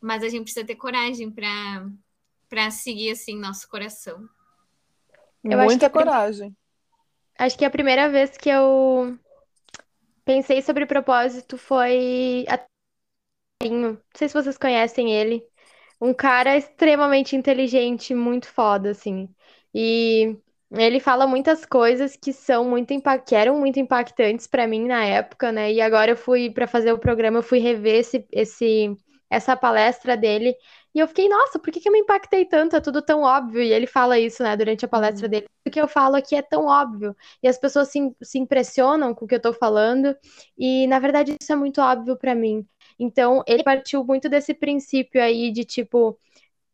Mas 0.00 0.22
a 0.22 0.28
gente 0.28 0.44
precisa 0.44 0.66
ter 0.66 0.76
coragem 0.76 1.30
para 1.30 1.86
para 2.48 2.70
seguir 2.70 3.10
assim 3.10 3.36
nosso 3.36 3.68
coração. 3.68 4.26
Eu 5.44 5.58
Muita 5.58 5.90
coragem. 5.90 6.56
Acho 7.38 7.58
que 7.58 7.64
a 7.64 7.70
primeira 7.70 8.08
vez 8.08 8.38
que 8.38 8.48
eu 8.48 9.18
pensei 10.24 10.62
sobre 10.62 10.86
propósito 10.86 11.58
foi 11.58 12.46
a 12.48 12.58
Não 13.68 14.00
sei 14.14 14.28
se 14.28 14.34
vocês 14.34 14.56
conhecem 14.56 15.12
ele. 15.12 15.44
Um 16.00 16.14
cara 16.14 16.56
extremamente 16.56 17.34
inteligente, 17.36 18.14
muito 18.14 18.46
foda, 18.48 18.90
assim. 18.90 19.28
E 19.74 20.36
ele 20.72 21.00
fala 21.00 21.26
muitas 21.26 21.64
coisas 21.64 22.16
que 22.16 22.32
são 22.32 22.64
muito 22.64 22.94
que 23.26 23.34
eram 23.34 23.58
muito 23.58 23.80
impactantes 23.80 24.46
para 24.46 24.66
mim 24.66 24.86
na 24.86 25.04
época, 25.04 25.50
né? 25.50 25.72
E 25.72 25.80
agora 25.80 26.12
eu 26.12 26.16
fui 26.16 26.50
para 26.50 26.66
fazer 26.66 26.92
o 26.92 26.98
programa, 26.98 27.38
eu 27.38 27.42
fui 27.42 27.58
rever 27.58 27.96
esse, 27.96 28.26
esse 28.32 28.96
essa 29.30 29.56
palestra 29.56 30.16
dele 30.16 30.54
e 30.94 31.00
eu 31.00 31.06
fiquei, 31.06 31.28
nossa, 31.28 31.58
por 31.58 31.70
que, 31.72 31.80
que 31.80 31.88
eu 31.88 31.92
me 31.92 32.00
impactei 32.00 32.44
tanto? 32.44 32.74
É 32.74 32.80
tudo 32.80 33.02
tão 33.02 33.22
óbvio. 33.22 33.62
E 33.62 33.72
ele 33.72 33.86
fala 33.86 34.18
isso, 34.18 34.42
né, 34.42 34.56
durante 34.56 34.84
a 34.84 34.88
palestra 34.88 35.26
uhum. 35.26 35.30
dele. 35.30 35.46
O 35.66 35.70
que 35.70 35.80
eu 35.80 35.86
falo 35.86 36.16
aqui 36.16 36.34
é 36.34 36.42
tão 36.42 36.66
óbvio. 36.66 37.14
E 37.42 37.46
as 37.48 37.58
pessoas 37.58 37.88
se, 37.88 38.00
se 38.22 38.38
impressionam 38.38 39.14
com 39.14 39.24
o 39.24 39.28
que 39.28 39.34
eu 39.34 39.40
tô 39.40 39.52
falando. 39.52 40.16
E, 40.58 40.86
na 40.86 40.98
verdade, 40.98 41.36
isso 41.40 41.52
é 41.52 41.56
muito 41.56 41.80
óbvio 41.80 42.16
para 42.16 42.34
mim. 42.34 42.66
Então, 42.98 43.42
ele 43.46 43.62
partiu 43.62 44.04
muito 44.04 44.28
desse 44.28 44.54
princípio 44.54 45.22
aí 45.22 45.50
de 45.52 45.64
tipo. 45.64 46.18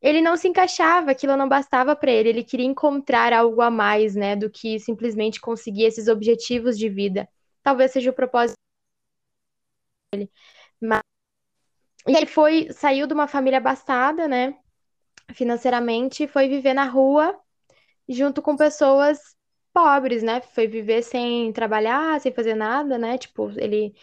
Ele 0.03 0.21
não 0.21 0.37
se 0.37 0.49
encaixava, 0.49 1.11
aquilo 1.13 1.37
não 1.37 1.49
bastava 1.49 1.97
para 1.97 2.11
ele. 2.13 2.29
Ele 2.29 2.45
queria 2.45 2.67
encontrar 2.67 3.33
algo 3.33 3.63
a 3.63 3.71
mais, 3.71 4.15
né, 4.15 4.37
do 4.37 4.51
que 4.51 4.79
simplesmente 4.79 5.41
conseguir 5.41 5.85
esses 5.85 6.09
objetivos 6.09 6.79
de 6.79 6.89
vida. 6.89 7.29
Talvez 7.63 7.93
seja 7.93 8.11
o 8.11 8.15
propósito 8.15 8.57
dele. 10.13 10.31
Mas 10.81 11.03
e 12.07 12.17
ele 12.17 12.27
foi, 12.27 12.71
saiu 12.73 13.07
de 13.07 13.15
uma 13.15 13.27
família 13.27 13.59
abastada, 13.59 14.29
né? 14.29 14.57
Financeiramente, 15.35 16.29
foi 16.29 16.49
viver 16.49 16.75
na 16.75 16.85
rua 16.87 17.39
junto 18.09 18.43
com 18.43 18.57
pessoas 18.57 19.37
pobres, 19.73 20.23
né? 20.23 20.41
Foi 20.43 20.67
viver 20.67 21.03
sem 21.03 21.53
trabalhar, 21.53 22.21
sem 22.21 22.33
fazer 22.33 22.55
nada, 22.55 22.99
né? 22.99 23.19
Tipo, 23.19 23.51
ele 23.59 23.95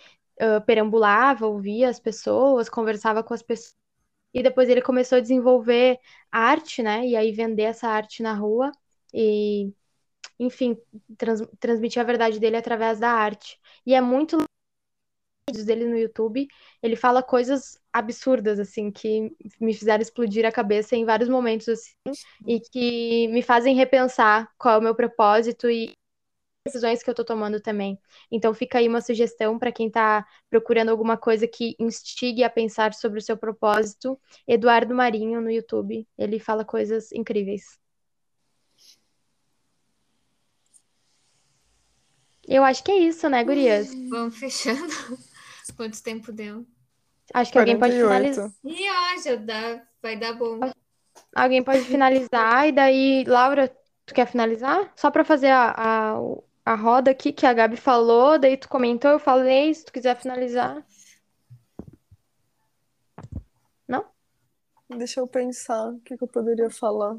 perambulava, 0.66 1.48
ouvia 1.48 1.90
as 1.90 2.00
pessoas, 2.00 2.70
conversava 2.70 3.24
com 3.24 3.34
as 3.34 3.42
pessoas. 3.42 3.76
E 4.34 4.42
depois 4.42 4.70
ele 4.70 4.82
começou 4.82 5.18
a 5.18 5.22
desenvolver 5.22 6.00
arte, 6.32 6.82
né? 6.82 7.06
E 7.06 7.16
aí 7.16 7.32
vender 7.32 7.64
essa 7.64 7.88
arte 7.90 8.24
na 8.24 8.34
rua 8.34 8.72
e, 9.14 9.74
enfim, 10.40 10.78
trans 11.18 11.42
transmitir 11.60 12.02
a 12.02 12.06
verdade 12.06 12.40
dele 12.40 12.58
através 12.58 13.00
da 13.00 13.10
arte. 13.12 13.60
E 13.86 13.94
é 13.94 14.02
muito 14.02 14.38
vídeos 15.50 15.66
dele 15.66 15.86
no 15.86 15.98
YouTube, 15.98 16.48
ele 16.82 16.96
fala 16.96 17.22
coisas 17.22 17.78
absurdas, 17.92 18.60
assim, 18.60 18.92
que 18.92 19.36
me 19.60 19.74
fizeram 19.74 20.02
explodir 20.02 20.46
a 20.46 20.52
cabeça 20.52 20.96
em 20.96 21.04
vários 21.04 21.30
momentos, 21.30 21.68
assim, 21.68 21.94
e 22.48 22.60
que 22.60 23.28
me 23.30 23.42
fazem 23.42 23.76
repensar 23.76 24.50
qual 24.58 24.76
é 24.76 24.78
o 24.78 24.82
meu 24.82 24.96
propósito 24.96 25.70
e 25.70 25.94
decisões 26.66 27.02
que 27.02 27.10
eu 27.10 27.16
tô 27.16 27.24
tomando 27.24 27.60
também. 27.60 28.00
Então 28.32 28.54
fica 28.54 28.78
aí 28.78 28.88
uma 28.88 29.02
sugestão 29.02 29.58
para 29.58 29.72
quem 29.72 29.90
tá 29.90 30.26
procurando 30.50 30.90
alguma 30.90 31.18
coisa 31.18 31.48
que 31.48 31.76
instigue 31.80 32.44
a 32.44 32.50
pensar 32.50 32.94
sobre 32.94 33.20
o 33.20 33.22
seu 33.22 33.36
propósito. 33.36 34.20
Eduardo 34.48 34.94
Marinho 34.94 35.42
no 35.42 35.50
YouTube, 35.50 36.08
ele 36.18 36.40
fala 36.40 36.64
coisas 36.64 37.12
incríveis. 37.12 37.80
Eu 42.48 42.64
acho 42.64 42.84
que 42.84 42.92
é 42.92 42.98
isso, 42.98 43.30
né, 43.30 43.44
gurias? 43.44 43.94
Vamos 44.10 44.38
fechando. 44.38 44.94
Quanto 45.78 46.02
tempo 46.04 46.32
deu? 46.32 46.66
Acho 47.34 47.52
que 47.52 47.58
48. 47.58 47.60
alguém 47.60 47.80
pode 47.80 47.94
finalizar. 47.94 48.52
E 48.66 49.24
já 49.24 49.36
dá, 49.36 49.84
vai 50.02 50.18
dar 50.18 50.34
bom. 50.34 50.60
Alguém 51.34 51.64
pode 51.64 51.82
finalizar, 51.82 52.68
e 52.68 52.72
daí, 52.72 53.24
Laura, 53.26 53.70
tu 54.06 54.14
quer 54.14 54.28
finalizar? 54.28 54.92
Só 54.96 55.10
para 55.10 55.24
fazer 55.24 55.50
a, 55.50 55.74
a, 55.78 56.20
a 56.66 56.76
roda 56.76 57.12
aqui 57.12 57.32
que 57.34 57.46
a 57.46 57.54
Gabi 57.54 57.78
falou, 57.78 58.38
daí 58.38 58.56
tu 58.58 58.70
comentou, 58.70 59.12
eu 59.12 59.20
falei, 59.20 59.74
se 59.74 59.86
tu 59.86 59.92
quiser 59.92 60.16
finalizar. 60.16 60.86
Não? 63.88 64.06
Deixa 64.90 65.20
eu 65.20 65.28
pensar 65.28 65.90
o 65.90 66.00
que, 66.00 66.18
que 66.18 66.24
eu 66.24 66.28
poderia 66.28 66.70
falar. 66.70 67.18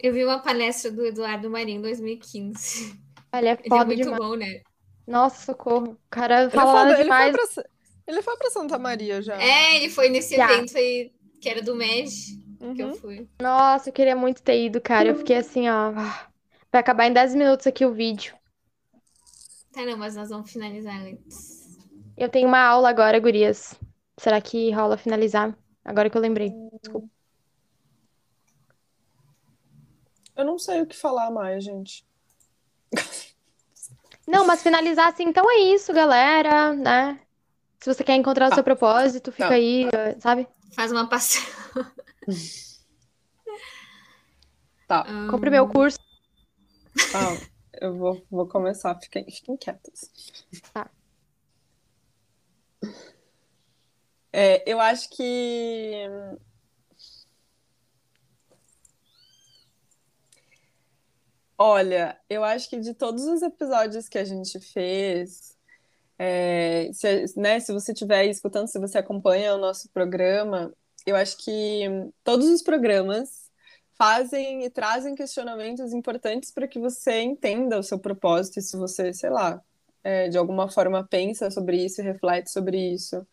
Eu 0.00 0.12
vi 0.12 0.24
uma 0.24 0.40
palestra 0.40 0.90
do 0.90 1.06
Eduardo 1.06 1.48
Marinho 1.48 1.78
em 1.78 1.82
2015. 1.82 3.00
Ele 3.32 3.48
é 3.48 3.56
foda 3.56 3.66
Ele 3.66 3.82
é 3.82 3.84
muito 3.84 4.02
demais. 4.02 4.18
bom, 4.18 4.34
né? 4.34 4.62
Nossa, 5.06 5.44
socorro. 5.44 5.92
O 5.92 5.98
cara 6.10 6.50
falava 6.50 6.90
ele 6.90 7.04
demais. 7.04 7.34
Foi 7.36 7.62
pra, 7.62 7.70
ele 8.08 8.22
foi 8.22 8.36
pra 8.36 8.50
Santa 8.50 8.78
Maria 8.78 9.22
já. 9.22 9.40
É, 9.40 9.76
ele 9.76 9.88
foi 9.88 10.08
nesse 10.08 10.36
já. 10.36 10.52
evento 10.52 10.76
aí, 10.76 11.12
que 11.40 11.48
era 11.48 11.62
do 11.62 11.74
MED, 11.74 12.10
uhum. 12.60 12.74
que 12.74 12.82
eu 12.82 12.88
uhum. 12.88 12.94
fui. 12.94 13.28
Nossa, 13.40 13.88
eu 13.88 13.92
queria 13.92 14.16
muito 14.16 14.42
ter 14.42 14.64
ido, 14.64 14.80
cara. 14.80 15.08
Eu 15.08 15.16
fiquei 15.16 15.36
assim, 15.36 15.68
ó. 15.68 15.92
Vai 16.72 16.80
acabar 16.80 17.06
em 17.06 17.12
10 17.12 17.34
minutos 17.34 17.66
aqui 17.66 17.84
o 17.84 17.92
vídeo. 17.92 18.34
Tá, 19.72 19.84
não, 19.84 19.98
mas 19.98 20.16
nós 20.16 20.30
vamos 20.30 20.50
finalizar 20.50 20.96
antes. 21.02 21.78
Eu 22.16 22.30
tenho 22.30 22.48
uma 22.48 22.60
aula 22.60 22.88
agora, 22.88 23.20
gurias. 23.20 23.78
Será 24.18 24.40
que 24.40 24.70
rola 24.70 24.96
finalizar? 24.96 25.54
Agora 25.84 26.08
que 26.08 26.16
eu 26.16 26.20
lembrei. 26.22 26.50
Desculpa. 26.80 27.06
Eu 30.34 30.46
não 30.46 30.58
sei 30.58 30.80
o 30.80 30.86
que 30.86 30.96
falar 30.96 31.30
mais, 31.30 31.62
gente. 31.62 32.06
Não, 34.26 34.46
mas 34.46 34.62
finalizar 34.62 35.08
assim, 35.08 35.24
então 35.24 35.50
é 35.50 35.58
isso, 35.74 35.92
galera, 35.92 36.72
né? 36.72 37.20
Se 37.80 37.92
você 37.92 38.02
quer 38.02 38.14
encontrar 38.14 38.48
tá. 38.48 38.52
o 38.52 38.54
seu 38.54 38.64
propósito, 38.64 39.32
fica 39.32 39.48
tá. 39.48 39.54
aí, 39.54 39.88
sabe? 40.20 40.48
Faz 40.74 40.90
uma 40.90 41.06
passeada. 41.06 41.92
Tá. 44.86 45.04
Um... 45.08 45.28
Compre 45.28 45.50
meu 45.50 45.66
curso. 45.68 45.98
Ah, 47.14 47.36
eu 47.80 47.96
vou, 47.96 48.22
vou 48.30 48.46
começar, 48.48 48.98
fiquem, 49.00 49.24
fiquem 49.30 49.56
quietas. 49.56 50.10
Tá. 50.72 50.90
É, 54.32 54.62
eu 54.70 54.80
acho 54.80 55.10
que 55.10 56.08
Olha, 61.64 62.18
eu 62.28 62.42
acho 62.42 62.68
que 62.68 62.80
de 62.80 62.92
todos 62.92 63.24
os 63.24 63.40
episódios 63.40 64.08
que 64.08 64.18
a 64.18 64.24
gente 64.24 64.58
fez, 64.58 65.56
é, 66.18 66.90
se, 66.92 67.38
né, 67.38 67.60
se 67.60 67.72
você 67.72 67.92
estiver 67.92 68.26
escutando, 68.26 68.66
se 68.66 68.80
você 68.80 68.98
acompanha 68.98 69.54
o 69.54 69.58
nosso 69.58 69.88
programa, 69.90 70.74
eu 71.06 71.14
acho 71.14 71.36
que 71.38 71.84
todos 72.24 72.48
os 72.48 72.62
programas 72.62 73.41
fazem 74.02 74.64
e 74.64 74.68
trazem 74.68 75.14
questionamentos 75.14 75.92
importantes 75.92 76.50
para 76.50 76.66
que 76.66 76.76
você 76.76 77.20
entenda 77.20 77.78
o 77.78 77.84
seu 77.84 78.00
propósito 78.00 78.58
e 78.58 78.62
se 78.62 78.76
você, 78.76 79.14
sei 79.14 79.30
lá, 79.30 79.62
é, 80.02 80.28
de 80.28 80.36
alguma 80.36 80.68
forma 80.68 81.06
pensa 81.08 81.48
sobre 81.52 81.84
isso 81.84 82.00
e 82.00 82.04
reflete 82.04 82.50
sobre 82.50 82.76
isso. 82.76 83.24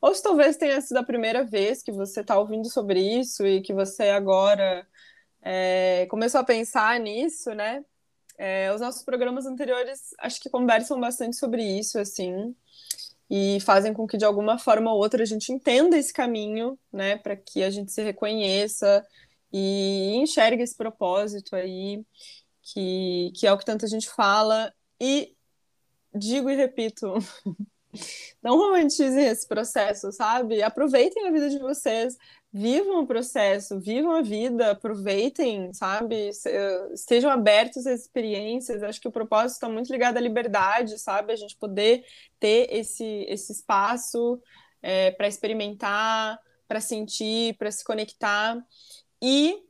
Ou 0.00 0.12
se 0.12 0.20
talvez 0.20 0.56
tenha 0.56 0.80
sido 0.80 0.96
a 0.96 1.04
primeira 1.04 1.44
vez 1.44 1.80
que 1.80 1.92
você 1.92 2.22
está 2.22 2.36
ouvindo 2.36 2.68
sobre 2.68 2.98
isso 3.00 3.46
e 3.46 3.60
que 3.62 3.72
você 3.72 4.08
agora 4.08 4.84
é, 5.40 6.08
começou 6.10 6.40
a 6.40 6.44
pensar 6.44 6.98
nisso, 6.98 7.54
né? 7.54 7.84
É, 8.36 8.72
os 8.74 8.80
nossos 8.80 9.04
programas 9.04 9.46
anteriores 9.46 10.12
acho 10.18 10.40
que 10.40 10.50
conversam 10.50 10.98
bastante 10.98 11.36
sobre 11.36 11.62
isso, 11.62 12.00
assim, 12.00 12.52
e 13.30 13.60
fazem 13.60 13.94
com 13.94 14.08
que 14.08 14.16
de 14.16 14.24
alguma 14.24 14.58
forma 14.58 14.92
ou 14.92 14.98
outra 14.98 15.22
a 15.22 15.26
gente 15.26 15.52
entenda 15.52 15.96
esse 15.96 16.12
caminho, 16.12 16.76
né, 16.92 17.16
para 17.16 17.36
que 17.36 17.62
a 17.62 17.70
gente 17.70 17.92
se 17.92 18.02
reconheça 18.02 19.06
e 19.52 20.14
enxergue 20.16 20.62
esse 20.62 20.76
propósito 20.76 21.54
aí, 21.56 22.04
que, 22.62 23.32
que 23.34 23.46
é 23.46 23.52
o 23.52 23.58
que 23.58 23.64
tanta 23.64 23.86
gente 23.86 24.08
fala. 24.08 24.72
E 25.00 25.34
digo 26.14 26.50
e 26.50 26.56
repito, 26.56 27.14
não 28.42 28.56
romantizem 28.56 29.26
esse 29.26 29.46
processo, 29.46 30.10
sabe? 30.12 30.62
Aproveitem 30.62 31.26
a 31.26 31.30
vida 31.30 31.48
de 31.48 31.58
vocês, 31.58 32.16
vivam 32.52 33.02
o 33.02 33.06
processo, 33.06 33.78
vivam 33.78 34.12
a 34.12 34.22
vida, 34.22 34.70
aproveitem, 34.72 35.72
sabe? 35.72 36.30
Estejam 36.92 37.30
abertos 37.30 37.86
às 37.86 38.00
experiências. 38.00 38.82
Acho 38.82 39.00
que 39.00 39.08
o 39.08 39.12
propósito 39.12 39.54
está 39.54 39.68
muito 39.68 39.92
ligado 39.92 40.16
à 40.16 40.20
liberdade, 40.20 40.98
sabe? 40.98 41.32
A 41.32 41.36
gente 41.36 41.56
poder 41.56 42.04
ter 42.40 42.68
esse, 42.70 43.26
esse 43.28 43.52
espaço 43.52 44.40
é, 44.82 45.10
para 45.10 45.28
experimentar, 45.28 46.38
para 46.66 46.80
sentir, 46.80 47.56
para 47.58 47.70
se 47.70 47.84
conectar. 47.84 48.56
E, 49.22 49.62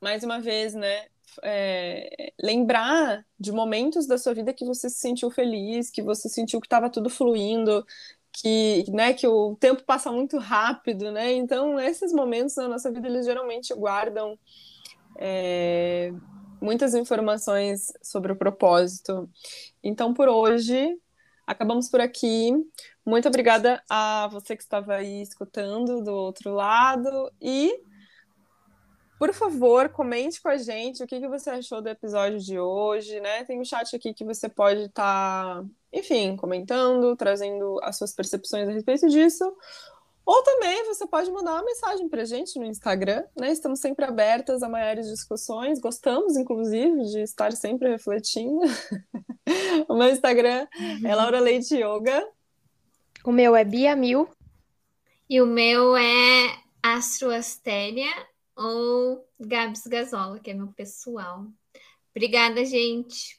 mais 0.00 0.22
uma 0.22 0.40
vez, 0.40 0.74
né? 0.74 1.06
É, 1.42 2.32
lembrar 2.42 3.24
de 3.38 3.52
momentos 3.52 4.06
da 4.06 4.18
sua 4.18 4.34
vida 4.34 4.52
que 4.52 4.64
você 4.64 4.88
se 4.90 4.98
sentiu 4.98 5.30
feliz, 5.30 5.90
que 5.90 6.02
você 6.02 6.28
sentiu 6.28 6.60
que 6.60 6.66
estava 6.66 6.90
tudo 6.90 7.08
fluindo, 7.08 7.86
que, 8.32 8.84
né, 8.90 9.12
que 9.12 9.26
o 9.26 9.56
tempo 9.56 9.82
passa 9.84 10.10
muito 10.10 10.38
rápido, 10.38 11.12
né? 11.12 11.32
Então, 11.32 11.78
esses 11.78 12.12
momentos 12.12 12.56
na 12.56 12.68
nossa 12.68 12.90
vida, 12.90 13.06
eles 13.08 13.26
geralmente 13.26 13.74
guardam 13.74 14.38
é, 15.16 16.12
muitas 16.60 16.94
informações 16.94 17.92
sobre 18.02 18.32
o 18.32 18.36
propósito. 18.36 19.28
Então, 19.82 20.14
por 20.14 20.28
hoje, 20.28 20.96
acabamos 21.46 21.88
por 21.88 22.00
aqui. 22.00 22.52
Muito 23.04 23.28
obrigada 23.28 23.82
a 23.88 24.28
você 24.28 24.56
que 24.56 24.62
estava 24.62 24.94
aí 24.94 25.22
escutando 25.22 26.02
do 26.02 26.12
outro 26.12 26.52
lado 26.52 27.32
e 27.40 27.80
por 29.18 29.34
favor, 29.34 29.88
comente 29.88 30.40
com 30.40 30.48
a 30.48 30.56
gente 30.56 31.02
o 31.02 31.06
que, 31.06 31.18
que 31.18 31.28
você 31.28 31.50
achou 31.50 31.82
do 31.82 31.88
episódio 31.88 32.38
de 32.38 32.58
hoje, 32.58 33.18
né? 33.20 33.42
Tem 33.44 33.60
um 33.60 33.64
chat 33.64 33.94
aqui 33.96 34.14
que 34.14 34.24
você 34.24 34.48
pode 34.48 34.82
estar, 34.82 35.62
tá, 35.62 35.64
enfim, 35.92 36.36
comentando, 36.36 37.16
trazendo 37.16 37.80
as 37.82 37.96
suas 37.96 38.14
percepções 38.14 38.68
a 38.68 38.72
respeito 38.72 39.08
disso. 39.08 39.44
Ou 40.24 40.42
também 40.44 40.84
você 40.84 41.04
pode 41.06 41.32
mandar 41.32 41.54
uma 41.54 41.64
mensagem 41.64 42.08
para 42.08 42.22
a 42.22 42.24
gente 42.24 42.60
no 42.60 42.66
Instagram, 42.66 43.24
né? 43.34 43.50
Estamos 43.50 43.80
sempre 43.80 44.04
abertas 44.04 44.62
a 44.62 44.68
maiores 44.68 45.08
discussões. 45.08 45.80
Gostamos, 45.80 46.36
inclusive, 46.36 47.06
de 47.06 47.22
estar 47.22 47.50
sempre 47.52 47.88
refletindo. 47.88 48.60
o 49.88 49.94
meu 49.94 50.10
Instagram 50.10 50.68
é 51.04 51.14
Laura 51.14 51.40
Leite 51.40 51.74
Yoga. 51.74 52.24
O 53.24 53.32
meu 53.32 53.56
é 53.56 53.64
Bia 53.64 53.96
Mil. 53.96 54.28
E 55.28 55.40
o 55.40 55.46
meu 55.46 55.96
é 55.96 56.56
Astroastéria 56.82 58.27
ou 58.58 59.24
Gabs 59.38 59.86
Gazola, 59.86 60.40
que 60.40 60.50
é 60.50 60.54
meu 60.54 60.66
pessoal. 60.68 61.46
Obrigada, 62.14 62.64
gente. 62.64 63.38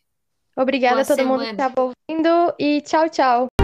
Obrigada 0.55 0.95
Boa 0.95 1.03
a 1.03 1.05
todo 1.05 1.15
semana. 1.17 1.37
mundo 1.37 1.45
que 1.45 1.51
estava 1.51 1.93
ouvindo 2.09 2.55
e 2.57 2.81
tchau, 2.81 3.09
tchau. 3.09 3.58